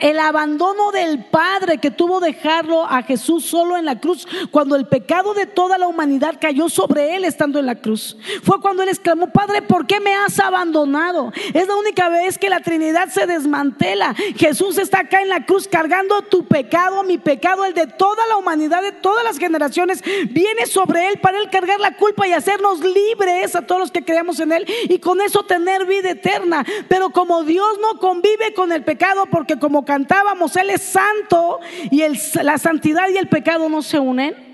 el 0.00 0.18
abandono 0.18 0.90
del 0.92 1.24
Padre 1.24 1.78
que 1.78 1.90
tuvo 1.90 2.20
dejarlo 2.20 2.84
a 2.84 3.02
Jesús 3.02 3.44
solo 3.44 3.76
en 3.76 3.84
la 3.84 4.00
cruz 4.00 4.26
cuando 4.50 4.76
el 4.76 4.86
pecado 4.86 5.34
de 5.34 5.46
toda 5.46 5.78
la 5.78 5.88
humanidad 5.88 6.36
cayó 6.40 6.68
sobre 6.68 7.16
él 7.16 7.24
estando 7.24 7.58
en 7.58 7.66
la 7.66 7.76
cruz. 7.76 8.16
Fue 8.42 8.60
cuando 8.60 8.71
cuando 8.72 8.84
él 8.84 8.88
exclamó, 8.88 9.26
Padre, 9.26 9.60
¿por 9.60 9.86
qué 9.86 10.00
me 10.00 10.14
has 10.14 10.40
abandonado? 10.40 11.30
Es 11.52 11.68
la 11.68 11.76
única 11.76 12.08
vez 12.08 12.38
que 12.38 12.48
la 12.48 12.60
Trinidad 12.60 13.08
se 13.10 13.26
desmantela. 13.26 14.14
Jesús 14.34 14.78
está 14.78 15.00
acá 15.00 15.20
en 15.20 15.28
la 15.28 15.44
cruz 15.44 15.68
cargando 15.68 16.22
tu 16.22 16.46
pecado, 16.46 17.02
mi 17.02 17.18
pecado, 17.18 17.66
el 17.66 17.74
de 17.74 17.86
toda 17.86 18.26
la 18.28 18.38
humanidad, 18.38 18.80
de 18.80 18.92
todas 18.92 19.24
las 19.24 19.36
generaciones. 19.36 20.02
Viene 20.30 20.64
sobre 20.64 21.06
él 21.08 21.18
para 21.20 21.38
él 21.38 21.50
cargar 21.50 21.80
la 21.80 21.98
culpa 21.98 22.26
y 22.26 22.32
hacernos 22.32 22.80
libres 22.80 23.54
a 23.54 23.66
todos 23.66 23.78
los 23.78 23.90
que 23.90 24.06
creemos 24.06 24.40
en 24.40 24.52
él 24.52 24.66
y 24.88 24.98
con 25.00 25.20
eso 25.20 25.42
tener 25.42 25.84
vida 25.84 26.12
eterna. 26.12 26.64
Pero 26.88 27.10
como 27.10 27.44
Dios 27.44 27.78
no 27.78 28.00
convive 28.00 28.54
con 28.54 28.72
el 28.72 28.84
pecado, 28.84 29.26
porque 29.30 29.58
como 29.58 29.84
cantábamos, 29.84 30.56
Él 30.56 30.70
es 30.70 30.80
santo 30.80 31.60
y 31.90 32.02
la 32.42 32.56
santidad 32.56 33.10
y 33.10 33.18
el 33.18 33.28
pecado 33.28 33.68
no 33.68 33.82
se 33.82 33.98
unen. 33.98 34.51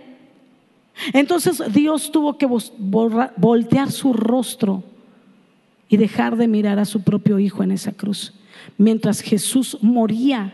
Entonces 1.12 1.62
Dios 1.72 2.10
tuvo 2.10 2.38
que 2.38 2.46
voltear 2.46 3.90
su 3.90 4.12
rostro 4.12 4.82
y 5.88 5.96
dejar 5.96 6.36
de 6.36 6.48
mirar 6.48 6.78
a 6.78 6.84
su 6.84 7.02
propio 7.02 7.38
hijo 7.38 7.62
en 7.62 7.72
esa 7.72 7.92
cruz. 7.92 8.34
Mientras 8.76 9.20
Jesús 9.20 9.78
moría, 9.80 10.52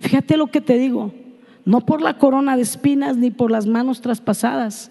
fíjate 0.00 0.36
lo 0.36 0.48
que 0.48 0.60
te 0.60 0.78
digo, 0.78 1.12
no 1.64 1.84
por 1.84 2.00
la 2.00 2.18
corona 2.18 2.56
de 2.56 2.62
espinas 2.62 3.16
ni 3.16 3.30
por 3.30 3.50
las 3.50 3.66
manos 3.66 4.00
traspasadas. 4.00 4.90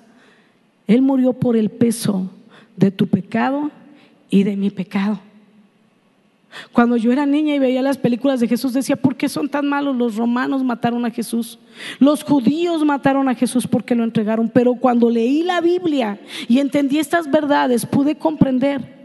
Él 0.88 1.02
murió 1.02 1.34
por 1.34 1.56
el 1.56 1.70
peso 1.70 2.30
de 2.76 2.92
tu 2.92 3.08
pecado 3.08 3.72
y 4.30 4.44
de 4.44 4.58
mi 4.58 4.70
pecado. 4.70 5.20
Cuando 6.72 6.98
yo 6.98 7.12
era 7.12 7.26
niña 7.26 7.56
y 7.56 7.60
veía 7.60 7.82
las 7.82 7.98
películas 7.98 8.40
de 8.40 8.48
Jesús, 8.48 8.74
decía, 8.74 8.96
¿por 8.96 9.16
qué 9.16 9.30
son 9.30 9.50
tan 9.50 9.68
malos? 9.68 9.96
Los 9.96 10.16
romanos 10.16 10.64
mataron 10.64 11.06
a 11.06 11.12
Jesús. 11.12 11.60
Los 12.00 12.24
judíos 12.24 12.84
mataron 12.86 13.30
a 13.30 13.36
Jesús 13.36 13.68
porque 13.68 13.96
lo 13.96 14.04
entregaron. 14.04 14.50
Pero 14.50 14.76
cuando 14.76 15.10
leí 15.10 15.44
la 15.44 15.62
Biblia 15.62 16.20
y 16.48 16.60
entendí 16.60 17.00
estas 17.00 17.30
verdades, 17.30 17.86
pude 17.86 18.16
comprender 18.16 18.98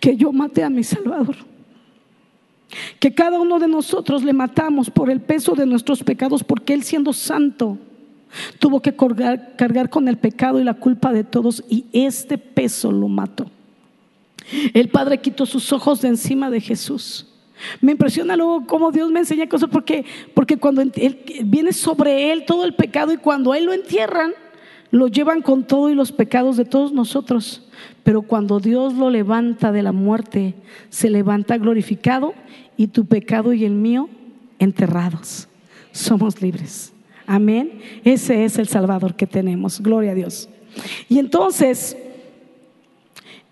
que 0.00 0.16
yo 0.16 0.32
maté 0.32 0.62
a 0.62 0.70
mi 0.70 0.84
Salvador. 0.84 1.36
Que 2.98 3.12
cada 3.14 3.38
uno 3.38 3.58
de 3.58 3.68
nosotros 3.68 4.22
le 4.22 4.32
matamos 4.32 4.90
por 4.90 5.10
el 5.10 5.20
peso 5.20 5.54
de 5.54 5.66
nuestros 5.66 6.02
pecados, 6.02 6.42
porque 6.42 6.72
Él 6.72 6.82
siendo 6.82 7.12
santo 7.12 7.78
tuvo 8.58 8.80
que 8.80 8.94
cargar, 8.94 9.90
con 9.90 10.08
el 10.08 10.16
pecado 10.16 10.58
y 10.58 10.64
la 10.64 10.74
culpa 10.74 11.12
de 11.12 11.24
todos 11.24 11.62
y 11.68 11.84
este 11.92 12.38
peso 12.38 12.90
lo 12.90 13.08
mató. 13.08 13.46
El 14.74 14.88
Padre 14.88 15.20
quitó 15.20 15.46
sus 15.46 15.72
ojos 15.72 16.00
de 16.00 16.08
encima 16.08 16.50
de 16.50 16.60
Jesús. 16.60 17.26
Me 17.80 17.92
impresiona 17.92 18.36
luego 18.36 18.66
cómo 18.66 18.90
Dios 18.90 19.10
me 19.10 19.20
enseña 19.20 19.48
cosas 19.48 19.68
porque, 19.70 20.04
porque 20.34 20.56
cuando 20.56 20.82
viene 21.44 21.72
sobre 21.72 22.32
él 22.32 22.44
todo 22.44 22.64
el 22.64 22.74
pecado 22.74 23.12
y 23.12 23.18
cuando 23.18 23.54
él 23.54 23.64
lo 23.66 23.72
entierran, 23.72 24.32
lo 24.90 25.08
llevan 25.08 25.42
con 25.42 25.64
todo 25.64 25.88
y 25.88 25.94
los 25.94 26.12
pecados 26.12 26.56
de 26.56 26.64
todos 26.64 26.92
nosotros. 26.92 27.62
Pero 28.02 28.22
cuando 28.22 28.60
Dios 28.60 28.94
lo 28.94 29.10
levanta 29.10 29.72
de 29.72 29.82
la 29.82 29.92
muerte, 29.92 30.54
se 30.90 31.08
levanta 31.08 31.56
glorificado 31.56 32.34
y 32.76 32.88
tu 32.88 33.06
pecado 33.06 33.52
y 33.52 33.64
el 33.64 33.72
mío 33.72 34.08
enterrados. 34.58 35.48
Somos 35.92 36.42
libres. 36.42 36.92
Amén. 37.26 37.80
Ese 38.04 38.44
es 38.44 38.58
el 38.58 38.68
Salvador 38.68 39.14
que 39.14 39.26
tenemos. 39.26 39.80
Gloria 39.80 40.12
a 40.12 40.14
Dios. 40.14 40.48
Y 41.08 41.18
entonces 41.18 41.96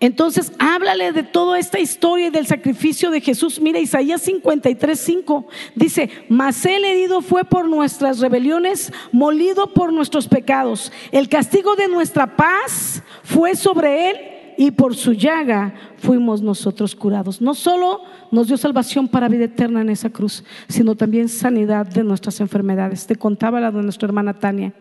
entonces, 0.01 0.51
háblale 0.57 1.11
de 1.11 1.21
toda 1.21 1.59
esta 1.59 1.79
historia 1.79 2.27
y 2.27 2.29
del 2.31 2.47
sacrificio 2.47 3.11
de 3.11 3.21
Jesús. 3.21 3.61
Mira, 3.61 3.77
Isaías 3.77 4.23
53, 4.23 4.99
5 4.99 5.47
dice, 5.75 6.09
mas 6.27 6.65
el 6.65 6.83
herido 6.83 7.21
fue 7.21 7.43
por 7.43 7.69
nuestras 7.69 8.19
rebeliones, 8.19 8.91
molido 9.11 9.67
por 9.73 9.93
nuestros 9.93 10.27
pecados. 10.27 10.91
El 11.11 11.29
castigo 11.29 11.75
de 11.75 11.87
nuestra 11.87 12.35
paz 12.35 13.03
fue 13.23 13.55
sobre 13.55 14.09
él 14.09 14.17
y 14.61 14.69
por 14.69 14.93
su 14.93 15.13
llaga 15.13 15.73
fuimos 15.97 16.43
nosotros 16.43 16.95
curados. 16.95 17.41
No 17.41 17.55
solo 17.55 18.01
nos 18.29 18.45
dio 18.45 18.57
salvación 18.57 19.07
para 19.07 19.27
vida 19.27 19.45
eterna 19.45 19.81
en 19.81 19.89
esa 19.89 20.11
cruz, 20.11 20.43
sino 20.67 20.93
también 20.93 21.29
sanidad 21.29 21.87
de 21.87 22.03
nuestras 22.03 22.39
enfermedades. 22.41 23.07
Te 23.07 23.15
contaba 23.15 23.59
la 23.59 23.71
de 23.71 23.81
nuestra 23.81 24.05
hermana 24.05 24.37
Tania. 24.37 24.71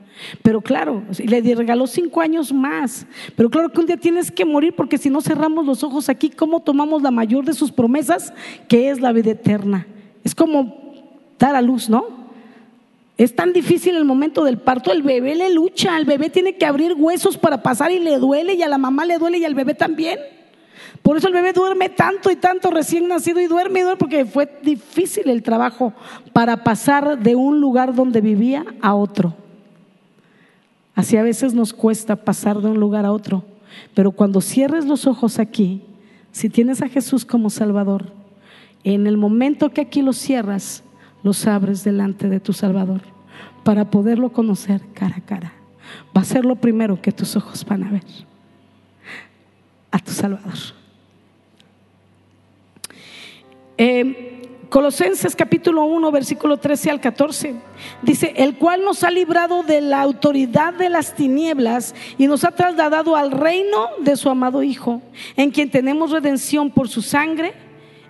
Pero 0.42 0.60
claro, 0.60 1.02
le 1.24 1.40
regaló 1.54 1.86
cinco 1.86 2.20
años 2.20 2.52
más. 2.52 3.06
Pero 3.34 3.48
claro 3.48 3.70
que 3.70 3.80
un 3.80 3.86
día 3.86 3.96
tienes 3.96 4.30
que 4.30 4.44
morir 4.44 4.74
porque 4.76 4.98
si 4.98 5.08
no 5.08 5.22
cerramos 5.22 5.64
los 5.64 5.82
ojos 5.82 6.10
aquí, 6.10 6.28
¿cómo 6.28 6.60
tomamos 6.60 7.00
la 7.00 7.10
mayor 7.10 7.46
de 7.46 7.54
sus 7.54 7.72
promesas, 7.72 8.34
que 8.68 8.90
es 8.90 9.00
la 9.00 9.12
vida 9.12 9.30
eterna? 9.30 9.86
Es 10.22 10.34
como 10.34 10.76
dar 11.38 11.56
a 11.56 11.62
luz, 11.62 11.88
¿no? 11.88 12.19
Es 13.20 13.36
tan 13.36 13.52
difícil 13.52 13.96
el 13.96 14.06
momento 14.06 14.44
del 14.44 14.56
parto, 14.56 14.90
el 14.90 15.02
bebé 15.02 15.34
le 15.34 15.52
lucha, 15.52 15.98
el 15.98 16.06
bebé 16.06 16.30
tiene 16.30 16.56
que 16.56 16.64
abrir 16.64 16.94
huesos 16.94 17.36
para 17.36 17.62
pasar 17.62 17.92
y 17.92 17.98
le 17.98 18.16
duele 18.16 18.54
y 18.54 18.62
a 18.62 18.68
la 18.68 18.78
mamá 18.78 19.04
le 19.04 19.18
duele 19.18 19.36
y 19.36 19.44
al 19.44 19.54
bebé 19.54 19.74
también. 19.74 20.18
Por 21.02 21.18
eso 21.18 21.28
el 21.28 21.34
bebé 21.34 21.52
duerme 21.52 21.90
tanto 21.90 22.30
y 22.30 22.36
tanto 22.36 22.70
recién 22.70 23.08
nacido 23.08 23.38
y 23.38 23.46
duerme 23.46 23.80
y 23.80 23.82
duerme 23.82 23.98
porque 23.98 24.24
fue 24.24 24.50
difícil 24.62 25.28
el 25.28 25.42
trabajo 25.42 25.92
para 26.32 26.64
pasar 26.64 27.18
de 27.18 27.34
un 27.34 27.60
lugar 27.60 27.94
donde 27.94 28.22
vivía 28.22 28.64
a 28.80 28.94
otro. 28.94 29.34
Así 30.94 31.18
a 31.18 31.22
veces 31.22 31.52
nos 31.52 31.74
cuesta 31.74 32.16
pasar 32.16 32.62
de 32.62 32.68
un 32.68 32.80
lugar 32.80 33.04
a 33.04 33.12
otro, 33.12 33.44
pero 33.92 34.12
cuando 34.12 34.40
cierres 34.40 34.86
los 34.86 35.06
ojos 35.06 35.38
aquí, 35.38 35.82
si 36.32 36.48
tienes 36.48 36.80
a 36.80 36.88
Jesús 36.88 37.26
como 37.26 37.50
Salvador, 37.50 38.14
en 38.82 39.06
el 39.06 39.18
momento 39.18 39.68
que 39.68 39.82
aquí 39.82 40.00
los 40.00 40.16
cierras, 40.16 40.84
los 41.22 41.46
abres 41.46 41.84
delante 41.84 42.28
de 42.28 42.40
tu 42.40 42.52
Salvador 42.52 43.02
para 43.64 43.90
poderlo 43.90 44.30
conocer 44.32 44.80
cara 44.94 45.16
a 45.16 45.20
cara. 45.20 45.52
Va 46.16 46.22
a 46.22 46.24
ser 46.24 46.44
lo 46.44 46.56
primero 46.56 47.00
que 47.00 47.12
tus 47.12 47.36
ojos 47.36 47.64
van 47.64 47.84
a 47.84 47.90
ver. 47.90 48.04
A 49.90 49.98
tu 49.98 50.12
Salvador. 50.12 50.54
Eh, 53.76 54.40
Colosenses 54.70 55.34
capítulo 55.34 55.84
1, 55.84 56.12
versículo 56.12 56.56
13 56.56 56.90
al 56.90 57.00
14. 57.00 57.56
Dice, 58.02 58.34
el 58.36 58.56
cual 58.56 58.84
nos 58.84 59.02
ha 59.02 59.10
librado 59.10 59.64
de 59.64 59.80
la 59.80 60.00
autoridad 60.00 60.72
de 60.74 60.88
las 60.88 61.16
tinieblas 61.16 61.94
y 62.16 62.28
nos 62.28 62.44
ha 62.44 62.52
trasladado 62.52 63.16
al 63.16 63.32
reino 63.32 63.88
de 64.00 64.16
su 64.16 64.30
amado 64.30 64.62
Hijo, 64.62 65.02
en 65.36 65.50
quien 65.50 65.70
tenemos 65.70 66.12
redención 66.12 66.70
por 66.70 66.88
su 66.88 67.02
sangre 67.02 67.52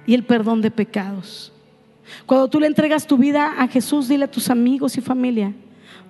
y 0.07 0.13
el 0.13 0.25
perdón 0.25 0.61
de 0.61 0.71
pecados. 0.71 1.51
Cuando 2.27 2.49
tú 2.49 2.61
le 2.61 2.67
entregas 2.67 3.07
tu 3.07 3.17
vida 3.17 3.55
a 3.59 3.69
Jesús, 3.69 4.09
dile 4.09 4.25
a 4.25 4.31
tus 4.31 4.51
amigos 4.51 4.97
y 4.97 5.01
familia, 5.01 5.53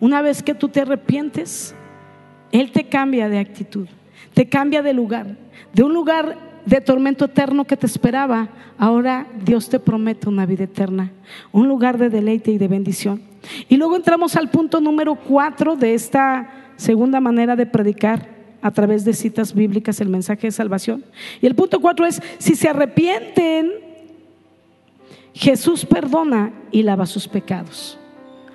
una 0.01 0.23
vez 0.23 0.43
que 0.43 0.55
tú 0.55 0.69
te 0.69 0.81
arrepientes, 0.81 1.75
Él 2.53 2.73
te 2.73 2.85
cambia 2.85 3.29
de 3.29 3.39
actitud, 3.39 3.87
te 4.35 4.49
cambia 4.49 4.83
de 4.83 4.93
lugar, 4.93 5.37
de 5.73 5.83
un 5.83 5.93
lugar 5.93 6.51
de 6.65 6.81
tormento 6.81 7.25
eterno 7.25 7.65
que 7.65 7.77
te 7.77 7.87
esperaba, 7.87 8.49
ahora 8.79 9.27
Dios 9.45 9.69
te 9.69 9.81
promete 9.81 10.29
una 10.29 10.47
vida 10.47 10.65
eterna, 10.65 11.13
un 11.53 11.69
lugar 11.69 11.99
de 11.99 12.11
deleite 12.11 12.51
y 12.51 12.59
de 12.59 12.69
bendición. 12.69 13.23
Y 13.69 13.77
luego 13.77 13.97
entramos 13.97 14.37
al 14.37 14.51
punto 14.51 14.81
número 14.81 15.15
cuatro 15.15 15.77
de 15.77 15.95
esta 15.95 16.73
segunda 16.77 17.21
manera 17.21 17.57
de 17.57 17.67
predicar 17.67 18.29
a 18.63 18.71
través 18.71 19.05
de 19.05 19.15
citas 19.15 19.55
bíblicas 19.55 20.01
el 20.01 20.09
mensaje 20.09 20.47
de 20.47 20.53
salvación. 20.53 21.05
Y 21.41 21.47
el 21.47 21.55
punto 21.55 21.81
cuatro 21.81 22.07
es, 22.07 22.23
si 22.39 22.55
se 22.55 22.69
arrepienten, 22.69 23.90
Jesús 25.35 25.85
perdona 25.85 26.53
y 26.71 26.83
lava 26.83 27.07
sus 27.07 27.29
pecados. 27.29 27.99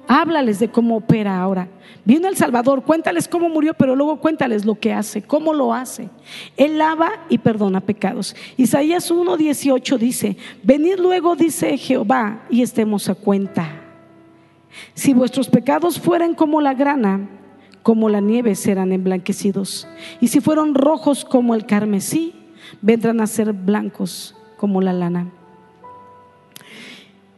Háblales 0.08 0.60
de 0.60 0.70
cómo 0.70 0.98
opera 0.98 1.40
ahora. 1.40 1.68
Vino 2.04 2.28
el 2.28 2.38
Salvador, 2.38 2.84
cuéntales 2.84 3.28
cómo 3.28 3.50
murió, 3.50 3.74
pero 3.74 3.96
luego 3.96 4.20
cuéntales 4.20 4.64
lo 4.64 4.76
que 4.76 4.94
hace, 4.94 5.24
cómo 5.24 5.54
lo 5.54 5.74
hace. 5.74 6.10
Él 6.58 6.78
lava 6.78 7.12
y 7.30 7.40
perdona 7.40 7.82
pecados. 7.82 8.36
Isaías 8.58 9.10
1:18 9.12 9.98
dice, 9.98 10.38
venid 10.62 11.00
luego, 11.00 11.36
dice 11.36 11.78
Jehová, 11.78 12.44
y 12.52 12.62
estemos 12.62 13.10
a 13.10 13.16
cuenta. 13.16 13.82
Si 14.94 15.14
vuestros 15.14 15.50
pecados 15.50 16.00
fueran 16.00 16.36
como 16.36 16.62
la 16.62 16.74
grana, 16.74 17.28
como 17.82 18.10
la 18.10 18.20
nieve 18.20 18.56
serán 18.56 18.92
emblanquecidos. 18.92 19.88
Y 20.20 20.28
si 20.28 20.42
fueron 20.42 20.76
rojos 20.76 21.26
como 21.26 21.56
el 21.56 21.66
carmesí, 21.66 22.34
vendrán 22.82 23.22
a 23.22 23.28
ser 23.28 23.54
blancos 23.54 24.36
como 24.58 24.82
la 24.82 24.94
lana. 24.94 25.32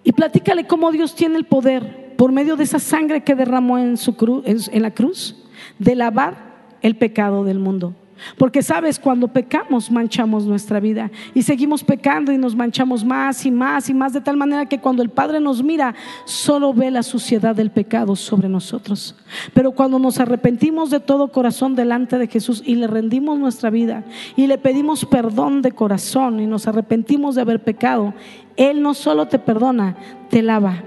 Y 0.07 0.13
platícale 0.13 0.65
cómo 0.65 0.93
Dios 0.93 1.15
tiene 1.15 1.35
el 1.35 1.43
poder 1.43 2.15
por 2.15 2.31
medio 2.31 2.55
de 2.55 2.63
esa 2.63 2.79
sangre 2.79 3.25
que 3.25 3.35
derramó 3.35 3.77
en, 3.77 3.97
su 3.97 4.15
cruz, 4.15 4.45
en 4.45 4.81
la 4.81 4.91
cruz 4.91 5.35
de 5.79 5.95
lavar 5.95 6.77
el 6.81 6.95
pecado 6.95 7.43
del 7.43 7.59
mundo. 7.59 7.93
Porque 8.37 8.61
sabes, 8.61 8.99
cuando 8.99 9.27
pecamos 9.27 9.91
manchamos 9.91 10.45
nuestra 10.45 10.79
vida 10.79 11.11
y 11.33 11.41
seguimos 11.41 11.83
pecando 11.83 12.31
y 12.31 12.37
nos 12.37 12.55
manchamos 12.55 13.03
más 13.03 13.45
y 13.45 13.51
más 13.51 13.89
y 13.89 13.93
más 13.93 14.13
de 14.13 14.21
tal 14.21 14.37
manera 14.37 14.65
que 14.65 14.79
cuando 14.79 15.03
el 15.03 15.09
Padre 15.09 15.39
nos 15.39 15.63
mira 15.63 15.95
solo 16.25 16.73
ve 16.73 16.91
la 16.91 17.03
suciedad 17.03 17.55
del 17.55 17.71
pecado 17.71 18.15
sobre 18.15 18.49
nosotros. 18.49 19.15
Pero 19.53 19.71
cuando 19.71 19.99
nos 19.99 20.19
arrepentimos 20.19 20.89
de 20.89 20.99
todo 20.99 21.31
corazón 21.31 21.75
delante 21.75 22.17
de 22.17 22.27
Jesús 22.27 22.63
y 22.65 22.75
le 22.75 22.87
rendimos 22.87 23.39
nuestra 23.39 23.69
vida 23.69 24.03
y 24.35 24.47
le 24.47 24.57
pedimos 24.57 25.05
perdón 25.05 25.61
de 25.61 25.71
corazón 25.71 26.39
y 26.39 26.47
nos 26.47 26.67
arrepentimos 26.67 27.35
de 27.35 27.41
haber 27.41 27.63
pecado, 27.63 28.13
Él 28.55 28.81
no 28.81 28.93
solo 28.93 29.27
te 29.27 29.39
perdona, 29.39 29.97
te 30.29 30.41
lava. 30.41 30.83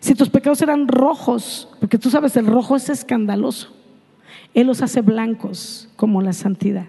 Si 0.00 0.14
tus 0.14 0.30
pecados 0.30 0.62
eran 0.62 0.88
rojos, 0.88 1.68
porque 1.78 1.98
tú 1.98 2.10
sabes, 2.10 2.36
el 2.36 2.46
rojo 2.46 2.76
es 2.76 2.88
escandaloso 2.88 3.79
él 4.54 4.66
los 4.66 4.82
hace 4.82 5.00
blancos 5.00 5.88
como 5.96 6.22
la 6.22 6.32
santidad. 6.32 6.86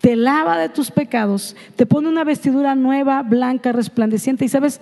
Te 0.00 0.14
lava 0.14 0.58
de 0.58 0.68
tus 0.68 0.90
pecados, 0.90 1.56
te 1.74 1.86
pone 1.86 2.08
una 2.08 2.24
vestidura 2.24 2.74
nueva, 2.74 3.22
blanca, 3.22 3.72
resplandeciente. 3.72 4.44
Y 4.44 4.48
sabes, 4.48 4.80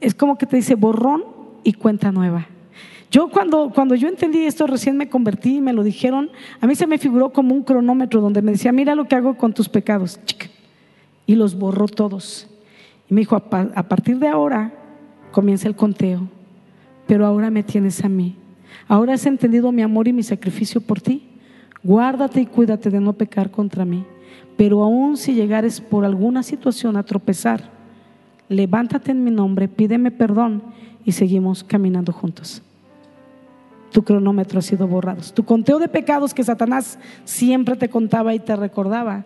es 0.00 0.14
como 0.14 0.36
que 0.36 0.46
te 0.46 0.56
dice 0.56 0.74
borrón 0.74 1.24
y 1.62 1.74
cuenta 1.74 2.10
nueva. 2.10 2.48
Yo 3.10 3.30
cuando, 3.30 3.70
cuando 3.72 3.94
yo 3.94 4.08
entendí 4.08 4.44
esto, 4.44 4.66
recién 4.66 4.96
me 4.96 5.08
convertí 5.08 5.56
y 5.56 5.60
me 5.60 5.72
lo 5.72 5.84
dijeron, 5.84 6.30
a 6.60 6.66
mí 6.66 6.74
se 6.74 6.88
me 6.88 6.98
figuró 6.98 7.32
como 7.32 7.54
un 7.54 7.62
cronómetro 7.62 8.20
donde 8.20 8.42
me 8.42 8.52
decía, 8.52 8.72
mira 8.72 8.96
lo 8.96 9.06
que 9.06 9.14
hago 9.14 9.36
con 9.36 9.54
tus 9.54 9.68
pecados. 9.68 10.18
Y 11.24 11.36
los 11.36 11.56
borró 11.56 11.86
todos. 11.86 12.48
Y 13.08 13.14
me 13.14 13.20
dijo, 13.20 13.36
a 13.36 13.82
partir 13.88 14.18
de 14.18 14.26
ahora 14.26 14.72
comienza 15.30 15.68
el 15.68 15.76
conteo, 15.76 16.28
pero 17.06 17.24
ahora 17.24 17.50
me 17.50 17.62
tienes 17.62 18.04
a 18.04 18.08
mí 18.08 18.36
Ahora 18.88 19.14
has 19.14 19.26
entendido 19.26 19.72
mi 19.72 19.82
amor 19.82 20.08
y 20.08 20.12
mi 20.12 20.22
sacrificio 20.22 20.80
por 20.80 21.00
ti. 21.00 21.22
Guárdate 21.82 22.40
y 22.40 22.46
cuídate 22.46 22.90
de 22.90 23.00
no 23.00 23.12
pecar 23.12 23.50
contra 23.50 23.84
mí. 23.84 24.04
Pero 24.56 24.82
aún 24.82 25.16
si 25.16 25.34
llegares 25.34 25.80
por 25.80 26.04
alguna 26.04 26.42
situación 26.42 26.96
a 26.96 27.02
tropezar, 27.02 27.70
levántate 28.48 29.10
en 29.10 29.24
mi 29.24 29.30
nombre, 29.30 29.68
pídeme 29.68 30.10
perdón 30.10 30.62
y 31.04 31.12
seguimos 31.12 31.62
caminando 31.62 32.12
juntos. 32.12 32.62
Tu 33.92 34.02
cronómetro 34.02 34.58
ha 34.58 34.62
sido 34.62 34.86
borrado. 34.86 35.22
Tu 35.34 35.44
conteo 35.44 35.78
de 35.78 35.88
pecados 35.88 36.34
que 36.34 36.44
Satanás 36.44 36.98
siempre 37.24 37.76
te 37.76 37.88
contaba 37.88 38.34
y 38.34 38.38
te 38.38 38.56
recordaba, 38.56 39.24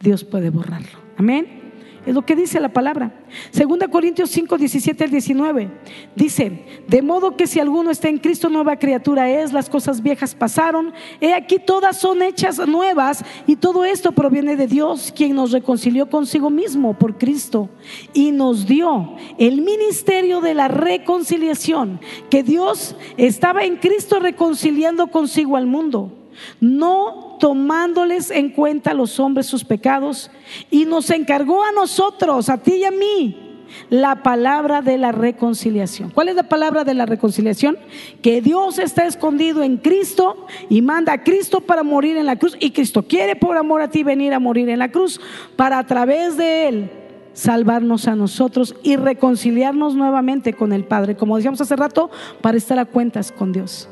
Dios 0.00 0.24
puede 0.24 0.50
borrarlo. 0.50 0.98
Amén. 1.16 1.61
Es 2.04 2.14
lo 2.14 2.26
que 2.26 2.34
dice 2.34 2.58
la 2.58 2.72
palabra. 2.72 3.12
Segunda 3.50 3.86
Corintios 3.86 4.30
5, 4.30 4.58
17 4.58 5.04
al 5.04 5.10
19. 5.10 5.70
Dice, 6.16 6.64
de 6.88 7.00
modo 7.02 7.36
que 7.36 7.46
si 7.46 7.60
alguno 7.60 7.90
está 7.90 8.08
en 8.08 8.18
Cristo, 8.18 8.48
nueva 8.48 8.76
criatura 8.76 9.30
es, 9.30 9.52
las 9.52 9.70
cosas 9.70 10.02
viejas 10.02 10.34
pasaron, 10.34 10.92
he 11.20 11.32
aquí 11.32 11.58
todas 11.58 11.98
son 11.98 12.22
hechas 12.22 12.58
nuevas 12.66 13.24
y 13.46 13.54
todo 13.54 13.84
esto 13.84 14.12
proviene 14.12 14.56
de 14.56 14.66
Dios, 14.66 15.12
quien 15.14 15.36
nos 15.36 15.52
reconcilió 15.52 16.10
consigo 16.10 16.50
mismo 16.50 16.98
por 16.98 17.18
Cristo 17.18 17.70
y 18.12 18.32
nos 18.32 18.66
dio 18.66 19.14
el 19.38 19.62
ministerio 19.62 20.40
de 20.40 20.54
la 20.54 20.66
reconciliación, 20.66 22.00
que 22.30 22.42
Dios 22.42 22.96
estaba 23.16 23.64
en 23.64 23.76
Cristo 23.76 24.18
reconciliando 24.18 25.06
consigo 25.06 25.56
al 25.56 25.66
mundo 25.66 26.18
no 26.60 27.31
tomándoles 27.42 28.30
en 28.30 28.50
cuenta 28.50 28.94
los 28.94 29.18
hombres 29.18 29.46
sus 29.46 29.64
pecados, 29.64 30.30
y 30.70 30.84
nos 30.84 31.10
encargó 31.10 31.64
a 31.64 31.72
nosotros, 31.72 32.48
a 32.48 32.58
ti 32.58 32.74
y 32.74 32.84
a 32.84 32.92
mí, 32.92 33.66
la 33.90 34.22
palabra 34.22 34.80
de 34.80 34.96
la 34.96 35.10
reconciliación. 35.10 36.10
¿Cuál 36.10 36.28
es 36.28 36.36
la 36.36 36.44
palabra 36.44 36.84
de 36.84 36.94
la 36.94 37.04
reconciliación? 37.04 37.78
Que 38.22 38.40
Dios 38.42 38.78
está 38.78 39.06
escondido 39.06 39.64
en 39.64 39.78
Cristo 39.78 40.46
y 40.68 40.82
manda 40.82 41.14
a 41.14 41.24
Cristo 41.24 41.60
para 41.60 41.82
morir 41.82 42.16
en 42.16 42.26
la 42.26 42.36
cruz, 42.36 42.56
y 42.60 42.70
Cristo 42.70 43.02
quiere 43.02 43.34
por 43.34 43.56
amor 43.56 43.82
a 43.82 43.90
ti 43.90 44.04
venir 44.04 44.34
a 44.34 44.38
morir 44.38 44.68
en 44.68 44.78
la 44.78 44.92
cruz, 44.92 45.20
para 45.56 45.80
a 45.80 45.86
través 45.88 46.36
de 46.36 46.68
Él 46.68 46.90
salvarnos 47.32 48.06
a 48.06 48.14
nosotros 48.14 48.76
y 48.84 48.94
reconciliarnos 48.94 49.96
nuevamente 49.96 50.52
con 50.52 50.72
el 50.72 50.84
Padre, 50.84 51.16
como 51.16 51.34
decíamos 51.34 51.60
hace 51.60 51.74
rato, 51.74 52.08
para 52.40 52.56
estar 52.56 52.78
a 52.78 52.84
cuentas 52.84 53.32
con 53.32 53.50
Dios. 53.50 53.88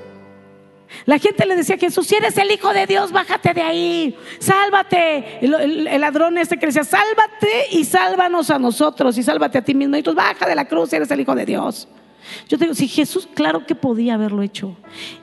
La 1.06 1.18
gente 1.18 1.46
le 1.46 1.56
decía 1.56 1.76
a 1.76 1.78
Jesús, 1.78 2.06
si 2.06 2.16
eres 2.16 2.36
el 2.38 2.50
Hijo 2.50 2.72
de 2.72 2.86
Dios, 2.86 3.12
bájate 3.12 3.54
de 3.54 3.62
ahí, 3.62 4.16
sálvate. 4.38 5.38
El, 5.44 6.00
ladrón 6.00 6.36
este 6.38 6.58
que 6.58 6.66
decía, 6.66 6.84
sálvate 6.84 7.68
y 7.72 7.84
sálvanos 7.84 8.50
a 8.50 8.58
nosotros 8.58 9.16
y 9.18 9.22
sálvate 9.22 9.58
a 9.58 9.62
ti 9.62 9.74
mismo. 9.74 9.96
Y 9.96 10.02
tú, 10.02 10.14
baja 10.14 10.46
de 10.46 10.54
la 10.54 10.66
cruz, 10.66 10.92
eres 10.92 11.10
el 11.10 11.20
Hijo 11.20 11.34
de 11.34 11.46
Dios. 11.46 11.88
Yo 12.48 12.58
te 12.58 12.64
digo, 12.64 12.74
si 12.74 12.86
Jesús, 12.86 13.28
claro 13.34 13.66
que 13.66 13.74
podía 13.74 14.14
haberlo 14.14 14.42
hecho. 14.42 14.76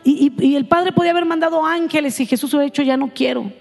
Y, 0.04 0.34
y 0.40 0.56
el 0.56 0.68
Padre 0.68 0.92
podía 0.92 1.12
haber 1.12 1.26
mandado 1.26 1.66
ángeles 1.66 2.20
y 2.20 2.26
Jesús 2.26 2.54
hubiera 2.54 2.68
hecho, 2.68 2.82
ya 2.82 2.98
no 2.98 3.12
quiero. 3.14 3.52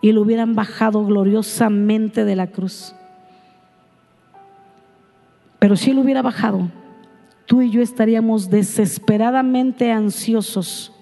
y 0.00 0.12
lo 0.12 0.20
hubieran 0.20 0.54
bajado 0.54 1.04
gloriosamente 1.04 2.24
de 2.24 2.36
la 2.36 2.48
cruz. 2.48 2.94
Pero 5.58 5.76
si 5.76 5.92
Él 5.92 5.98
hubiera 5.98 6.20
bajado, 6.20 6.68
tú 7.46 7.62
y 7.62 7.70
yo 7.70 7.80
estaríamos 7.80 8.50
desesperadamente 8.50 9.92
ansiosos, 9.92 10.93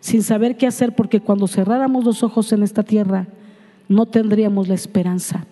sin 0.00 0.22
saber 0.22 0.56
qué 0.56 0.66
hacer, 0.66 0.94
porque 0.94 1.20
cuando 1.20 1.46
cerráramos 1.46 2.04
los 2.04 2.22
ojos 2.22 2.52
en 2.52 2.62
esta 2.62 2.82
tierra, 2.82 3.26
no 3.88 4.06
tendríamos 4.06 4.68
la 4.68 4.74
esperanza. 4.74 5.46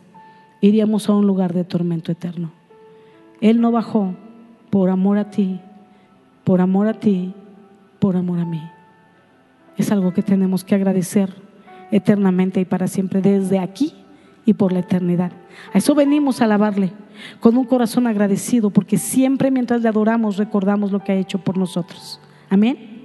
Iríamos 0.61 1.09
a 1.09 1.14
un 1.14 1.26
lugar 1.26 1.53
de 1.53 1.64
tormento 1.64 2.11
eterno. 2.11 2.51
Él 3.40 3.61
no 3.61 3.70
bajó 3.70 4.14
por 4.70 4.90
amor 4.90 5.18
a 5.18 5.30
ti, 5.30 5.61
por 6.44 6.61
amor 6.61 6.88
a 6.88 6.94
ti, 6.94 7.34
por 7.99 8.16
amor 8.16 8.40
a 8.40 8.44
mí. 8.44 8.62
Es 9.76 9.92
algo 9.92 10.12
que 10.12 10.22
tenemos 10.22 10.64
que 10.64 10.74
agradecer 10.74 11.32
eternamente 11.90 12.61
y 12.61 12.64
para 12.64 12.88
siempre, 12.88 13.20
desde 13.20 13.59
aquí 13.59 13.94
y 14.44 14.55
por 14.55 14.72
la 14.72 14.80
eternidad. 14.80 15.32
A 15.72 15.78
eso 15.78 15.94
venimos 15.94 16.40
a 16.40 16.44
alabarle 16.44 16.92
con 17.40 17.57
un 17.57 17.64
corazón 17.64 18.07
agradecido, 18.07 18.70
porque 18.70 18.99
siempre 18.99 19.51
mientras 19.51 19.82
le 19.82 19.88
adoramos 19.88 20.36
recordamos 20.36 20.90
lo 20.90 21.01
que 21.05 21.12
ha 21.12 21.16
hecho 21.16 21.38
por 21.38 21.57
nosotros. 21.59 22.20
Amén. 22.49 22.97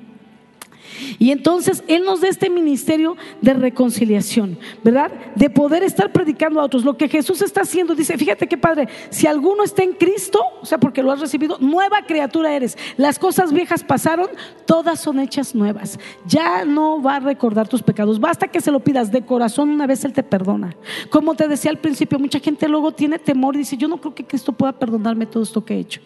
Y 1.19 1.31
entonces 1.31 1.83
Él 1.87 2.03
nos 2.03 2.21
da 2.21 2.27
este 2.27 2.49
ministerio 2.49 3.15
de 3.41 3.53
reconciliación, 3.53 4.57
¿verdad? 4.83 5.11
De 5.35 5.49
poder 5.49 5.83
estar 5.83 6.11
predicando 6.11 6.59
a 6.59 6.63
otros. 6.63 6.83
Lo 6.83 6.97
que 6.97 7.09
Jesús 7.09 7.41
está 7.41 7.61
haciendo, 7.61 7.95
dice, 7.95 8.17
fíjate 8.17 8.47
qué 8.47 8.57
padre, 8.57 8.87
si 9.09 9.27
alguno 9.27 9.63
está 9.63 9.83
en 9.83 9.93
Cristo, 9.93 10.41
o 10.61 10.65
sea, 10.65 10.77
porque 10.77 11.03
lo 11.03 11.11
has 11.11 11.19
recibido, 11.19 11.57
nueva 11.59 12.03
criatura 12.05 12.53
eres. 12.53 12.77
Las 12.97 13.19
cosas 13.19 13.53
viejas 13.53 13.83
pasaron, 13.83 14.27
todas 14.65 14.99
son 14.99 15.19
hechas 15.19 15.55
nuevas. 15.55 15.99
Ya 16.25 16.65
no 16.65 17.01
va 17.01 17.17
a 17.17 17.19
recordar 17.19 17.67
tus 17.67 17.83
pecados. 17.83 18.19
Basta 18.19 18.47
que 18.47 18.61
se 18.61 18.71
lo 18.71 18.79
pidas 18.79 19.11
de 19.11 19.23
corazón, 19.23 19.69
una 19.69 19.87
vez 19.87 20.03
Él 20.05 20.13
te 20.13 20.23
perdona. 20.23 20.75
Como 21.09 21.35
te 21.35 21.47
decía 21.47 21.71
al 21.71 21.79
principio, 21.79 22.19
mucha 22.19 22.39
gente 22.39 22.67
luego 22.67 22.91
tiene 22.91 23.19
temor 23.19 23.55
y 23.55 23.59
dice, 23.59 23.77
yo 23.77 23.87
no 23.87 23.97
creo 23.97 24.15
que 24.15 24.25
Cristo 24.25 24.53
pueda 24.53 24.73
perdonarme 24.73 25.25
todo 25.25 25.43
esto 25.43 25.63
que 25.63 25.75
he 25.75 25.79
hecho. 25.79 26.01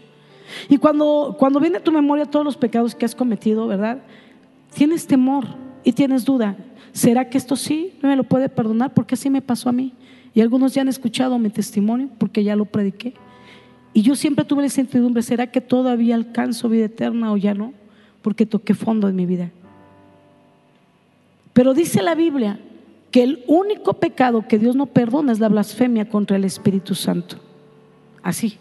Y 0.70 0.78
cuando, 0.78 1.36
cuando 1.38 1.60
viene 1.60 1.78
a 1.78 1.84
tu 1.84 1.92
memoria 1.92 2.26
todos 2.26 2.46
los 2.46 2.58
pecados 2.58 2.96
que 2.96 3.06
has 3.06 3.16
cometido, 3.16 3.68
¿verdad? 3.68 4.00
Tienes 4.74 5.08
temor 5.08 5.46
y 5.84 5.92
tienes 5.92 6.26
duda, 6.26 6.58
¿será 6.92 7.30
que 7.30 7.38
esto 7.38 7.56
sí 7.56 7.94
no 8.02 8.10
me 8.10 8.16
lo 8.16 8.24
puede 8.24 8.50
perdonar? 8.50 8.94
Porque 8.94 9.16
así 9.16 9.30
me 9.30 9.42
pasó 9.42 9.70
a 9.70 9.72
mí. 9.72 9.94
Y 10.34 10.42
algunos 10.42 10.74
ya 10.74 10.82
han 10.82 10.88
escuchado 10.88 11.40
mi 11.40 11.50
testimonio 11.50 12.10
porque 12.18 12.44
ya 12.44 12.56
lo 12.56 12.66
prediqué. 12.66 13.14
Y 13.94 14.02
yo 14.02 14.16
siempre 14.16 14.46
tuve 14.46 14.62
la 14.62 14.68
incertidumbre, 14.68 15.24
¿será 15.24 15.48
que 15.48 15.62
todavía 15.62 16.16
alcanzo 16.16 16.70
vida 16.70 16.86
eterna 16.86 17.32
o 17.32 17.38
ya 17.38 17.54
no? 17.54 17.74
Porque 18.22 18.46
toqué 18.46 18.74
fondo 18.74 19.08
en 19.10 19.16
mi 19.16 19.26
vida. 19.26 19.52
Pero 21.54 21.74
dice 21.74 22.04
la 22.04 22.14
Biblia 22.14 22.60
que 23.10 23.24
el 23.24 23.44
único 23.48 23.94
pecado 23.94 24.48
que 24.48 24.60
Dios 24.60 24.76
no 24.76 24.86
perdona 24.86 25.32
es 25.32 25.40
la 25.40 25.50
blasfemia 25.50 26.10
contra 26.10 26.38
el 26.38 26.44
Espíritu 26.44 26.94
Santo. 26.94 27.38
Así 28.22 28.60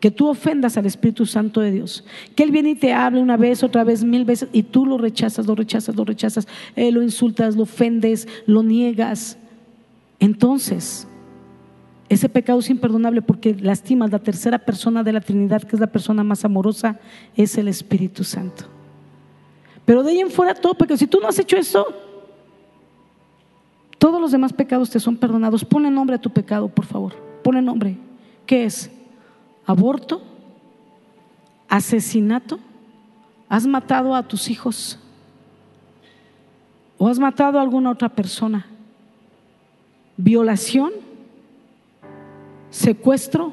que 0.00 0.10
tú 0.10 0.28
ofendas 0.28 0.76
al 0.76 0.86
Espíritu 0.86 1.26
Santo 1.26 1.60
de 1.60 1.72
Dios, 1.72 2.04
que 2.36 2.44
Él 2.44 2.52
viene 2.52 2.70
y 2.70 2.74
te 2.76 2.92
hable 2.92 3.20
una 3.20 3.36
vez, 3.36 3.62
otra 3.62 3.82
vez, 3.82 4.04
mil 4.04 4.24
veces, 4.24 4.48
y 4.52 4.62
tú 4.62 4.86
lo 4.86 4.96
rechazas, 4.96 5.46
lo 5.46 5.54
rechazas, 5.54 5.96
lo 5.96 6.04
rechazas, 6.04 6.46
eh, 6.76 6.92
lo 6.92 7.02
insultas, 7.02 7.56
lo 7.56 7.64
ofendes, 7.64 8.28
lo 8.46 8.62
niegas. 8.62 9.38
Entonces, 10.20 11.08
ese 12.08 12.28
pecado 12.28 12.60
es 12.60 12.70
imperdonable 12.70 13.22
porque 13.22 13.54
lastimas 13.54 14.12
la 14.12 14.20
tercera 14.20 14.58
persona 14.58 15.02
de 15.02 15.12
la 15.12 15.20
Trinidad, 15.20 15.62
que 15.62 15.76
es 15.76 15.80
la 15.80 15.88
persona 15.88 16.22
más 16.22 16.44
amorosa, 16.44 17.00
es 17.36 17.58
el 17.58 17.68
Espíritu 17.68 18.24
Santo. 18.24 18.64
Pero 19.84 20.02
de 20.02 20.12
ahí 20.12 20.20
en 20.20 20.30
fuera 20.30 20.54
todo, 20.54 20.74
porque 20.74 20.96
si 20.96 21.06
tú 21.06 21.18
no 21.20 21.28
has 21.28 21.38
hecho 21.38 21.56
eso, 21.56 21.86
todos 23.98 24.20
los 24.20 24.30
demás 24.30 24.52
pecados 24.52 24.90
te 24.90 25.00
son 25.00 25.16
perdonados. 25.16 25.64
Ponle 25.64 25.90
nombre 25.90 26.16
a 26.16 26.20
tu 26.20 26.30
pecado, 26.30 26.68
por 26.68 26.84
favor. 26.84 27.14
Ponle 27.42 27.60
nombre. 27.60 27.96
¿Qué 28.46 28.64
es? 28.64 28.90
Aborto, 29.68 30.22
asesinato, 31.68 32.58
has 33.50 33.66
matado 33.66 34.14
a 34.14 34.22
tus 34.22 34.48
hijos 34.48 34.98
o 36.96 37.06
has 37.06 37.18
matado 37.18 37.58
a 37.58 37.62
alguna 37.62 37.90
otra 37.90 38.08
persona, 38.08 38.66
violación, 40.16 40.90
secuestro, 42.70 43.52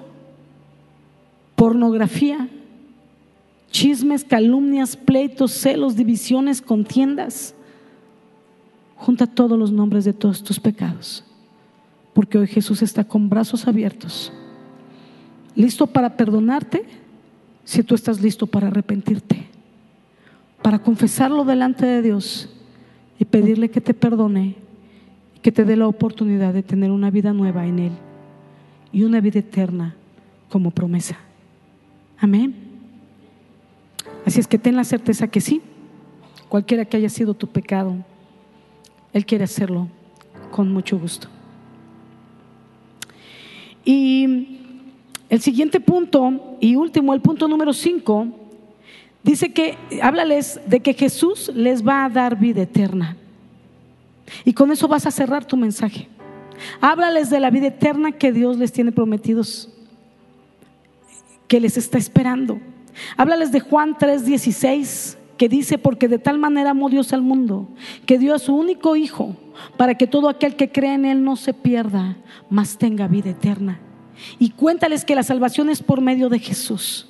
pornografía, 1.58 2.48
chismes, 3.70 4.24
calumnias, 4.24 4.96
pleitos, 4.96 5.52
celos, 5.52 5.98
divisiones, 5.98 6.62
contiendas. 6.62 7.54
Junta 8.96 9.28
todos 9.28 9.60
los 9.60 9.74
nombres 9.74 10.06
de 10.06 10.14
todos 10.14 10.42
tus 10.42 10.62
pecados, 10.62 11.26
porque 12.14 12.38
hoy 12.38 12.48
Jesús 12.48 12.82
está 12.82 13.04
con 13.04 13.30
brazos 13.30 13.68
abiertos 13.68 14.32
listo 15.56 15.88
para 15.88 16.16
perdonarte 16.16 16.84
si 17.64 17.84
tú 17.84 17.96
estás 17.96 18.22
listo 18.22 18.46
para 18.48 18.68
arrepentirte, 18.68 19.46
para 20.62 20.80
confesarlo 20.80 21.44
delante 21.44 21.86
de 21.86 22.02
Dios 22.02 22.50
y 23.20 23.26
pedirle 23.26 23.70
que 23.70 23.82
te 23.82 23.94
perdone 23.94 24.56
y 25.36 25.40
que 25.40 25.52
te 25.52 25.66
dé 25.66 25.76
la 25.76 25.88
oportunidad 25.88 26.54
de 26.54 26.64
tener 26.64 26.92
una 26.92 27.10
vida 27.10 27.34
nueva 27.34 27.66
en 27.66 27.80
Él 27.80 27.92
y 28.92 29.04
una 29.04 29.20
vida 29.20 29.40
eterna 29.40 29.96
como 30.50 30.72
promesa. 30.72 31.18
Amén. 32.18 32.56
Así 34.26 34.40
es 34.40 34.48
que 34.48 34.58
ten 34.58 34.76
la 34.76 34.84
certeza 34.84 35.28
que 35.28 35.42
sí, 35.42 35.62
cualquiera 36.50 36.86
que 36.86 36.98
haya 36.98 37.10
sido 37.10 37.34
tu 37.34 37.48
pecado, 37.48 37.96
Él 39.14 39.26
quiere 39.26 39.44
hacerlo 39.44 39.88
con 40.52 40.72
mucho 40.72 40.98
gusto. 40.98 41.28
Y 43.84 44.65
el 45.30 45.42
siguiente 45.42 45.80
punto 45.80 46.58
y 46.60 46.76
último, 46.76 47.14
el 47.14 47.22
punto 47.22 47.48
número 47.48 47.74
5, 47.74 48.28
dice 49.24 49.52
que, 49.54 49.78
háblales 50.02 50.60
de 50.68 50.82
que 50.82 50.94
Jesús 50.94 51.52
les 51.54 51.86
va 51.86 52.06
a 52.06 52.10
dar 52.10 52.38
vida 52.38 52.62
eterna. 52.62 53.18
Y 54.44 54.54
con 54.54 54.72
eso 54.72 54.88
vas 54.88 55.06
a 55.06 55.12
cerrar 55.12 55.46
tu 55.46 55.58
mensaje. 55.58 56.08
Háblales 56.80 57.30
de 57.30 57.40
la 57.40 57.50
vida 57.50 57.68
eterna 57.68 58.12
que 58.12 58.32
Dios 58.32 58.58
les 58.58 58.72
tiene 58.72 58.92
prometidos, 58.92 59.70
que 61.48 61.60
les 61.60 61.78
está 61.78 61.98
esperando. 61.98 62.60
Háblales 63.18 63.52
de 63.52 63.60
Juan 63.60 63.98
3:16, 63.98 65.18
que 65.38 65.50
dice, 65.50 65.78
porque 65.78 66.08
de 66.08 66.20
tal 66.20 66.38
manera 66.38 66.72
amó 66.72 66.90
Dios 66.90 67.12
al 67.14 67.22
mundo, 67.22 67.68
que 68.06 68.18
dio 68.18 68.34
a 68.34 68.40
su 68.40 68.56
único 68.56 68.96
Hijo, 68.96 69.36
para 69.76 69.96
que 69.96 70.08
todo 70.08 70.30
aquel 70.30 70.56
que 70.56 70.72
cree 70.72 70.94
en 70.94 71.06
Él 71.06 71.24
no 71.24 71.36
se 71.36 71.54
pierda, 71.54 72.16
mas 72.50 72.78
tenga 72.78 73.08
vida 73.08 73.32
eterna. 73.32 73.80
Y 74.40 74.52
cuéntales 74.52 75.06
que 75.06 75.16
la 75.16 75.24
salvación 75.24 75.70
es 75.70 75.82
por 75.82 76.02
medio 76.02 76.30
de 76.30 76.40
Jesús. 76.40 77.08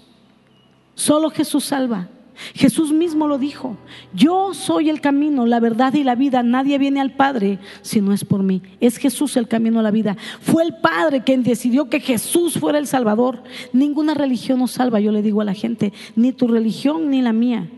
Solo 0.95 1.29
Jesús 1.29 1.65
salva. 1.65 2.09
Jesús 2.53 2.91
mismo 2.91 3.27
lo 3.27 3.37
dijo. 3.37 3.77
Yo 4.13 4.53
soy 4.53 4.89
el 4.89 5.01
camino, 5.01 5.45
la 5.45 5.59
verdad 5.59 5.93
y 5.93 6.03
la 6.03 6.15
vida. 6.15 6.43
Nadie 6.43 6.77
viene 6.77 6.99
al 6.99 7.13
Padre 7.13 7.59
si 7.81 8.01
no 8.01 8.13
es 8.13 8.25
por 8.25 8.43
mí. 8.43 8.61
Es 8.79 8.97
Jesús 8.97 9.37
el 9.37 9.47
camino 9.47 9.79
a 9.79 9.83
la 9.83 9.91
vida. 9.91 10.17
Fue 10.41 10.63
el 10.63 10.75
Padre 10.75 11.23
quien 11.23 11.43
decidió 11.43 11.89
que 11.89 11.99
Jesús 11.99 12.59
fuera 12.59 12.77
el 12.77 12.87
Salvador. 12.87 13.43
Ninguna 13.71 14.13
religión 14.13 14.59
nos 14.59 14.71
salva, 14.71 14.99
yo 14.99 15.11
le 15.11 15.21
digo 15.21 15.41
a 15.41 15.45
la 15.45 15.53
gente. 15.53 15.93
Ni 16.15 16.33
tu 16.33 16.47
religión 16.47 17.09
ni 17.09 17.21
la 17.21 17.33
mía. 17.33 17.69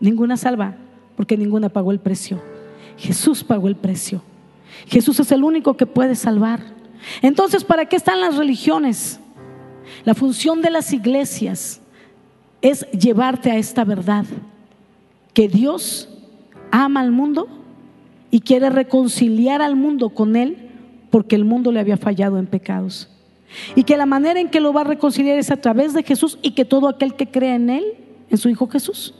Ninguna 0.00 0.36
salva, 0.36 0.76
porque 1.16 1.36
ninguna 1.36 1.68
pagó 1.68 1.90
el 1.90 1.98
precio. 1.98 2.40
Jesús 2.98 3.42
pagó 3.42 3.68
el 3.68 3.76
precio. 3.76 4.22
Jesús 4.86 5.18
es 5.20 5.32
el 5.32 5.44
único 5.44 5.76
que 5.76 5.86
puede 5.86 6.14
salvar. 6.14 6.77
Entonces, 7.22 7.64
¿para 7.64 7.86
qué 7.86 7.96
están 7.96 8.20
las 8.20 8.36
religiones? 8.36 9.20
La 10.04 10.14
función 10.14 10.62
de 10.62 10.70
las 10.70 10.92
iglesias 10.92 11.80
es 12.60 12.86
llevarte 12.90 13.50
a 13.50 13.56
esta 13.56 13.84
verdad, 13.84 14.24
que 15.32 15.48
Dios 15.48 16.08
ama 16.70 17.00
al 17.00 17.12
mundo 17.12 17.48
y 18.30 18.40
quiere 18.40 18.70
reconciliar 18.70 19.62
al 19.62 19.76
mundo 19.76 20.10
con 20.10 20.36
Él 20.36 20.70
porque 21.10 21.36
el 21.36 21.44
mundo 21.44 21.72
le 21.72 21.80
había 21.80 21.96
fallado 21.96 22.38
en 22.38 22.46
pecados. 22.46 23.08
Y 23.74 23.84
que 23.84 23.96
la 23.96 24.06
manera 24.06 24.40
en 24.40 24.50
que 24.50 24.60
lo 24.60 24.72
va 24.72 24.82
a 24.82 24.84
reconciliar 24.84 25.38
es 25.38 25.50
a 25.50 25.56
través 25.56 25.94
de 25.94 26.02
Jesús 26.02 26.38
y 26.42 26.50
que 26.50 26.64
todo 26.64 26.88
aquel 26.88 27.14
que 27.14 27.30
crea 27.30 27.54
en 27.54 27.70
Él, 27.70 27.84
en 28.28 28.36
su 28.36 28.48
Hijo 28.48 28.68
Jesús, 28.68 29.14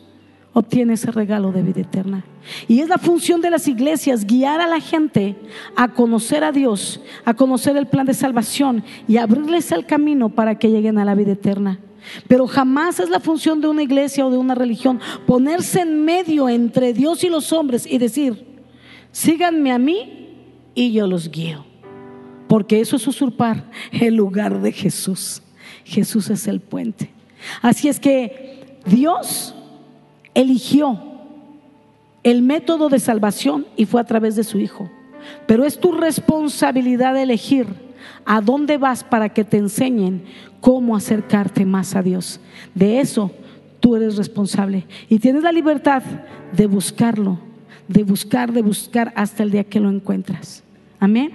obtiene 0.53 0.95
ese 0.95 1.11
regalo 1.11 1.53
de 1.53 1.63
vida 1.63 1.81
eterna. 1.81 2.25
Y 2.67 2.81
es 2.81 2.89
la 2.89 2.99
función 2.99 3.41
de 3.41 3.51
las 3.51 3.69
iglesias 3.69 4.27
guiar 4.27 4.61
a 4.61 4.67
la 4.67 4.81
gente 4.81 5.37
a 5.77 5.89
conocer 5.89 6.45
a 6.45 6.53
Dios, 6.53 7.01
a 7.25 7.35
conocer 7.35 7.77
el 7.77 7.87
plan 7.87 8.07
de 8.07 8.15
salvación 8.15 8.83
y 9.07 9.19
abrirles 9.19 9.71
el 9.73 9.87
camino 9.87 10.31
para 10.31 10.59
que 10.59 10.71
lleguen 10.71 10.99
a 10.99 11.05
la 11.05 11.15
vida 11.15 11.33
eterna. 11.33 11.79
Pero 12.27 12.47
jamás 12.47 13.01
es 13.01 13.11
la 13.11 13.21
función 13.21 13.61
de 13.61 13.69
una 13.69 13.83
iglesia 13.83 14.27
o 14.27 14.31
de 14.31 14.39
una 14.39 14.55
religión 14.55 15.01
ponerse 15.27 15.81
en 15.81 16.05
medio 16.05 16.49
entre 16.49 16.93
Dios 16.93 17.23
y 17.25 17.29
los 17.29 17.53
hombres 17.53 17.87
y 17.87 17.99
decir, 17.99 18.47
síganme 19.13 19.73
a 19.73 19.79
mí 19.79 20.29
y 20.75 20.93
yo 20.93 21.07
los 21.07 21.31
guío. 21.31 21.67
Porque 22.49 22.81
eso 22.81 22.97
es 22.97 23.07
usurpar 23.07 23.71
el 23.93 24.15
lugar 24.15 24.63
de 24.63 24.73
Jesús. 24.73 25.43
Jesús 25.85 26.31
es 26.31 26.47
el 26.49 26.61
puente. 26.61 27.11
Así 27.61 27.89
es 27.89 28.01
que 28.01 28.79
Dios 28.87 29.55
eligió 30.39 31.01
el 32.23 32.43
método 32.43 32.89
de 32.89 33.01
salvación 33.01 33.67
y 33.77 33.87
fue 33.87 34.01
a 34.01 34.05
través 34.05 34.37
de 34.37 34.45
su 34.45 34.59
Hijo. 34.59 34.89
pero 35.47 35.65
es 35.65 35.81
tu 35.81 35.93
responsabilidad 35.93 37.21
elegir 37.21 37.67
a 38.25 38.41
dónde 38.41 38.79
vas 38.79 39.03
para 39.03 39.31
que 39.31 39.43
te 39.43 39.57
enseñen 39.57 40.23
cómo 40.61 40.95
acercarte 40.95 41.65
más 41.65 41.97
a 41.97 42.03
Dios. 42.03 42.41
De 42.75 43.01
eso 43.01 43.33
tú 43.81 43.97
eres 43.97 44.17
responsable 44.17 44.87
y 45.09 45.19
tienes 45.19 45.43
la 45.43 45.51
libertad 45.51 46.03
de 46.53 46.67
buscarlo, 46.67 47.41
de 47.89 48.05
buscar, 48.05 48.53
de 48.53 48.63
buscar 48.63 49.13
hasta 49.17 49.43
el 49.43 49.51
día 49.51 49.65
que 49.65 49.81
lo 49.81 49.91
encuentras. 49.91 50.63
Amén. 51.01 51.33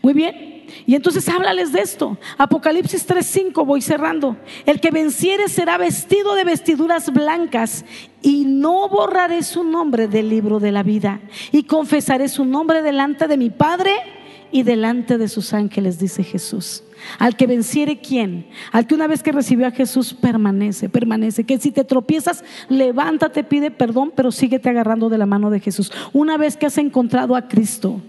Muy 0.00 0.14
bien. 0.14 0.51
Y 0.86 0.94
entonces 0.94 1.28
háblales 1.28 1.72
de 1.72 1.80
esto. 1.80 2.18
Apocalipsis 2.38 3.06
3:5, 3.06 3.64
voy 3.64 3.80
cerrando. 3.80 4.36
El 4.66 4.80
que 4.80 4.90
venciere 4.90 5.48
será 5.48 5.78
vestido 5.78 6.34
de 6.34 6.44
vestiduras 6.44 7.12
blancas 7.12 7.84
y 8.20 8.44
no 8.44 8.88
borraré 8.88 9.42
su 9.42 9.64
nombre 9.64 10.08
del 10.08 10.28
libro 10.28 10.60
de 10.60 10.72
la 10.72 10.82
vida 10.82 11.20
y 11.50 11.64
confesaré 11.64 12.28
su 12.28 12.44
nombre 12.44 12.82
delante 12.82 13.28
de 13.28 13.36
mi 13.36 13.50
Padre 13.50 13.92
y 14.52 14.62
delante 14.62 15.18
de 15.18 15.28
sus 15.28 15.54
ángeles, 15.54 15.98
dice 15.98 16.22
Jesús. 16.22 16.84
Al 17.18 17.36
que 17.36 17.46
venciere 17.46 17.98
quién? 18.00 18.46
Al 18.70 18.86
que 18.86 18.94
una 18.94 19.06
vez 19.06 19.22
que 19.22 19.32
recibió 19.32 19.66
a 19.66 19.72
Jesús 19.72 20.14
permanece, 20.14 20.88
permanece. 20.88 21.44
Que 21.44 21.58
si 21.58 21.72
te 21.72 21.84
tropiezas, 21.84 22.44
levántate, 22.68 23.42
pide 23.42 23.70
perdón, 23.70 24.12
pero 24.14 24.30
síguete 24.30 24.68
agarrando 24.68 25.08
de 25.08 25.18
la 25.18 25.26
mano 25.26 25.50
de 25.50 25.58
Jesús. 25.58 25.90
Una 26.12 26.36
vez 26.36 26.56
que 26.56 26.66
has 26.66 26.78
encontrado 26.78 27.34
a 27.34 27.48
Cristo, 27.48 28.00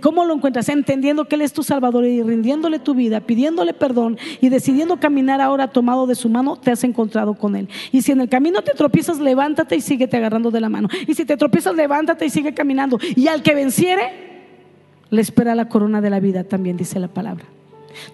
¿Cómo 0.00 0.24
lo 0.24 0.34
encuentras? 0.34 0.68
Entendiendo 0.68 1.26
que 1.26 1.34
Él 1.34 1.42
es 1.42 1.52
tu 1.52 1.62
Salvador 1.62 2.04
y 2.04 2.22
rindiéndole 2.22 2.78
tu 2.78 2.94
vida, 2.94 3.20
pidiéndole 3.20 3.74
perdón 3.74 4.18
y 4.40 4.48
decidiendo 4.48 4.98
caminar 4.98 5.40
ahora 5.40 5.68
tomado 5.68 6.06
de 6.06 6.14
su 6.14 6.28
mano, 6.28 6.56
te 6.56 6.70
has 6.70 6.84
encontrado 6.84 7.34
con 7.34 7.56
Él. 7.56 7.68
Y 7.92 8.02
si 8.02 8.12
en 8.12 8.20
el 8.20 8.28
camino 8.28 8.62
te 8.62 8.72
tropiezas, 8.72 9.18
levántate 9.20 9.76
y 9.76 9.80
síguete 9.80 10.16
agarrando 10.16 10.50
de 10.50 10.60
la 10.60 10.68
mano. 10.68 10.88
Y 11.06 11.14
si 11.14 11.24
te 11.24 11.36
tropiezas, 11.36 11.74
levántate 11.74 12.26
y 12.26 12.30
sigue 12.30 12.54
caminando. 12.54 12.98
Y 13.16 13.28
al 13.28 13.42
que 13.42 13.54
venciere, 13.54 14.12
le 15.10 15.20
espera 15.20 15.54
la 15.54 15.68
corona 15.68 16.00
de 16.00 16.10
la 16.10 16.20
vida, 16.20 16.44
también 16.44 16.76
dice 16.76 16.98
la 16.98 17.08
palabra. 17.08 17.44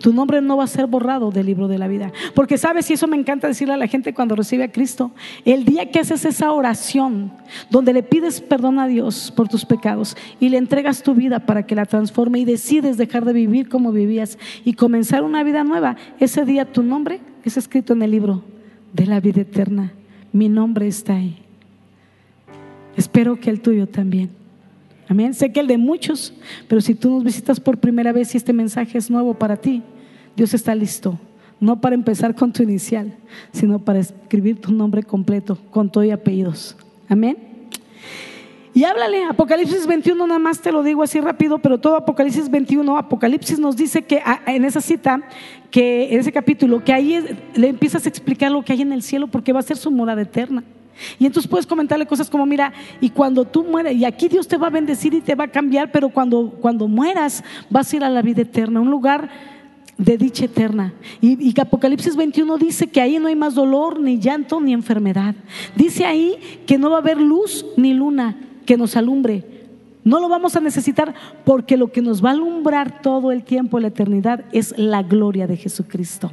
Tu 0.00 0.12
nombre 0.12 0.40
no 0.40 0.56
va 0.56 0.64
a 0.64 0.68
ser 0.68 0.86
borrado 0.86 1.30
del 1.30 1.46
libro 1.46 1.68
de 1.68 1.78
la 1.78 1.88
vida. 1.88 2.12
Porque 2.34 2.58
sabes, 2.58 2.90
y 2.90 2.94
eso 2.94 3.06
me 3.06 3.16
encanta 3.16 3.48
decirle 3.48 3.74
a 3.74 3.76
la 3.76 3.86
gente 3.86 4.14
cuando 4.14 4.36
recibe 4.36 4.64
a 4.64 4.72
Cristo, 4.72 5.12
el 5.44 5.64
día 5.64 5.90
que 5.90 6.00
haces 6.00 6.24
esa 6.24 6.52
oración, 6.52 7.32
donde 7.70 7.92
le 7.92 8.02
pides 8.02 8.40
perdón 8.40 8.78
a 8.78 8.86
Dios 8.86 9.32
por 9.34 9.48
tus 9.48 9.64
pecados 9.64 10.16
y 10.38 10.48
le 10.48 10.58
entregas 10.58 11.02
tu 11.02 11.14
vida 11.14 11.40
para 11.40 11.66
que 11.66 11.74
la 11.74 11.86
transforme 11.86 12.40
y 12.40 12.44
decides 12.44 12.96
dejar 12.96 13.24
de 13.24 13.32
vivir 13.32 13.68
como 13.68 13.92
vivías 13.92 14.38
y 14.64 14.74
comenzar 14.74 15.22
una 15.22 15.42
vida 15.42 15.64
nueva, 15.64 15.96
ese 16.18 16.44
día 16.44 16.64
tu 16.64 16.82
nombre 16.82 17.20
es 17.44 17.56
escrito 17.56 17.92
en 17.92 18.02
el 18.02 18.10
libro 18.10 18.42
de 18.92 19.06
la 19.06 19.20
vida 19.20 19.42
eterna. 19.42 19.92
Mi 20.32 20.48
nombre 20.48 20.86
está 20.86 21.14
ahí. 21.14 21.38
Espero 22.96 23.38
que 23.40 23.50
el 23.50 23.60
tuyo 23.60 23.86
también. 23.86 24.39
Amén. 25.10 25.34
Sé 25.34 25.50
que 25.50 25.58
el 25.58 25.66
de 25.66 25.76
muchos, 25.76 26.32
pero 26.68 26.80
si 26.80 26.94
tú 26.94 27.10
nos 27.10 27.24
visitas 27.24 27.58
por 27.58 27.78
primera 27.78 28.12
vez 28.12 28.32
y 28.32 28.36
este 28.36 28.52
mensaje 28.52 28.96
es 28.96 29.10
nuevo 29.10 29.34
para 29.34 29.56
ti, 29.56 29.82
Dios 30.36 30.54
está 30.54 30.72
listo. 30.72 31.18
No 31.58 31.80
para 31.80 31.96
empezar 31.96 32.32
con 32.36 32.52
tu 32.52 32.62
inicial, 32.62 33.12
sino 33.52 33.80
para 33.80 33.98
escribir 33.98 34.60
tu 34.60 34.70
nombre 34.70 35.02
completo, 35.02 35.58
con 35.72 35.90
todo 35.90 36.04
y 36.04 36.12
apellidos. 36.12 36.76
Amén. 37.08 37.36
Y 38.72 38.84
háblale, 38.84 39.24
Apocalipsis 39.24 39.84
21, 39.84 40.28
nada 40.28 40.38
más 40.38 40.60
te 40.60 40.70
lo 40.70 40.84
digo 40.84 41.02
así 41.02 41.20
rápido, 41.20 41.58
pero 41.58 41.78
todo 41.78 41.96
Apocalipsis 41.96 42.48
21, 42.48 42.96
Apocalipsis 42.96 43.58
nos 43.58 43.76
dice 43.76 44.02
que 44.02 44.22
ah, 44.24 44.42
en 44.46 44.64
esa 44.64 44.80
cita, 44.80 45.22
que 45.72 46.14
en 46.14 46.20
ese 46.20 46.30
capítulo, 46.30 46.84
que 46.84 46.92
ahí 46.92 47.18
le 47.56 47.66
empiezas 47.66 48.06
a 48.06 48.08
explicar 48.08 48.52
lo 48.52 48.64
que 48.64 48.74
hay 48.74 48.82
en 48.82 48.92
el 48.92 49.02
cielo, 49.02 49.26
porque 49.26 49.52
va 49.52 49.58
a 49.58 49.64
ser 49.64 49.76
su 49.76 49.90
morada 49.90 50.22
eterna. 50.22 50.62
Y 51.18 51.26
entonces 51.26 51.50
puedes 51.50 51.66
comentarle 51.66 52.06
cosas 52.06 52.28
como, 52.28 52.46
mira, 52.46 52.72
y 53.00 53.10
cuando 53.10 53.44
tú 53.44 53.64
mueres, 53.64 53.96
y 53.96 54.04
aquí 54.04 54.28
Dios 54.28 54.46
te 54.46 54.56
va 54.56 54.66
a 54.68 54.70
bendecir 54.70 55.14
y 55.14 55.20
te 55.20 55.34
va 55.34 55.44
a 55.44 55.48
cambiar, 55.48 55.90
pero 55.92 56.10
cuando, 56.10 56.50
cuando 56.60 56.88
mueras 56.88 57.42
vas 57.68 57.92
a 57.92 57.96
ir 57.96 58.04
a 58.04 58.10
la 58.10 58.22
vida 58.22 58.42
eterna, 58.42 58.80
un 58.80 58.90
lugar 58.90 59.30
de 59.96 60.16
dicha 60.16 60.46
eterna. 60.46 60.94
Y, 61.20 61.50
y, 61.50 61.54
Apocalipsis 61.60 62.16
21 62.16 62.56
dice 62.58 62.86
que 62.86 63.00
ahí 63.00 63.18
no 63.18 63.28
hay 63.28 63.36
más 63.36 63.54
dolor, 63.54 64.00
ni 64.00 64.18
llanto, 64.18 64.60
ni 64.60 64.72
enfermedad. 64.72 65.34
Dice 65.76 66.06
ahí 66.06 66.38
que 66.66 66.78
no 66.78 66.90
va 66.90 66.96
a 66.96 67.00
haber 67.00 67.20
luz 67.20 67.66
ni 67.76 67.92
luna 67.92 68.36
que 68.64 68.76
nos 68.76 68.96
alumbre. 68.96 69.44
No 70.02 70.18
lo 70.18 70.28
vamos 70.28 70.56
a 70.56 70.60
necesitar 70.60 71.14
porque 71.44 71.76
lo 71.76 71.92
que 71.92 72.00
nos 72.00 72.24
va 72.24 72.30
a 72.30 72.32
alumbrar 72.32 73.02
todo 73.02 73.32
el 73.32 73.42
tiempo, 73.42 73.78
la 73.78 73.88
eternidad, 73.88 74.44
es 74.52 74.74
la 74.78 75.02
gloria 75.02 75.46
de 75.46 75.58
Jesucristo. 75.58 76.30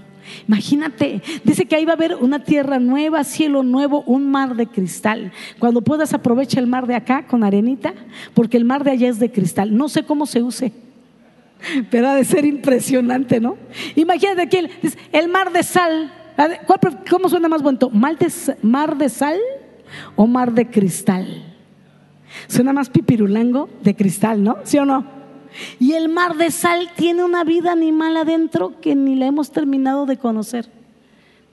Imagínate, 0.48 1.22
dice 1.44 1.66
que 1.66 1.76
ahí 1.76 1.86
va 1.86 1.94
a 1.94 1.96
haber 1.96 2.16
una 2.16 2.44
tierra 2.44 2.80
nueva, 2.80 3.24
cielo 3.24 3.64
nuevo, 3.64 4.04
un 4.06 4.30
mar 4.30 4.56
de 4.56 4.68
cristal. 4.68 5.32
Cuando 5.60 5.82
puedas 5.82 6.14
aprovecha 6.14 6.60
el 6.60 6.68
mar 6.68 6.88
de 6.88 6.96
acá 6.96 7.28
con 7.28 7.44
arenita, 7.44 7.94
porque 8.34 8.58
el 8.58 8.66
mar 8.66 8.84
de 8.84 8.92
allá 8.92 9.10
es 9.10 9.20
de 9.20 9.32
cristal. 9.32 9.76
No 9.76 9.90
sé 9.90 10.04
cómo 10.04 10.26
se 10.26 10.42
use, 10.42 10.72
pero 11.90 12.10
ha 12.10 12.16
de 12.16 12.26
ser 12.26 12.46
impresionante, 12.46 13.40
¿no? 13.40 13.58
Imagínate 13.96 14.42
aquí 14.42 14.60
el, 15.12 15.28
mar 15.30 15.52
de 15.52 15.64
sal. 15.64 16.12
¿Cómo 17.10 17.30
suena 17.30 17.48
más 17.48 17.64
bonito? 17.64 17.90
¿Mar 17.90 18.18
de, 18.18 18.32
¿Mar 18.62 18.98
de 18.98 19.10
sal 19.10 19.40
o 20.16 20.28
mar 20.28 20.54
de 20.54 20.68
cristal? 20.70 21.56
Suena 22.48 22.74
más 22.74 22.90
pipirulango 22.90 23.70
de 23.82 23.96
cristal, 23.96 24.44
¿no? 24.44 24.58
¿Sí 24.64 24.78
o 24.78 24.86
no? 24.86 25.17
Y 25.80 25.94
el 25.94 26.10
mar 26.10 26.38
de 26.38 26.52
sal 26.52 26.90
tiene 26.96 27.24
una 27.24 27.44
vida 27.44 27.72
animal 27.72 28.18
adentro 28.18 28.80
que 28.82 28.96
ni 28.96 29.16
la 29.16 29.28
hemos 29.28 29.52
terminado 29.52 30.06
de 30.06 30.18
conocer. 30.18 30.70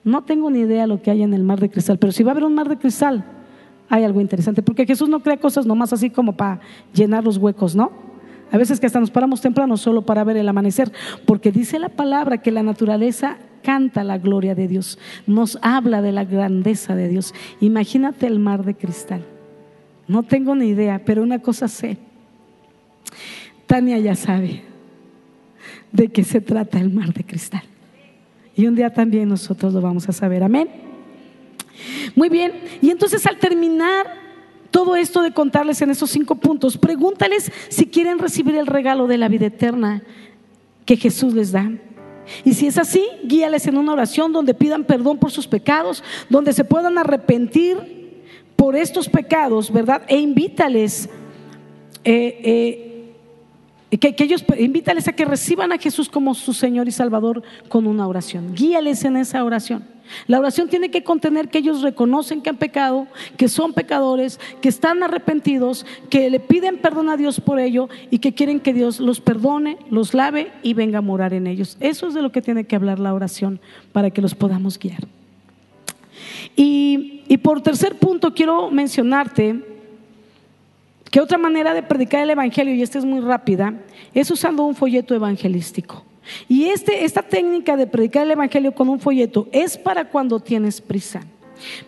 No 0.03 0.23
tengo 0.23 0.49
ni 0.49 0.59
idea 0.59 0.87
lo 0.87 1.01
que 1.01 1.11
hay 1.11 1.23
en 1.23 1.33
el 1.33 1.43
mar 1.43 1.59
de 1.59 1.69
cristal, 1.69 1.97
pero 1.97 2.11
si 2.11 2.23
va 2.23 2.31
a 2.31 2.33
haber 2.33 2.43
un 2.43 2.53
mar 2.53 2.69
de 2.69 2.77
cristal, 2.77 3.25
hay 3.89 4.03
algo 4.03 4.21
interesante, 4.21 4.61
porque 4.61 4.85
Jesús 4.85 5.09
no 5.09 5.21
crea 5.21 5.37
cosas 5.37 5.65
nomás 5.65 5.93
así 5.93 6.09
como 6.09 6.33
para 6.33 6.59
llenar 6.93 7.23
los 7.23 7.37
huecos, 7.37 7.75
¿no? 7.75 7.91
A 8.51 8.57
veces 8.57 8.79
que 8.79 8.85
hasta 8.85 8.99
nos 8.99 9.11
paramos 9.11 9.41
temprano 9.41 9.77
solo 9.77 10.03
para 10.03 10.23
ver 10.23 10.37
el 10.37 10.47
amanecer, 10.47 10.91
porque 11.25 11.51
dice 11.51 11.79
la 11.79 11.89
palabra 11.89 12.37
que 12.37 12.51
la 12.51 12.63
naturaleza 12.63 13.37
canta 13.63 14.03
la 14.03 14.19
gloria 14.19 14.53
de 14.53 14.67
Dios, 14.67 14.99
nos 15.25 15.57
habla 15.63 16.03
de 16.03 16.11
la 16.11 16.23
grandeza 16.23 16.95
de 16.95 17.07
Dios. 17.07 17.33
Imagínate 17.59 18.27
el 18.27 18.39
mar 18.39 18.63
de 18.63 18.75
cristal. 18.75 19.25
No 20.07 20.21
tengo 20.21 20.53
ni 20.53 20.67
idea, 20.67 21.01
pero 21.03 21.23
una 21.23 21.39
cosa 21.39 21.67
sé 21.67 21.97
Tania 23.67 23.97
ya 23.97 24.15
sabe 24.15 24.63
de 25.91 26.09
qué 26.09 26.23
se 26.23 26.41
trata 26.41 26.79
el 26.79 26.91
mar 26.91 27.13
de 27.13 27.23
cristal. 27.23 27.63
Y 28.55 28.67
un 28.67 28.75
día 28.75 28.93
también 28.93 29.27
nosotros 29.27 29.73
lo 29.73 29.81
vamos 29.81 30.07
a 30.07 30.13
saber. 30.13 30.43
Amén. 30.43 30.69
Muy 32.15 32.29
bien. 32.29 32.53
Y 32.81 32.89
entonces 32.89 33.25
al 33.25 33.37
terminar 33.37 34.05
todo 34.71 34.95
esto 34.95 35.21
de 35.21 35.31
contarles 35.31 35.81
en 35.81 35.89
esos 35.89 36.09
cinco 36.09 36.35
puntos, 36.35 36.77
pregúntales 36.77 37.51
si 37.69 37.85
quieren 37.85 38.19
recibir 38.19 38.55
el 38.55 38.67
regalo 38.67 39.07
de 39.07 39.17
la 39.17 39.29
vida 39.29 39.47
eterna 39.47 40.03
que 40.85 40.97
Jesús 40.97 41.33
les 41.33 41.51
da. 41.51 41.71
Y 42.43 42.53
si 42.53 42.67
es 42.67 42.77
así, 42.77 43.05
guíales 43.23 43.67
en 43.67 43.77
una 43.77 43.93
oración 43.93 44.33
donde 44.33 44.53
pidan 44.53 44.83
perdón 44.83 45.17
por 45.17 45.31
sus 45.31 45.47
pecados, 45.47 46.03
donde 46.29 46.53
se 46.53 46.63
puedan 46.63 46.97
arrepentir 46.97 48.23
por 48.55 48.75
estos 48.75 49.09
pecados, 49.09 49.71
¿verdad? 49.71 50.03
E 50.07 50.17
invítales 50.17 51.09
eh, 52.03 52.39
eh, 52.43 52.94
que, 53.97 54.15
ellos 54.23 54.43
invítales 54.57 55.07
a 55.07 55.13
que 55.13 55.25
reciban 55.25 55.71
a 55.71 55.77
Jesús 55.77 56.09
como 56.09 56.33
su 56.33 56.53
Señor 56.53 56.87
y 56.87 56.91
Salvador 56.91 57.43
con 57.69 57.87
una 57.87 58.07
oración. 58.07 58.53
Guíales 58.55 59.03
en 59.05 59.17
esa 59.17 59.43
oración. 59.43 59.85
La 60.27 60.39
oración 60.39 60.69
tiene 60.69 60.91
que 60.91 61.03
contener 61.03 61.49
que 61.49 61.57
ellos 61.57 61.81
reconocen 61.81 62.41
que 62.41 62.49
han 62.49 62.57
pecado, 62.57 63.07
que 63.37 63.47
son 63.47 63.73
pecadores, 63.73 64.39
que 64.61 64.69
están 64.69 65.03
arrepentidos, 65.03 65.85
que 66.09 66.29
le 66.29 66.39
piden 66.39 66.77
perdón 66.77 67.09
a 67.09 67.17
Dios 67.17 67.39
por 67.39 67.59
ello 67.59 67.89
y 68.11 68.19
que 68.19 68.33
quieren 68.33 68.59
que 68.59 68.73
Dios 68.73 68.99
los 68.99 69.19
perdone, 69.19 69.77
los 69.89 70.13
lave 70.13 70.51
y 70.61 70.73
venga 70.73 70.99
a 70.99 71.01
morar 71.01 71.33
en 71.33 71.47
ellos. 71.47 71.77
Eso 71.79 72.07
es 72.07 72.13
de 72.13 72.21
lo 72.21 72.31
que 72.31 72.41
tiene 72.41 72.65
que 72.65 72.75
hablar 72.75 72.99
la 72.99 73.13
oración 73.13 73.59
para 73.91 74.11
que 74.11 74.21
los 74.21 74.35
podamos 74.35 74.77
guiar. 74.77 75.07
Y, 76.55 77.23
y 77.27 77.37
por 77.37 77.61
tercer 77.61 77.95
punto 77.95 78.33
quiero 78.33 78.69
mencionarte 78.69 79.74
que 81.15 81.21
otra 81.21 81.37
manera 81.37 81.73
de 81.73 81.81
predicar 81.81 82.23
el 82.23 82.29
Evangelio, 82.31 82.75
y 82.75 82.81
esta 82.81 82.97
es 82.97 83.05
muy 83.05 83.21
rápida, 83.21 83.73
es 84.13 84.29
usando 84.31 84.65
un 84.65 84.75
folleto 84.75 85.15
evangelístico. 85.15 86.03
Y 86.49 86.65
este, 86.65 87.05
esta 87.05 87.21
técnica 87.21 87.77
de 87.77 87.87
predicar 87.87 88.23
el 88.23 88.31
Evangelio 88.31 88.73
con 88.73 88.89
un 88.89 88.99
folleto 88.99 89.47
es 89.53 89.77
para 89.77 90.09
cuando 90.09 90.41
tienes 90.41 90.81
prisa. 90.81 91.21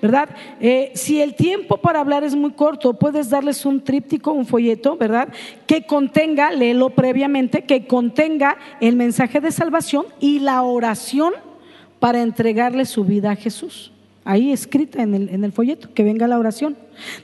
¿Verdad? 0.01 0.29
Eh, 0.61 0.93
si 0.95 1.19
el 1.19 1.35
tiempo 1.35 1.75
para 1.75 1.99
hablar 1.99 2.23
es 2.23 2.35
muy 2.37 2.51
corto, 2.51 2.93
puedes 2.93 3.29
darles 3.29 3.65
un 3.65 3.83
tríptico, 3.83 4.31
un 4.31 4.45
folleto, 4.45 4.95
¿verdad? 4.95 5.27
Que 5.65 5.85
contenga, 5.85 6.53
léelo 6.53 6.91
previamente, 6.91 7.65
que 7.65 7.85
contenga 7.85 8.57
el 8.79 8.95
mensaje 8.95 9.41
de 9.41 9.51
salvación 9.51 10.05
y 10.21 10.39
la 10.39 10.61
oración 10.63 11.33
para 11.99 12.21
entregarle 12.21 12.85
su 12.85 13.03
vida 13.03 13.31
a 13.31 13.35
Jesús. 13.35 13.91
Ahí 14.27 14.51
escrita 14.51 15.01
en 15.01 15.43
el, 15.43 15.51
folleto, 15.53 15.93
que 15.93 16.03
venga 16.03 16.27
la 16.27 16.37
oración. 16.37 16.75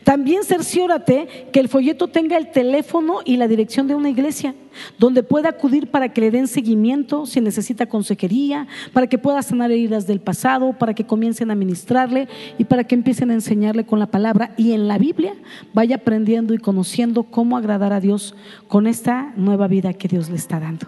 También 0.06 0.46
cerciórate 0.46 1.50
que 1.52 1.60
el 1.60 1.68
folleto 1.68 2.08
tenga 2.08 2.38
el 2.38 2.50
teléfono 2.50 3.20
y 3.26 3.36
la 3.36 3.50
dirección 3.50 3.90
de 3.90 3.96
una 3.96 4.10
iglesia, 4.10 4.56
donde 4.98 5.22
pueda 5.22 5.50
acudir 5.50 5.88
para 5.88 6.14
que 6.14 6.22
le 6.22 6.32
den 6.32 6.48
seguimiento 6.48 7.26
si 7.26 7.42
necesita 7.42 7.88
consejería, 7.88 8.68
para 8.94 9.08
que 9.08 9.18
pueda 9.18 9.42
sanar 9.42 9.70
heridas 9.70 10.08
del 10.08 10.22
pasado, 10.22 10.72
para 10.80 10.94
que 10.94 11.06
comiencen 11.06 11.52
a 11.52 11.56
ministrarle 11.56 12.30
y 12.58 12.64
para 12.64 12.86
que 12.86 12.96
empiecen 12.96 13.32
a 13.32 13.34
enseñarle 13.34 13.86
con 13.86 14.00
la 14.00 14.08
palabra 14.08 14.54
y 14.56 14.72
en 14.72 14.88
la 14.88 14.98
Biblia 14.98 15.36
vaya 15.74 15.98
aprendiendo 15.98 16.54
y 16.54 16.58
conociendo 16.58 17.24
cómo 17.24 17.58
agradar 17.58 17.92
a 17.92 18.00
Dios 18.00 18.34
con 18.70 18.88
esta 18.88 19.34
nueva 19.36 19.68
vida 19.68 19.94
que 19.94 20.08
Dios 20.08 20.30
le 20.30 20.38
está 20.38 20.62
dando. 20.62 20.88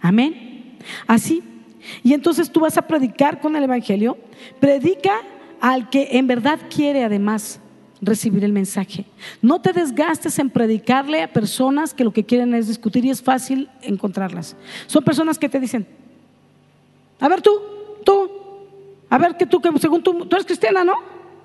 Amén. 0.00 0.78
Así. 1.06 1.44
Y 2.02 2.12
entonces 2.12 2.50
tú 2.50 2.60
vas 2.60 2.76
a 2.76 2.82
predicar 2.82 3.40
con 3.40 3.54
el 3.56 3.64
Evangelio. 3.64 4.18
Predica 4.58 5.20
al 5.64 5.88
que 5.88 6.08
en 6.18 6.26
verdad 6.26 6.60
quiere 6.68 7.04
además 7.04 7.58
recibir 8.02 8.44
el 8.44 8.52
mensaje. 8.52 9.06
No 9.40 9.62
te 9.62 9.72
desgastes 9.72 10.38
en 10.38 10.50
predicarle 10.50 11.22
a 11.22 11.32
personas 11.32 11.94
que 11.94 12.04
lo 12.04 12.12
que 12.12 12.22
quieren 12.22 12.52
es 12.52 12.68
discutir 12.68 13.02
y 13.06 13.08
es 13.08 13.22
fácil 13.22 13.70
encontrarlas. 13.80 14.56
Son 14.86 15.02
personas 15.02 15.38
que 15.38 15.48
te 15.48 15.58
dicen, 15.58 15.86
a 17.18 17.28
ver 17.28 17.40
tú, 17.40 17.50
tú, 18.04 18.30
a 19.08 19.16
ver 19.16 19.38
que 19.38 19.46
tú, 19.46 19.58
que 19.62 19.70
según 19.78 20.02
tú, 20.02 20.26
tú 20.26 20.36
eres 20.36 20.44
cristiana, 20.44 20.84
¿no? 20.84 20.96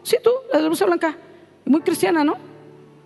Sí, 0.04 0.18
tú, 0.22 0.32
la 0.52 0.60
de 0.60 0.70
la 0.70 0.86
blanca, 0.86 1.18
muy 1.64 1.80
cristiana, 1.80 2.22
¿no? 2.22 2.36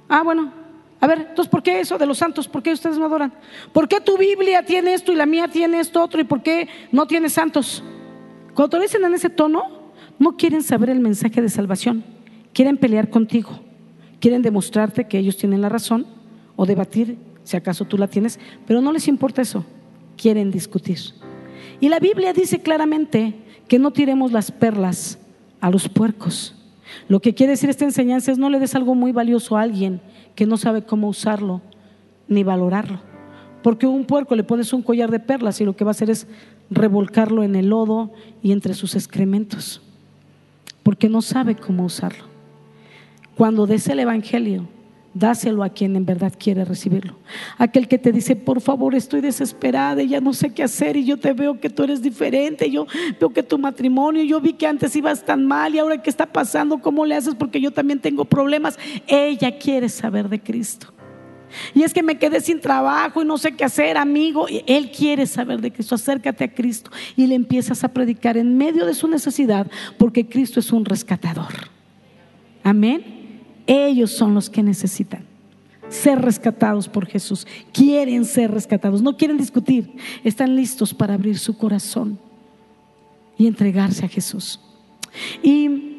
Ah, 0.09 0.23
bueno. 0.23 0.51
A 0.99 1.05
ver, 1.05 1.27
entonces, 1.29 1.47
¿por 1.47 1.61
qué 1.61 1.79
eso 1.79 1.99
de 1.99 2.07
los 2.07 2.17
santos? 2.17 2.47
¿Por 2.47 2.63
qué 2.63 2.73
ustedes 2.73 2.97
no 2.97 3.05
adoran? 3.05 3.31
¿Por 3.71 3.87
qué 3.87 4.01
tu 4.01 4.17
Biblia 4.17 4.65
tiene 4.65 4.95
esto 4.95 5.11
y 5.11 5.15
la 5.15 5.27
mía 5.27 5.47
tiene 5.47 5.79
esto 5.79 6.01
otro? 6.01 6.19
¿Y 6.19 6.23
por 6.23 6.41
qué 6.41 6.67
no 6.91 7.05
tiene 7.05 7.29
santos? 7.29 7.83
Cuando 8.55 8.69
te 8.69 8.77
lo 8.77 8.81
dicen 8.81 9.05
en 9.05 9.13
ese 9.13 9.29
tono, 9.29 9.82
no 10.23 10.37
quieren 10.37 10.63
saber 10.63 10.89
el 10.89 11.01
mensaje 11.01 11.41
de 11.41 11.49
salvación, 11.49 12.03
quieren 12.53 12.77
pelear 12.77 13.09
contigo, 13.09 13.59
quieren 14.21 14.41
demostrarte 14.41 15.05
que 15.05 15.19
ellos 15.19 15.35
tienen 15.35 15.61
la 15.61 15.69
razón 15.69 16.07
o 16.55 16.65
debatir 16.65 17.17
si 17.43 17.57
acaso 17.57 17.83
tú 17.83 17.97
la 17.97 18.07
tienes, 18.07 18.39
pero 18.65 18.79
no 18.79 18.93
les 18.93 19.09
importa 19.09 19.41
eso, 19.41 19.65
quieren 20.15 20.49
discutir. 20.49 20.97
Y 21.81 21.89
la 21.89 21.99
Biblia 21.99 22.31
dice 22.31 22.61
claramente 22.61 23.35
que 23.67 23.79
no 23.79 23.91
tiremos 23.91 24.31
las 24.31 24.49
perlas 24.49 25.19
a 25.59 25.69
los 25.69 25.89
puercos. 25.89 26.55
Lo 27.09 27.19
que 27.19 27.33
quiere 27.33 27.51
decir 27.51 27.69
esta 27.69 27.83
enseñanza 27.83 28.31
es 28.31 28.37
no 28.37 28.49
le 28.49 28.59
des 28.59 28.75
algo 28.75 28.95
muy 28.95 29.11
valioso 29.11 29.57
a 29.57 29.61
alguien 29.61 29.99
que 30.35 30.45
no 30.45 30.55
sabe 30.55 30.83
cómo 30.83 31.09
usarlo 31.09 31.61
ni 32.29 32.43
valorarlo. 32.43 33.01
Porque 33.61 33.87
un 33.87 34.05
puerco 34.05 34.35
le 34.35 34.45
pones 34.45 34.71
un 34.71 34.83
collar 34.83 35.11
de 35.11 35.19
perlas 35.19 35.59
y 35.59 35.65
lo 35.65 35.75
que 35.75 35.83
va 35.83 35.89
a 35.89 35.97
hacer 35.97 36.09
es 36.09 36.27
revolcarlo 36.69 37.43
en 37.43 37.57
el 37.57 37.67
lodo 37.67 38.13
y 38.41 38.53
entre 38.53 38.73
sus 38.73 38.95
excrementos 38.95 39.82
porque 40.83 41.09
no 41.09 41.21
sabe 41.21 41.55
cómo 41.55 41.85
usarlo. 41.85 42.25
Cuando 43.35 43.65
des 43.65 43.87
el 43.87 43.99
Evangelio, 43.99 44.67
dáselo 45.13 45.63
a 45.63 45.69
quien 45.69 45.95
en 45.95 46.05
verdad 46.05 46.33
quiere 46.37 46.65
recibirlo. 46.65 47.15
Aquel 47.57 47.87
que 47.87 47.97
te 47.97 48.11
dice, 48.11 48.35
por 48.35 48.61
favor, 48.61 48.95
estoy 48.95 49.21
desesperada 49.21 50.01
y 50.01 50.09
ya 50.09 50.21
no 50.21 50.33
sé 50.33 50.53
qué 50.53 50.63
hacer 50.63 50.97
y 50.97 51.05
yo 51.05 51.17
te 51.17 51.33
veo 51.33 51.59
que 51.59 51.69
tú 51.69 51.83
eres 51.83 52.01
diferente, 52.01 52.69
yo 52.69 52.87
veo 53.19 53.29
que 53.29 53.43
tu 53.43 53.57
matrimonio, 53.57 54.23
yo 54.23 54.41
vi 54.41 54.53
que 54.53 54.67
antes 54.67 54.95
ibas 54.95 55.23
tan 55.23 55.45
mal 55.45 55.73
y 55.73 55.79
ahora 55.79 56.01
qué 56.01 56.09
está 56.09 56.25
pasando, 56.25 56.79
¿cómo 56.79 57.05
le 57.05 57.15
haces? 57.15 57.35
Porque 57.35 57.61
yo 57.61 57.71
también 57.71 57.99
tengo 57.99 58.25
problemas. 58.25 58.77
Ella 59.07 59.57
quiere 59.57 59.89
saber 59.89 60.29
de 60.29 60.39
Cristo. 60.39 60.87
Y 61.73 61.83
es 61.83 61.93
que 61.93 62.03
me 62.03 62.17
quedé 62.17 62.41
sin 62.41 62.59
trabajo 62.59 63.21
y 63.21 63.25
no 63.25 63.37
sé 63.37 63.55
qué 63.55 63.63
hacer, 63.63 63.97
amigo. 63.97 64.47
Él 64.67 64.91
quiere 64.91 65.25
saber 65.25 65.61
de 65.61 65.71
Cristo. 65.71 65.95
Acércate 65.95 66.43
a 66.43 66.53
Cristo 66.53 66.91
y 67.15 67.27
le 67.27 67.35
empiezas 67.35 67.83
a 67.83 67.89
predicar 67.89 68.37
en 68.37 68.57
medio 68.57 68.85
de 68.85 68.93
su 68.93 69.07
necesidad 69.07 69.69
porque 69.97 70.27
Cristo 70.27 70.59
es 70.59 70.71
un 70.71 70.85
rescatador. 70.85 71.53
Amén. 72.63 73.41
Ellos 73.67 74.11
son 74.11 74.33
los 74.33 74.49
que 74.49 74.63
necesitan 74.63 75.25
ser 75.89 76.19
rescatados 76.19 76.87
por 76.87 77.05
Jesús. 77.05 77.47
Quieren 77.71 78.25
ser 78.25 78.51
rescatados. 78.51 79.01
No 79.01 79.15
quieren 79.15 79.37
discutir. 79.37 79.93
Están 80.23 80.55
listos 80.55 80.93
para 80.93 81.13
abrir 81.13 81.37
su 81.37 81.57
corazón 81.57 82.19
y 83.37 83.47
entregarse 83.47 84.05
a 84.05 84.09
Jesús. 84.09 84.59
Y 85.41 85.92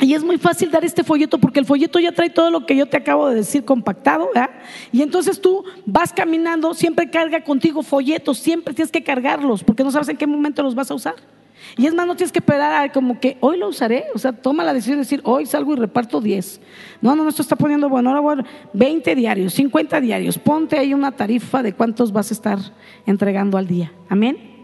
y 0.00 0.12
es 0.12 0.22
muy 0.22 0.36
fácil 0.36 0.70
dar 0.70 0.84
este 0.84 1.02
folleto 1.02 1.38
porque 1.38 1.60
el 1.60 1.66
folleto 1.66 1.98
ya 1.98 2.12
trae 2.12 2.28
todo 2.28 2.50
lo 2.50 2.66
que 2.66 2.76
yo 2.76 2.86
te 2.86 2.98
acabo 2.98 3.28
de 3.28 3.36
decir 3.36 3.64
compactado, 3.64 4.28
¿verdad? 4.34 4.50
Y 4.92 5.02
entonces 5.02 5.40
tú 5.40 5.64
vas 5.86 6.12
caminando, 6.12 6.74
siempre 6.74 7.08
carga 7.10 7.42
contigo 7.42 7.82
folletos, 7.82 8.38
siempre 8.38 8.74
tienes 8.74 8.92
que 8.92 9.02
cargarlos 9.02 9.64
porque 9.64 9.82
no 9.82 9.90
sabes 9.90 10.08
en 10.08 10.16
qué 10.16 10.26
momento 10.26 10.62
los 10.62 10.74
vas 10.74 10.90
a 10.90 10.94
usar. 10.94 11.14
Y 11.76 11.86
es 11.86 11.94
más, 11.94 12.06
no 12.06 12.14
tienes 12.14 12.30
que 12.30 12.38
esperar 12.38 12.84
a 12.84 12.92
como 12.92 13.18
que 13.18 13.38
hoy 13.40 13.58
lo 13.58 13.68
usaré, 13.68 14.04
o 14.14 14.18
sea, 14.18 14.32
toma 14.32 14.62
la 14.62 14.72
decisión 14.72 14.96
de 14.96 15.02
decir, 15.02 15.20
hoy 15.24 15.46
salgo 15.46 15.72
y 15.72 15.76
reparto 15.76 16.20
10. 16.20 16.60
No, 17.00 17.16
no, 17.16 17.24
no, 17.24 17.30
esto 17.30 17.42
está 17.42 17.56
poniendo, 17.56 17.88
bueno, 17.88 18.10
ahora 18.10 18.20
voy 18.20 18.38
a 18.38 18.44
20 18.74 19.14
diarios, 19.14 19.54
50 19.54 20.00
diarios, 20.00 20.38
ponte 20.38 20.78
ahí 20.78 20.94
una 20.94 21.12
tarifa 21.12 21.62
de 21.62 21.72
cuántos 21.72 22.12
vas 22.12 22.30
a 22.30 22.34
estar 22.34 22.58
entregando 23.06 23.58
al 23.58 23.66
día. 23.66 23.92
Amén. 24.08 24.55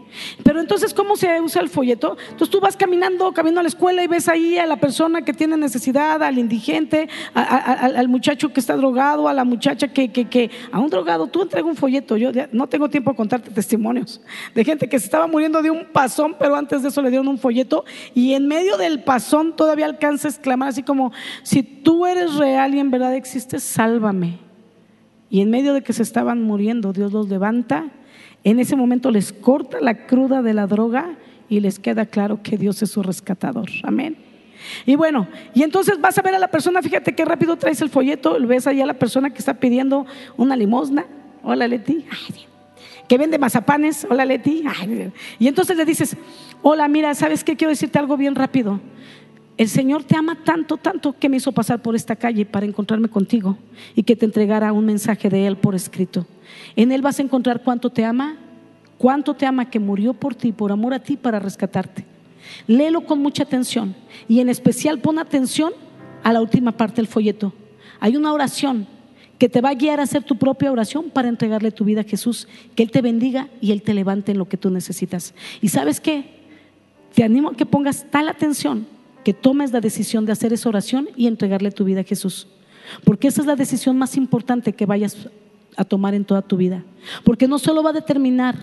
Pero 0.43 0.59
entonces, 0.59 0.93
¿cómo 0.93 1.15
se 1.15 1.41
usa 1.41 1.61
el 1.61 1.69
folleto? 1.69 2.17
Entonces 2.23 2.49
tú 2.49 2.59
vas 2.59 2.77
caminando, 2.77 3.31
caminando 3.33 3.61
a 3.61 3.63
la 3.63 3.69
escuela 3.69 4.03
y 4.03 4.07
ves 4.07 4.27
ahí 4.27 4.57
a 4.57 4.65
la 4.65 4.77
persona 4.77 5.23
que 5.23 5.33
tiene 5.33 5.57
necesidad, 5.57 6.21
al 6.23 6.37
indigente, 6.37 7.09
al 7.33 8.07
muchacho 8.07 8.53
que 8.53 8.59
está 8.59 8.75
drogado, 8.75 9.27
a 9.27 9.33
la 9.33 9.43
muchacha 9.43 9.87
que, 9.87 10.11
que, 10.11 10.25
que, 10.29 10.51
a 10.71 10.79
un 10.79 10.89
drogado, 10.89 11.27
tú 11.27 11.41
entrega 11.41 11.67
un 11.67 11.75
folleto. 11.75 12.17
Yo 12.17 12.31
no 12.51 12.67
tengo 12.67 12.89
tiempo 12.89 13.11
de 13.11 13.17
contarte 13.17 13.51
testimonios 13.51 14.21
de 14.53 14.63
gente 14.63 14.87
que 14.87 14.99
se 14.99 15.05
estaba 15.05 15.27
muriendo 15.27 15.61
de 15.61 15.71
un 15.71 15.85
pasón, 15.85 16.35
pero 16.37 16.55
antes 16.55 16.81
de 16.81 16.89
eso 16.89 17.01
le 17.01 17.09
dieron 17.09 17.27
un 17.27 17.37
folleto 17.37 17.85
y 18.13 18.33
en 18.33 18.47
medio 18.47 18.77
del 18.77 19.03
pasón 19.03 19.55
todavía 19.55 19.85
alcanza 19.85 20.27
a 20.27 20.31
exclamar 20.31 20.69
así 20.69 20.83
como, 20.83 21.11
si 21.43 21.63
tú 21.63 22.05
eres 22.05 22.35
real 22.35 22.75
y 22.75 22.79
en 22.79 22.91
verdad 22.91 23.15
existes, 23.15 23.63
sálvame. 23.63 24.39
Y 25.29 25.41
en 25.41 25.49
medio 25.49 25.73
de 25.73 25.81
que 25.81 25.93
se 25.93 26.03
estaban 26.03 26.43
muriendo, 26.43 26.93
Dios 26.93 27.11
los 27.11 27.27
levanta 27.27 27.91
en 28.43 28.59
ese 28.59 28.75
momento 28.75 29.11
les 29.11 29.31
corta 29.33 29.79
la 29.79 30.05
cruda 30.05 30.41
de 30.41 30.53
la 30.53 30.67
droga 30.67 31.17
y 31.49 31.59
les 31.59 31.79
queda 31.79 32.05
claro 32.05 32.41
que 32.41 32.57
Dios 32.57 32.81
es 32.81 32.91
su 32.91 33.03
rescatador. 33.03 33.69
Amén. 33.83 34.17
Y 34.85 34.95
bueno, 34.95 35.27
y 35.53 35.63
entonces 35.63 35.99
vas 35.99 36.17
a 36.17 36.21
ver 36.21 36.35
a 36.35 36.39
la 36.39 36.47
persona, 36.47 36.81
fíjate 36.81 37.13
qué 37.13 37.25
rápido 37.25 37.57
traes 37.57 37.81
el 37.81 37.89
folleto, 37.89 38.37
ves 38.47 38.67
ahí 38.67 38.81
a 38.81 38.85
la 38.85 38.93
persona 38.93 39.29
que 39.29 39.39
está 39.39 39.55
pidiendo 39.55 40.05
una 40.37 40.55
limosna. 40.55 41.05
Hola 41.43 41.67
Leti. 41.67 42.05
que 43.07 43.17
vende 43.17 43.37
mazapanes. 43.37 44.07
Hola 44.09 44.25
Leti. 44.25 44.63
y 45.39 45.47
entonces 45.47 45.75
le 45.75 45.85
dices, 45.85 46.15
hola, 46.61 46.87
mira, 46.87 47.13
¿sabes 47.15 47.43
qué? 47.43 47.55
Quiero 47.55 47.69
decirte 47.69 47.99
algo 47.99 48.17
bien 48.17 48.35
rápido. 48.35 48.79
El 49.55 49.69
Señor 49.69 50.03
te 50.03 50.17
ama 50.17 50.43
tanto, 50.43 50.77
tanto 50.77 51.13
que 51.13 51.29
me 51.29 51.37
hizo 51.37 51.51
pasar 51.51 51.81
por 51.81 51.95
esta 51.95 52.15
calle 52.15 52.45
para 52.45 52.65
encontrarme 52.65 53.07
contigo 53.07 53.57
y 53.95 54.03
que 54.03 54.15
te 54.15 54.25
entregara 54.25 54.73
un 54.73 54.85
mensaje 54.85 55.29
de 55.29 55.45
Él 55.45 55.57
por 55.57 55.75
escrito. 55.75 56.25
En 56.75 56.91
Él 56.91 57.03
vas 57.03 57.19
a 57.19 57.21
encontrar 57.21 57.61
cuánto 57.61 57.91
te 57.91 58.03
ama, 58.03 58.37
cuánto 58.97 59.35
te 59.35 59.45
ama 59.45 59.69
que 59.69 59.79
murió 59.79 60.13
por 60.13 60.33
ti, 60.33 60.51
por 60.51 60.71
amor 60.71 60.93
a 60.93 60.99
ti, 60.99 61.17
para 61.17 61.39
rescatarte. 61.39 62.03
Léelo 62.65 63.05
con 63.05 63.21
mucha 63.21 63.43
atención 63.43 63.95
y 64.27 64.39
en 64.39 64.49
especial 64.49 64.99
pon 64.99 65.19
atención 65.19 65.71
a 66.23 66.33
la 66.33 66.41
última 66.41 66.71
parte 66.71 66.95
del 66.95 67.07
folleto. 67.07 67.53
Hay 67.99 68.17
una 68.17 68.33
oración 68.33 68.87
que 69.37 69.49
te 69.49 69.61
va 69.61 69.69
a 69.69 69.75
guiar 69.75 69.99
a 69.99 70.03
hacer 70.03 70.23
tu 70.23 70.37
propia 70.37 70.71
oración 70.71 71.11
para 71.11 71.29
entregarle 71.29 71.71
tu 71.71 71.85
vida 71.85 72.01
a 72.01 72.05
Jesús, 72.05 72.47
que 72.75 72.83
Él 72.83 72.91
te 72.91 73.01
bendiga 73.01 73.49
y 73.61 73.71
Él 73.71 73.83
te 73.83 73.93
levante 73.93 74.31
en 74.31 74.39
lo 74.39 74.47
que 74.47 74.57
tú 74.57 74.71
necesitas. 74.71 75.35
¿Y 75.61 75.69
sabes 75.69 75.99
qué? 75.99 76.41
Te 77.13 77.23
animo 77.23 77.49
a 77.49 77.55
que 77.55 77.67
pongas 77.67 78.07
tal 78.09 78.29
atención 78.29 78.87
que 79.23 79.33
tomes 79.33 79.71
la 79.71 79.81
decisión 79.81 80.25
de 80.25 80.31
hacer 80.31 80.53
esa 80.53 80.69
oración 80.69 81.09
y 81.15 81.27
entregarle 81.27 81.71
tu 81.71 81.83
vida 81.83 82.01
a 82.01 82.03
Jesús. 82.03 82.47
Porque 83.03 83.27
esa 83.27 83.41
es 83.41 83.47
la 83.47 83.55
decisión 83.55 83.97
más 83.97 84.17
importante 84.17 84.73
que 84.73 84.85
vayas 84.85 85.29
a 85.75 85.83
tomar 85.83 86.13
en 86.13 86.25
toda 86.25 86.41
tu 86.41 86.57
vida. 86.57 86.83
Porque 87.23 87.47
no 87.47 87.59
solo 87.59 87.83
va 87.83 87.91
a 87.91 87.93
determinar 87.93 88.55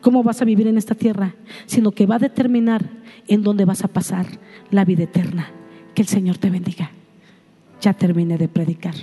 cómo 0.00 0.22
vas 0.22 0.42
a 0.42 0.44
vivir 0.44 0.66
en 0.66 0.78
esta 0.78 0.94
tierra, 0.94 1.34
sino 1.66 1.92
que 1.92 2.06
va 2.06 2.16
a 2.16 2.20
determinar 2.20 2.88
en 3.28 3.42
dónde 3.42 3.64
vas 3.64 3.84
a 3.84 3.88
pasar 3.88 4.26
la 4.70 4.84
vida 4.84 5.04
eterna. 5.04 5.50
Que 5.94 6.02
el 6.02 6.08
Señor 6.08 6.38
te 6.38 6.50
bendiga. 6.50 6.90
Ya 7.80 7.92
terminé 7.92 8.38
de 8.38 8.48
predicar. 8.48 8.94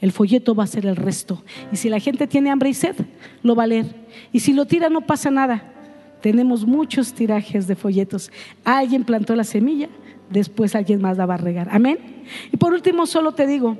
El 0.00 0.12
folleto 0.12 0.54
va 0.54 0.64
a 0.64 0.68
ser 0.68 0.86
el 0.86 0.96
resto. 0.96 1.42
Y 1.72 1.76
si 1.76 1.88
la 1.88 2.00
gente 2.00 2.26
tiene 2.26 2.50
hambre 2.50 2.70
y 2.70 2.74
sed, 2.74 2.96
lo 3.42 3.54
va 3.54 3.64
a 3.64 3.68
leer. 3.68 3.94
Y 4.32 4.40
si 4.40 4.52
lo 4.52 4.66
tira, 4.66 4.88
no 4.88 5.02
pasa 5.02 5.30
nada. 5.30 5.72
Tenemos 6.20 6.66
muchos 6.66 7.12
tirajes 7.12 7.66
de 7.66 7.76
folletos. 7.76 8.30
Alguien 8.64 9.04
plantó 9.04 9.36
la 9.36 9.44
semilla, 9.44 9.88
después 10.30 10.74
alguien 10.74 11.00
más 11.00 11.16
la 11.16 11.26
va 11.26 11.34
a 11.34 11.38
regar. 11.38 11.68
Amén. 11.70 12.24
Y 12.52 12.56
por 12.56 12.72
último, 12.72 13.06
solo 13.06 13.32
te 13.32 13.46
digo, 13.46 13.76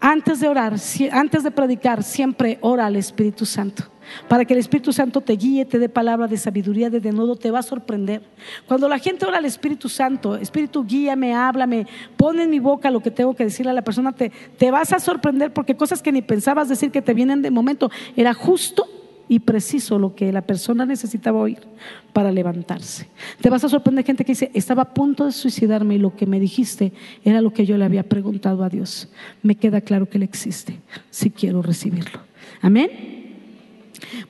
antes 0.00 0.40
de 0.40 0.48
orar, 0.48 0.76
antes 1.12 1.42
de 1.42 1.50
predicar, 1.50 2.02
siempre 2.02 2.58
ora 2.60 2.86
al 2.86 2.96
Espíritu 2.96 3.44
Santo. 3.44 3.84
Para 4.26 4.44
que 4.44 4.54
el 4.54 4.60
Espíritu 4.60 4.92
Santo 4.92 5.20
te 5.20 5.34
guíe, 5.34 5.64
te 5.64 5.78
dé 5.78 5.88
palabra 5.88 6.26
de 6.26 6.36
sabiduría, 6.36 6.88
de 6.88 7.00
denudo, 7.00 7.36
te 7.36 7.50
va 7.50 7.58
a 7.58 7.62
sorprender. 7.62 8.22
Cuando 8.66 8.88
la 8.88 8.98
gente 8.98 9.26
ora 9.26 9.38
al 9.38 9.44
Espíritu 9.44 9.88
Santo, 9.88 10.36
Espíritu 10.36 10.84
guíame, 10.84 11.34
háblame, 11.34 11.86
pone 12.16 12.44
en 12.44 12.50
mi 12.50 12.58
boca 12.58 12.90
lo 12.90 13.00
que 13.00 13.10
tengo 13.10 13.34
que 13.34 13.44
decirle 13.44 13.70
a 13.70 13.74
la 13.74 13.82
persona, 13.82 14.12
te, 14.12 14.32
te 14.56 14.70
vas 14.70 14.92
a 14.92 15.00
sorprender 15.00 15.52
porque 15.52 15.76
cosas 15.76 16.02
que 16.02 16.12
ni 16.12 16.22
pensabas 16.22 16.68
decir 16.68 16.90
que 16.90 17.02
te 17.02 17.12
vienen 17.12 17.42
de 17.42 17.50
momento, 17.50 17.90
era 18.16 18.32
justo 18.32 18.86
y 19.28 19.40
preciso 19.40 19.98
lo 19.98 20.14
que 20.14 20.32
la 20.32 20.42
persona 20.42 20.86
necesitaba 20.86 21.40
oír 21.40 21.60
para 22.12 22.32
levantarse. 22.32 23.08
Te 23.40 23.50
vas 23.50 23.64
a 23.64 23.68
sorprender 23.68 24.04
gente 24.04 24.24
que 24.24 24.32
dice, 24.32 24.50
estaba 24.54 24.82
a 24.82 24.94
punto 24.94 25.26
de 25.26 25.32
suicidarme 25.32 25.96
y 25.96 25.98
lo 25.98 26.16
que 26.16 26.26
me 26.26 26.40
dijiste 26.40 26.92
era 27.24 27.40
lo 27.40 27.52
que 27.52 27.66
yo 27.66 27.76
le 27.76 27.84
había 27.84 28.02
preguntado 28.02 28.64
a 28.64 28.68
Dios. 28.68 29.08
Me 29.42 29.54
queda 29.54 29.80
claro 29.80 30.08
que 30.08 30.18
Él 30.18 30.22
existe, 30.22 30.80
si 31.10 31.30
quiero 31.30 31.62
recibirlo. 31.62 32.20
Amén. 32.60 33.17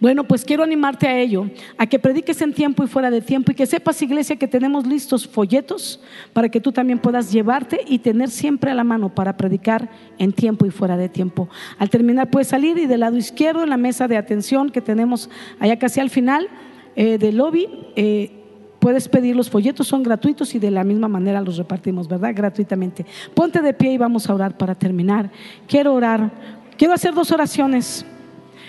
Bueno, 0.01 0.25
pues 0.25 0.45
quiero 0.45 0.63
animarte 0.63 1.07
a 1.07 1.19
ello, 1.19 1.51
a 1.77 1.87
que 1.87 1.99
prediques 1.99 2.41
en 2.43 2.53
tiempo 2.53 2.85
y 2.85 2.87
fuera 2.87 3.11
de 3.11 3.21
tiempo 3.21 3.53
y 3.53 3.55
que 3.55 3.67
sepas, 3.67 4.01
iglesia, 4.03 4.37
que 4.37 4.49
tenemos 4.49 4.87
listos 4.87 5.27
folletos 5.27 6.01
para 6.33 6.49
que 6.49 6.61
tú 6.61 6.73
también 6.73 6.99
puedas 6.99 7.33
llevarte 7.33 7.81
y 7.87 7.99
tener 7.99 8.31
siempre 8.31 8.71
a 8.71 8.75
la 8.75 8.85
mano 8.85 9.15
para 9.15 9.37
predicar 9.37 9.89
en 10.19 10.33
tiempo 10.33 10.67
y 10.67 10.71
fuera 10.71 10.97
de 10.97 11.09
tiempo. 11.09 11.49
Al 11.79 11.91
terminar 11.91 12.31
puedes 12.31 12.49
salir 12.49 12.79
y 12.79 12.87
del 12.87 13.01
lado 13.01 13.17
izquierdo 13.17 13.63
en 13.63 13.71
la 13.71 13.77
mesa 13.77 14.09
de 14.09 14.17
atención 14.17 14.71
que 14.71 14.81
tenemos 14.81 15.31
allá 15.59 15.79
casi 15.79 16.01
al 16.01 16.11
final 16.11 16.49
eh, 16.97 17.19
del 17.19 17.37
lobby. 17.37 17.69
Eh, 17.97 18.33
puedes 18.79 19.09
pedir 19.09 19.37
los 19.37 19.51
folletos, 19.51 19.87
son 19.87 20.03
gratuitos 20.03 20.55
y 20.55 20.59
de 20.59 20.71
la 20.71 20.85
misma 20.85 21.09
manera 21.09 21.41
los 21.41 21.57
repartimos, 21.57 22.09
¿verdad? 22.09 22.33
Gratuitamente. 22.35 23.05
Ponte 23.35 23.61
de 23.61 23.75
pie 23.75 23.93
y 23.93 23.99
vamos 23.99 24.29
a 24.29 24.35
orar 24.35 24.57
para 24.57 24.75
terminar. 24.75 25.31
Quiero 25.67 25.95
orar, 25.95 26.31
quiero 26.77 26.95
hacer 26.95 27.15
dos 27.15 27.31
oraciones. 27.31 28.05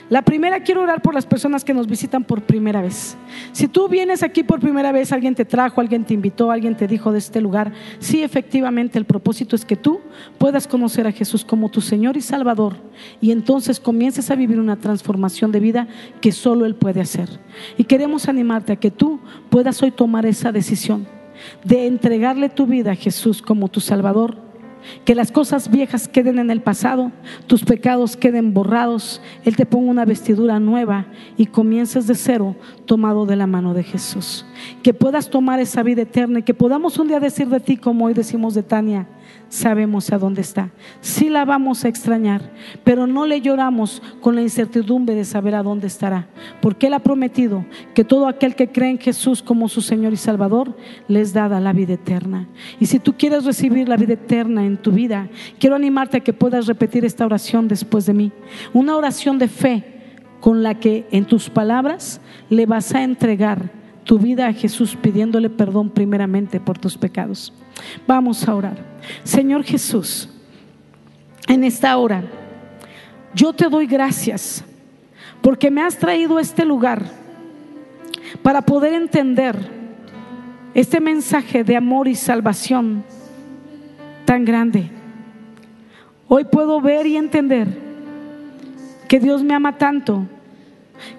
La 0.10 0.24
primera, 0.24 0.64
quiero 0.64 0.82
orar 0.82 1.04
por 1.04 1.14
las 1.14 1.28
personas 1.28 1.64
que 1.64 1.74
nos 1.74 1.86
visitan 1.86 2.24
por 2.24 2.42
primera 2.42 2.82
vez. 2.82 3.16
Si 3.52 3.68
tú 3.68 3.88
vienes 3.88 4.24
aquí 4.24 4.42
por 4.42 4.60
primera 4.60 4.92
vez, 4.92 5.12
alguien 5.12 5.36
te 5.36 5.46
trajo, 5.46 5.82
alguien 5.82 6.04
te 6.04 6.16
invitó, 6.16 6.50
alguien 6.50 6.76
te 6.76 6.88
dijo 6.88 7.12
de 7.12 7.20
este 7.20 7.42
lugar, 7.42 7.72
sí, 8.00 8.24
efectivamente, 8.24 8.98
el 8.98 9.06
propósito 9.06 9.56
es 9.56 9.66
que 9.66 9.76
tú 9.76 10.02
puedas 10.40 10.68
conocer 10.68 11.06
a 11.06 11.12
Jesús 11.12 11.46
como 11.46 11.70
tu 11.70 11.80
Señor 11.80 12.18
y 12.18 12.22
Salvador 12.22 12.78
y 13.22 13.30
entonces 13.32 13.80
comiences 13.80 14.32
a 14.32 14.36
vivir 14.36 14.60
una 14.60 14.78
transformación 14.78 15.52
de 15.52 15.60
vida 15.60 15.88
que 16.22 16.32
solo 16.32 16.66
Él 16.66 16.74
puede 16.74 17.02
hacer. 17.02 17.30
Y 17.78 17.84
queremos 17.84 18.28
animarte 18.28 18.74
a 18.74 18.78
que 18.78 18.90
tú 18.90 19.20
puedas 19.52 19.82
hoy 19.84 19.92
tomar 19.92 20.26
esa 20.26 20.52
decisión 20.52 21.08
de 21.64 21.86
entregarle 21.86 22.50
tu 22.50 22.66
vida 22.66 22.92
a 22.92 22.96
Jesús 22.96 23.44
como 23.44 23.68
tu 23.68 23.80
Salvador 23.80 24.49
que 25.06 25.16
las 25.16 25.32
cosas 25.32 25.70
viejas 25.70 26.08
queden 26.08 26.40
en 26.40 26.50
el 26.52 26.62
pasado, 26.62 27.12
tus 27.48 27.64
pecados 27.64 28.16
queden 28.16 28.54
borrados, 28.54 29.22
Él 29.46 29.56
te 29.56 29.66
ponga 29.66 29.92
una 29.92 30.06
vestidura 30.06 30.60
nueva 30.60 31.08
y 31.38 31.48
comiences 31.48 32.08
de 32.08 32.16
cero 32.16 32.56
tomado 32.86 33.26
de 33.26 33.36
la 33.36 33.48
mano 33.48 33.74
de 33.74 33.84
Jesús. 33.84 34.46
Que 34.84 34.94
puedas 34.94 35.30
tomar 35.30 35.60
esa 35.60 35.84
vida 35.84 36.04
eterna 36.04 36.40
y 36.40 36.44
que 36.44 36.54
podamos 36.54 36.98
un 36.98 37.08
día 37.08 37.20
decir 37.20 37.48
de 37.48 37.60
ti 37.60 37.78
como 37.78 38.06
hoy 38.06 38.14
decimos 38.14 38.54
de 38.54 38.64
Tania, 38.64 39.08
sabemos 39.50 40.12
a 40.12 40.18
dónde 40.18 40.42
está. 40.42 40.70
Sí 41.02 41.30
la 41.30 41.44
vamos 41.46 41.84
a 41.84 41.88
extrañar, 41.88 42.52
pero 42.84 43.08
no 43.08 43.26
le 43.26 43.42
lloramos 43.42 44.02
con 44.22 44.36
la 44.36 44.42
incertidumbre 44.42 45.16
de 45.16 45.26
saber 45.26 45.56
a 45.56 45.64
dónde 45.64 45.88
estará, 45.88 46.28
porque 46.62 46.88
Él 46.88 46.94
ha 46.94 47.00
prometido 47.00 47.66
que 47.94 48.04
todo 48.04 48.28
aquel 48.28 48.56
que 48.56 48.72
cree 48.72 48.92
en 48.92 49.00
Jesús 49.00 49.42
como 49.42 49.68
su 49.68 49.82
Señor 49.82 50.14
y 50.14 50.18
Salvador 50.18 50.78
les 51.08 51.34
dada 51.34 51.60
la 51.60 51.74
vida 51.74 51.94
eterna. 51.94 52.48
Y 52.80 52.86
si 52.86 53.00
tú 53.00 53.16
quieres 53.18 53.46
recibir 53.46 53.90
la 53.90 53.98
vida 53.98 54.14
eterna 54.14 54.66
en 54.70 54.78
tu 54.78 54.92
vida, 54.92 55.28
quiero 55.60 55.76
animarte 55.76 56.18
a 56.18 56.20
que 56.22 56.34
puedas 56.34 56.68
repetir 56.68 57.04
esta 57.04 57.26
oración 57.26 57.68
después 57.68 58.06
de 58.06 58.14
mí. 58.14 58.32
Una 58.74 58.96
oración 58.96 59.38
de 59.38 59.48
fe 59.48 59.84
con 60.40 60.64
la 60.64 60.76
que 60.76 61.06
en 61.12 61.26
tus 61.26 61.50
palabras 61.50 62.22
le 62.50 62.66
vas 62.66 62.94
a 62.96 63.04
entregar 63.04 63.72
tu 64.04 64.18
vida 64.18 64.48
a 64.48 64.54
Jesús 64.54 64.96
pidiéndole 64.96 65.50
perdón 65.50 65.90
primeramente 65.90 66.60
por 66.60 66.78
tus 66.78 66.98
pecados. 66.98 67.54
Vamos 68.08 68.48
a 68.48 68.56
orar. 68.56 68.78
Señor 69.24 69.64
Jesús, 69.64 70.30
en 71.48 71.64
esta 71.64 71.98
hora 71.98 72.24
yo 73.34 73.54
te 73.54 73.70
doy 73.70 73.86
gracias 73.86 74.64
porque 75.42 75.70
me 75.70 75.82
has 75.82 75.98
traído 75.98 76.38
a 76.38 76.42
este 76.42 76.66
lugar 76.66 77.06
para 78.42 78.62
poder 78.62 78.94
entender 78.94 79.56
este 80.74 81.00
mensaje 81.00 81.64
de 81.64 81.76
amor 81.76 82.08
y 82.08 82.16
salvación 82.16 83.04
tan 84.30 84.46
grande. 84.46 84.92
Hoy 86.28 86.44
puedo 86.44 86.80
ver 86.82 87.08
y 87.08 87.18
entender 87.18 87.68
que 89.08 89.20
Dios 89.20 89.42
me 89.42 89.56
ama 89.56 89.80
tanto, 89.80 90.28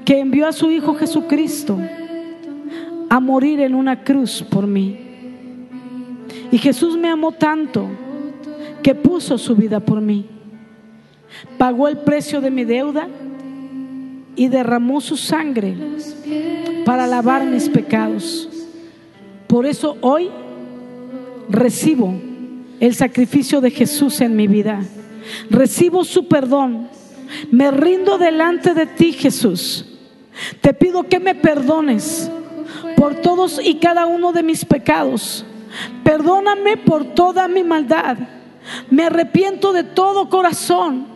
que 0.05 0.21
envió 0.21 0.47
a 0.47 0.53
su 0.53 0.71
Hijo 0.71 0.95
Jesucristo 0.95 1.77
a 3.09 3.19
morir 3.19 3.63
en 3.63 3.75
una 3.75 4.05
cruz 4.05 4.45
por 4.49 4.69
mí. 4.69 4.97
Y 6.53 6.59
Jesús 6.59 6.97
me 6.97 7.09
amó 7.09 7.33
tanto 7.33 7.89
que 8.81 8.95
puso 8.95 9.39
su 9.39 9.57
vida 9.57 9.81
por 9.81 10.01
mí. 10.01 10.27
Pagó 11.59 11.89
el 11.89 11.99
precio 11.99 12.41
de 12.41 12.53
mi 12.53 12.65
deuda 12.65 13.09
y 14.37 14.47
derramó 14.47 15.01
su 15.01 15.17
sangre 15.17 15.75
para 16.85 17.09
lavar 17.09 17.45
mis 17.45 17.69
pecados. 17.69 18.49
Por 19.49 19.67
eso 19.67 19.97
hoy 20.01 20.31
recibo 21.49 22.30
el 22.81 22.95
sacrificio 22.95 23.61
de 23.61 23.71
Jesús 23.71 24.21
en 24.21 24.35
mi 24.35 24.49
vida. 24.49 24.83
Recibo 25.51 26.05
su 26.05 26.27
perdón. 26.27 26.89
Me 27.51 27.71
rindo 27.71 28.19
delante 28.19 28.75
de 28.75 28.87
ti, 28.87 29.13
Jesús. 29.13 29.87
Te 30.61 30.73
pido 30.73 31.05
que 31.05 31.21
me 31.21 31.35
perdones 31.35 32.31
por 32.97 33.17
todos 33.17 33.61
y 33.63 33.77
cada 33.77 34.07
uno 34.07 34.33
de 34.33 34.43
mis 34.43 34.65
pecados. 34.65 35.45
Perdóname 36.03 36.79
por 36.79 37.15
toda 37.15 37.47
mi 37.47 37.63
maldad. 37.63 38.17
Me 38.91 39.05
arrepiento 39.05 39.73
de 39.73 39.85
todo 39.85 40.29
corazón. 40.29 41.07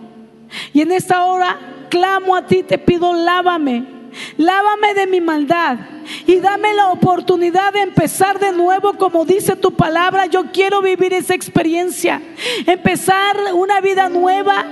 Y 0.72 0.82
en 0.82 0.92
esta 0.92 1.24
hora 1.24 1.58
clamo 1.88 2.36
a 2.36 2.46
ti, 2.46 2.62
te 2.62 2.78
pido, 2.78 3.12
lávame. 3.12 3.93
Lávame 4.36 4.94
de 4.94 5.06
mi 5.06 5.20
maldad 5.20 5.78
y 6.26 6.36
dame 6.36 6.74
la 6.74 6.90
oportunidad 6.90 7.72
de 7.72 7.82
empezar 7.82 8.38
de 8.38 8.52
nuevo 8.52 8.94
como 8.94 9.24
dice 9.24 9.56
tu 9.56 9.72
palabra. 9.72 10.26
Yo 10.26 10.52
quiero 10.52 10.82
vivir 10.82 11.12
esa 11.12 11.34
experiencia. 11.34 12.22
Empezar 12.66 13.36
una 13.54 13.80
vida 13.80 14.08
nueva 14.08 14.64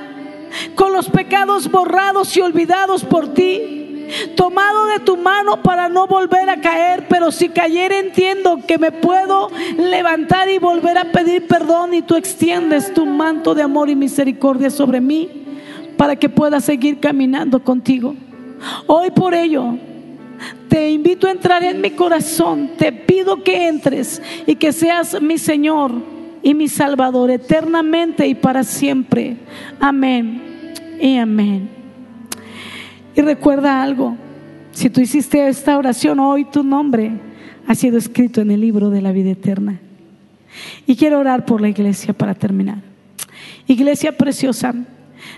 con 0.74 0.93
los 0.93 1.09
pecados 1.09 1.70
borrados 1.70 2.36
y 2.36 2.40
olvidados 2.40 3.05
por 3.05 3.32
ti 3.34 3.80
tomado 4.36 4.86
de 4.86 5.01
tu 5.01 5.16
mano 5.16 5.62
para 5.62 5.88
no 5.88 6.07
volver 6.07 6.49
a 6.51 6.61
caer, 6.61 7.07
pero 7.09 7.30
si 7.30 7.49
cayera 7.49 7.99
entiendo 7.99 8.61
que 8.66 8.78
me 8.78 8.93
puedo 8.93 9.51
levantar 9.76 10.51
y 10.51 10.59
volver 10.59 10.99
a 10.99 11.12
pedir 11.12 11.47
perdón 11.47 11.95
y 11.95 12.03
tú 12.03 12.16
extiendes 12.16 12.93
tu 12.93 13.07
manto 13.07 13.55
de 13.55 13.62
amor 13.62 13.88
y 13.88 13.97
misericordia 13.97 14.70
sobre 14.70 15.01
mí 15.01 15.28
para 15.97 16.16
que 16.16 16.28
pueda 16.28 16.61
seguir 16.61 17.01
caminando 17.01 17.62
contigo. 17.62 18.14
Hoy 18.87 19.11
por 19.11 19.35
ello 19.35 19.77
te 20.69 20.91
invito 20.91 21.27
a 21.27 21.31
entrar 21.31 21.63
en 21.63 21.81
mi 21.81 21.91
corazón, 21.91 22.71
te 22.77 22.93
pido 22.93 23.43
que 23.43 23.69
entres 23.69 24.23
y 24.47 24.57
que 24.57 24.73
seas 24.73 25.21
mi 25.21 25.39
Señor 25.39 25.93
y 26.43 26.55
mi 26.55 26.69
Salvador 26.69 27.31
eternamente 27.31 28.27
y 28.27 28.35
para 28.35 28.65
siempre. 28.65 29.37
Amén 29.81 30.73
y 31.01 31.17
amén. 31.19 31.69
Y 33.15 33.21
recuerda 33.21 33.83
algo, 33.83 34.17
si 34.73 34.89
tú 34.89 35.01
hiciste 35.01 35.47
esta 35.47 35.77
oración 35.77 36.19
hoy, 36.19 36.45
tu 36.47 36.65
nombre 36.65 37.13
ha 37.67 37.75
sido 37.75 37.99
escrito 37.99 38.41
en 38.41 38.51
el 38.51 38.61
libro 38.61 38.91
de 38.91 39.03
la 39.03 39.13
vida 39.13 39.31
eterna. 39.31 39.79
Y 40.87 40.97
quiero 40.97 41.19
orar 41.19 41.45
por 41.45 41.61
la 41.61 41.69
iglesia 41.69 42.13
para 42.15 42.35
terminar. 42.35 42.79
Iglesia 43.67 44.17
preciosa, 44.17 44.75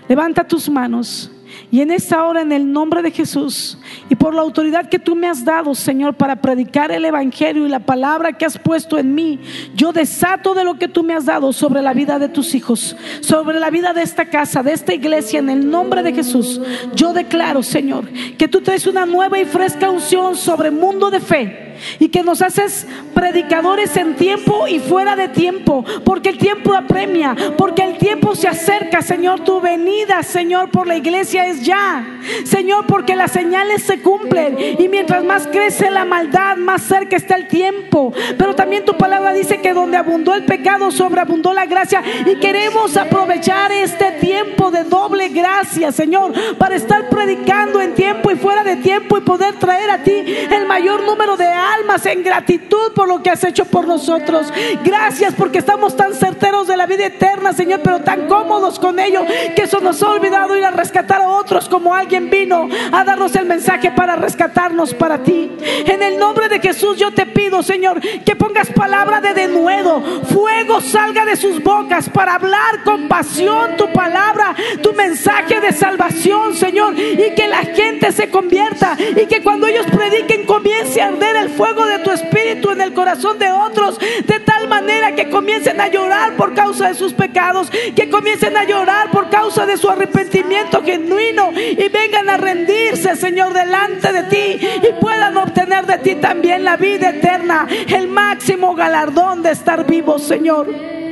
levanta 0.07 0.47
tus 0.47 0.69
manos 0.69 1.31
y 1.71 1.81
en 1.81 1.91
esta 1.91 2.23
hora, 2.23 2.41
en 2.41 2.51
el 2.51 2.71
nombre 2.71 3.01
de 3.01 3.11
Jesús 3.11 3.77
y 4.09 4.15
por 4.15 4.33
la 4.33 4.41
autoridad 4.41 4.89
que 4.89 4.99
tú 4.99 5.15
me 5.15 5.27
has 5.27 5.43
dado, 5.43 5.75
Señor, 5.75 6.15
para 6.15 6.37
predicar 6.37 6.91
el 6.91 7.05
Evangelio 7.05 7.65
y 7.65 7.69
la 7.69 7.79
palabra 7.79 8.33
que 8.33 8.45
has 8.45 8.57
puesto 8.57 8.97
en 8.97 9.15
mí, 9.15 9.39
yo 9.75 9.91
desato 9.91 10.53
de 10.53 10.63
lo 10.63 10.75
que 10.75 10.87
tú 10.87 11.03
me 11.03 11.13
has 11.13 11.25
dado 11.25 11.51
sobre 11.53 11.81
la 11.81 11.93
vida 11.93 12.19
de 12.19 12.29
tus 12.29 12.55
hijos, 12.55 12.95
sobre 13.21 13.59
la 13.59 13.69
vida 13.69 13.93
de 13.93 14.03
esta 14.03 14.25
casa, 14.25 14.63
de 14.63 14.73
esta 14.73 14.93
iglesia, 14.93 15.39
en 15.39 15.49
el 15.49 15.69
nombre 15.69 16.03
de 16.03 16.13
Jesús. 16.13 16.61
Yo 16.95 17.13
declaro, 17.13 17.63
Señor, 17.63 18.07
que 18.37 18.47
tú 18.47 18.61
traes 18.61 18.87
una 18.87 19.05
nueva 19.05 19.39
y 19.39 19.45
fresca 19.45 19.89
unción 19.89 20.35
sobre 20.35 20.71
mundo 20.71 21.09
de 21.09 21.19
fe 21.19 21.64
y 21.99 22.09
que 22.09 22.23
nos 22.23 22.41
haces 22.41 22.87
predicadores 23.13 23.95
en 23.97 24.15
tiempo 24.15 24.67
y 24.67 24.79
fuera 24.79 25.15
de 25.15 25.29
tiempo, 25.29 25.83
porque 26.03 26.29
el 26.29 26.37
tiempo 26.37 26.73
apremia, 26.73 27.35
porque 27.57 27.83
el 27.83 27.97
tiempo 27.97 28.35
se 28.35 28.47
acerca, 28.47 29.01
Señor, 29.01 29.41
tu 29.41 29.61
venida, 29.61 30.23
Señor, 30.23 30.69
por 30.69 30.87
la 30.87 30.97
iglesia 30.97 31.47
es 31.47 31.65
ya. 31.65 32.05
Señor, 32.43 32.85
porque 32.87 33.15
las 33.15 33.31
señales 33.31 33.83
se 33.83 34.01
cumplen 34.01 34.57
y 34.79 34.87
mientras 34.87 35.23
más 35.23 35.47
crece 35.47 35.89
la 35.91 36.05
maldad, 36.05 36.57
más 36.57 36.83
cerca 36.83 37.15
está 37.15 37.35
el 37.35 37.47
tiempo. 37.47 38.13
Pero 38.37 38.55
también 38.55 38.85
tu 38.85 38.97
palabra 38.97 39.33
dice 39.33 39.61
que 39.61 39.73
donde 39.73 39.97
abundó 39.97 40.33
el 40.33 40.45
pecado, 40.45 40.91
sobreabundó 40.91 41.53
la 41.53 41.65
gracia 41.65 42.03
y 42.25 42.35
queremos 42.35 42.97
aprovechar 42.97 43.71
este 43.71 44.11
tiempo 44.13 44.71
de 44.71 44.83
doble 44.83 45.29
gracia, 45.29 45.91
Señor, 45.91 46.33
para 46.57 46.75
estar 46.75 47.09
predicando 47.09 47.81
en 47.81 47.93
tiempo 47.93 48.31
y 48.31 48.35
fuera 48.35 48.63
de 48.63 48.77
tiempo 48.77 49.17
y 49.17 49.21
poder 49.21 49.55
traer 49.55 49.89
a 49.89 50.03
ti 50.03 50.23
el 50.51 50.65
mayor 50.65 51.03
número 51.03 51.37
de 51.37 51.45
almas 51.73 52.05
en 52.05 52.23
gratitud 52.23 52.93
por 52.93 53.07
lo 53.07 53.21
que 53.21 53.29
has 53.29 53.43
hecho 53.43 53.65
por 53.65 53.87
nosotros. 53.87 54.51
Gracias 54.83 55.33
porque 55.33 55.59
estamos 55.59 55.95
tan 55.95 56.13
certeros 56.13 56.67
de 56.67 56.77
la 56.77 56.85
vida 56.85 57.05
eterna, 57.07 57.53
Señor, 57.53 57.81
pero 57.83 58.01
tan 58.01 58.27
cómodos 58.27 58.79
con 58.79 58.99
ello 58.99 59.25
que 59.55 59.63
eso 59.63 59.79
nos 59.81 60.01
ha 60.03 60.09
olvidado 60.09 60.55
ir 60.57 60.63
a 60.63 60.71
rescatar 60.71 61.21
a 61.21 61.29
otros 61.29 61.67
como 61.69 61.93
alguien 61.93 62.29
vino 62.29 62.67
a 62.91 63.03
darnos 63.03 63.35
el 63.35 63.45
mensaje 63.45 63.91
para 63.91 64.15
rescatarnos 64.15 64.93
para 64.93 65.23
ti. 65.23 65.51
En 65.85 66.01
el 66.01 66.17
nombre 66.17 66.49
de 66.49 66.59
Jesús 66.59 66.97
yo 66.97 67.13
te 67.13 67.25
pido, 67.25 67.63
Señor, 67.63 67.99
que 68.01 68.35
pongas 68.35 68.69
palabra 68.71 69.21
de 69.21 69.33
denuedo, 69.33 70.01
fuego 70.33 70.81
salga 70.81 71.25
de 71.25 71.35
sus 71.35 71.61
bocas 71.63 72.09
para 72.09 72.35
hablar 72.35 72.83
con 72.83 73.07
pasión 73.07 73.77
tu 73.77 73.91
palabra, 73.91 74.55
tu 74.81 74.93
mensaje 74.93 75.59
de 75.61 75.71
salvación, 75.71 76.55
Señor, 76.55 76.97
y 76.97 77.33
que 77.35 77.47
la 77.47 77.63
gente 77.63 78.11
se 78.11 78.29
convierta 78.29 78.97
y 78.99 79.25
que 79.25 79.41
cuando 79.41 79.67
ellos 79.67 79.85
prediquen 79.87 80.45
comience 80.45 81.01
a 81.01 81.07
arder 81.07 81.35
el 81.37 81.49
fuego 81.55 81.85
de 81.85 81.99
tu 81.99 82.11
espíritu 82.11 82.71
en 82.71 82.81
el 82.81 82.93
corazón 82.93 83.39
de 83.39 83.51
otros, 83.51 83.99
de 83.99 84.39
tal 84.39 84.67
manera 84.67 85.15
que 85.15 85.29
comiencen 85.29 85.79
a 85.81 85.87
llorar 85.87 86.35
por 86.35 86.53
causa 86.53 86.89
de 86.89 86.95
sus 86.95 87.13
pecados, 87.13 87.69
que 87.95 88.09
comiencen 88.09 88.55
a 88.57 88.65
llorar 88.65 89.11
por 89.11 89.29
causa 89.29 89.65
de 89.65 89.77
su 89.77 89.89
arrepentimiento 89.89 90.83
genuino 90.83 91.51
y 91.53 91.89
vengan 91.89 92.29
a 92.29 92.37
rendirse, 92.37 93.15
Señor, 93.15 93.53
delante 93.53 94.11
de 94.11 94.23
ti 94.23 94.67
y 94.83 95.01
puedan 95.01 95.37
obtener 95.37 95.85
de 95.85 95.97
ti 95.99 96.15
también 96.15 96.63
la 96.63 96.77
vida 96.77 97.09
eterna, 97.09 97.67
el 97.87 98.07
máximo 98.07 98.75
galardón 98.75 99.41
de 99.43 99.51
estar 99.51 99.85
vivos, 99.85 100.23
Señor. 100.23 101.04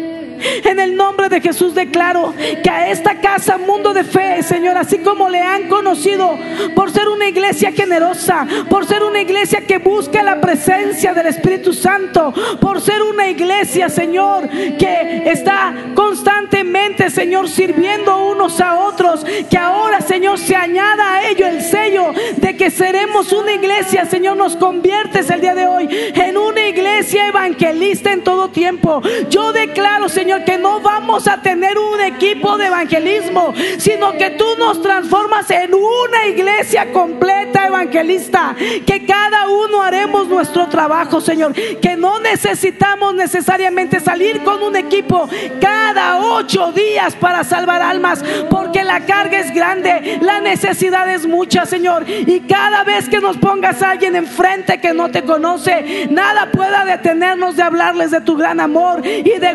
En 0.64 0.80
el 0.80 0.96
nombre 0.96 1.30
de 1.30 1.42
Jesús 1.42 1.74
declaro 1.74 2.34
que 2.64 2.70
a 2.70 2.90
esta 2.90 3.20
casa, 3.22 3.58
mundo 3.58 3.94
de 3.94 4.04
fe, 4.04 4.44
Señor, 4.44 4.78
así 4.78 5.00
como 5.00 5.30
le 5.30 5.40
han 5.40 5.68
conocido 5.68 6.38
por 6.76 6.92
ser 6.92 7.08
una 7.08 7.28
iglesia 7.28 7.72
generosa, 7.72 8.48
por 8.70 8.86
ser 8.86 9.04
una 9.04 9.22
iglesia 9.22 9.62
que 9.62 9.78
busca 9.78 10.24
la 10.24 10.40
presencia 10.42 11.14
del 11.14 11.28
Espíritu 11.28 11.74
Santo, 11.74 12.34
por 12.60 12.82
ser 12.82 13.02
una 13.02 13.28
iglesia, 13.28 13.90
Señor, 13.90 14.50
que 14.50 15.24
está 15.26 15.74
constantemente, 15.96 17.10
Señor, 17.10 17.50
sirviendo 17.50 18.26
unos 18.28 18.60
a 18.60 18.80
otros, 18.80 19.26
que 19.50 19.58
ahora, 19.58 20.02
Señor, 20.02 20.38
se 20.38 20.56
añada 20.56 21.16
a 21.16 21.30
ello 21.30 21.48
el 21.48 21.62
sello 21.62 22.14
de 22.38 22.56
que 22.56 22.72
seremos 22.72 23.32
una 23.32 23.54
iglesia, 23.54 24.06
Señor, 24.06 24.38
nos 24.38 24.56
conviertes 24.56 25.30
el 25.30 25.42
día 25.42 25.56
de 25.56 25.68
hoy 25.68 25.88
en 25.90 26.38
una 26.38 26.68
iglesia 26.68 27.28
evangelista 27.28 28.12
en 28.12 28.24
todo 28.24 28.50
tiempo. 28.50 29.02
Yo 29.30 29.54
declaro, 29.54 30.10
Señor, 30.10 30.33
que 30.46 30.58
no 30.58 30.80
vamos 30.80 31.28
a 31.28 31.42
tener 31.42 31.78
un 31.78 32.02
equipo 32.02 32.58
de 32.58 32.68
evangelismo, 32.68 33.54
sino 33.78 34.14
que 34.14 34.32
tú 34.32 34.46
nos 34.58 34.82
transformas 34.82 35.50
en 35.52 35.74
una 35.74 36.28
iglesia 36.28 36.92
completa 36.92 37.68
evangelista, 37.68 38.56
que 38.86 39.06
cada 39.06 39.48
uno 39.50 39.82
haremos 39.82 40.28
nuestro 40.28 40.68
trabajo, 40.68 41.22
Señor, 41.22 41.54
que 41.54 41.96
no 41.96 42.20
necesitamos 42.20 43.14
necesariamente 43.16 44.00
salir 44.00 44.44
con 44.44 44.62
un 44.64 44.76
equipo 44.76 45.30
cada 45.60 46.18
ocho 46.18 46.72
días 46.72 47.16
para 47.16 47.44
salvar 47.44 47.82
almas, 47.82 48.24
porque 48.50 48.84
la 48.84 49.02
carga 49.06 49.40
es 49.40 49.54
grande, 49.54 50.20
la 50.22 50.40
necesidad 50.40 51.10
es 51.14 51.26
mucha, 51.28 51.66
Señor, 51.66 52.06
y 52.08 52.42
cada 52.42 52.84
vez 52.84 53.10
que 53.10 53.20
nos 53.20 53.38
pongas 53.38 53.82
a 53.82 53.92
alguien 53.92 54.16
enfrente 54.16 54.80
que 54.80 54.94
no 54.94 55.10
te 55.12 55.24
conoce, 55.24 56.08
nada 56.10 56.52
pueda 56.52 56.86
detenernos 56.86 57.56
de 57.56 57.64
hablarles 57.64 58.12
de 58.12 58.22
tu 58.22 58.36
gran 58.36 58.60
amor 58.60 59.06
y 59.06 59.40
de 59.40 59.54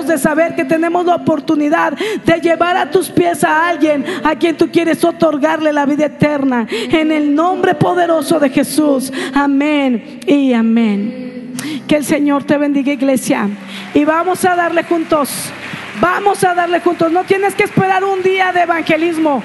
de 0.00 0.16
saber 0.16 0.54
que 0.54 0.64
tenemos 0.64 1.04
la 1.04 1.16
oportunidad 1.16 1.92
de 1.92 2.40
llevar 2.40 2.76
a 2.76 2.90
tus 2.90 3.10
pies 3.10 3.44
a 3.44 3.68
alguien 3.68 4.04
a 4.24 4.34
quien 4.36 4.56
tú 4.56 4.70
quieres 4.70 5.04
otorgarle 5.04 5.72
la 5.72 5.84
vida 5.84 6.06
eterna. 6.06 6.66
En 6.70 7.12
el 7.12 7.34
nombre 7.34 7.74
poderoso 7.74 8.40
de 8.40 8.48
Jesús. 8.48 9.12
Amén 9.34 10.20
y 10.26 10.52
amén. 10.54 11.52
Que 11.86 11.96
el 11.96 12.04
Señor 12.04 12.44
te 12.44 12.56
bendiga, 12.56 12.92
iglesia. 12.92 13.48
Y 13.92 14.04
vamos 14.04 14.44
a 14.44 14.56
darle 14.56 14.82
juntos. 14.84 15.52
Vamos 16.00 16.42
a 16.42 16.54
darle 16.54 16.80
juntos. 16.80 17.12
No 17.12 17.24
tienes 17.24 17.54
que 17.54 17.64
esperar 17.64 18.02
un 18.02 18.22
día 18.22 18.50
de 18.52 18.62
evangelismo. 18.62 19.42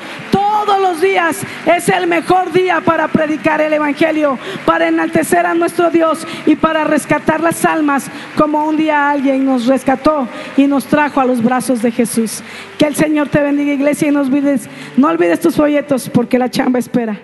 Todos 0.66 0.82
los 0.82 1.02
días 1.02 1.44
es 1.68 1.88
el 1.88 2.08
mejor 2.08 2.52
día 2.52 2.82
para 2.82 3.08
predicar 3.10 3.62
el 3.62 3.74
Evangelio, 3.74 4.40
para 4.66 4.88
enaltecer 4.88 5.46
a 5.46 5.54
nuestro 5.54 5.92
Dios 5.92 6.26
y 6.48 6.56
para 6.56 6.84
rescatar 6.84 7.42
las 7.42 7.64
almas 7.64 8.10
como 8.36 8.66
un 8.66 8.76
día 8.76 9.12
alguien 9.12 9.46
nos 9.46 9.68
rescató 9.68 10.28
y 10.58 10.66
nos 10.66 10.86
trajo 10.86 11.22
a 11.22 11.26
los 11.26 11.44
brazos 11.44 11.84
de 11.84 11.92
Jesús. 11.92 12.42
Que 12.80 12.88
el 12.88 12.96
Señor 12.96 13.30
te 13.30 13.40
bendiga 13.40 13.72
iglesia 13.72 14.08
y 14.08 14.12
no 14.12 14.22
olvides, 14.22 14.68
no 14.98 15.10
olvides 15.10 15.42
tus 15.42 15.56
folletos 15.56 16.10
porque 16.10 16.40
la 16.40 16.50
chamba 16.50 16.80
espera. 16.80 17.20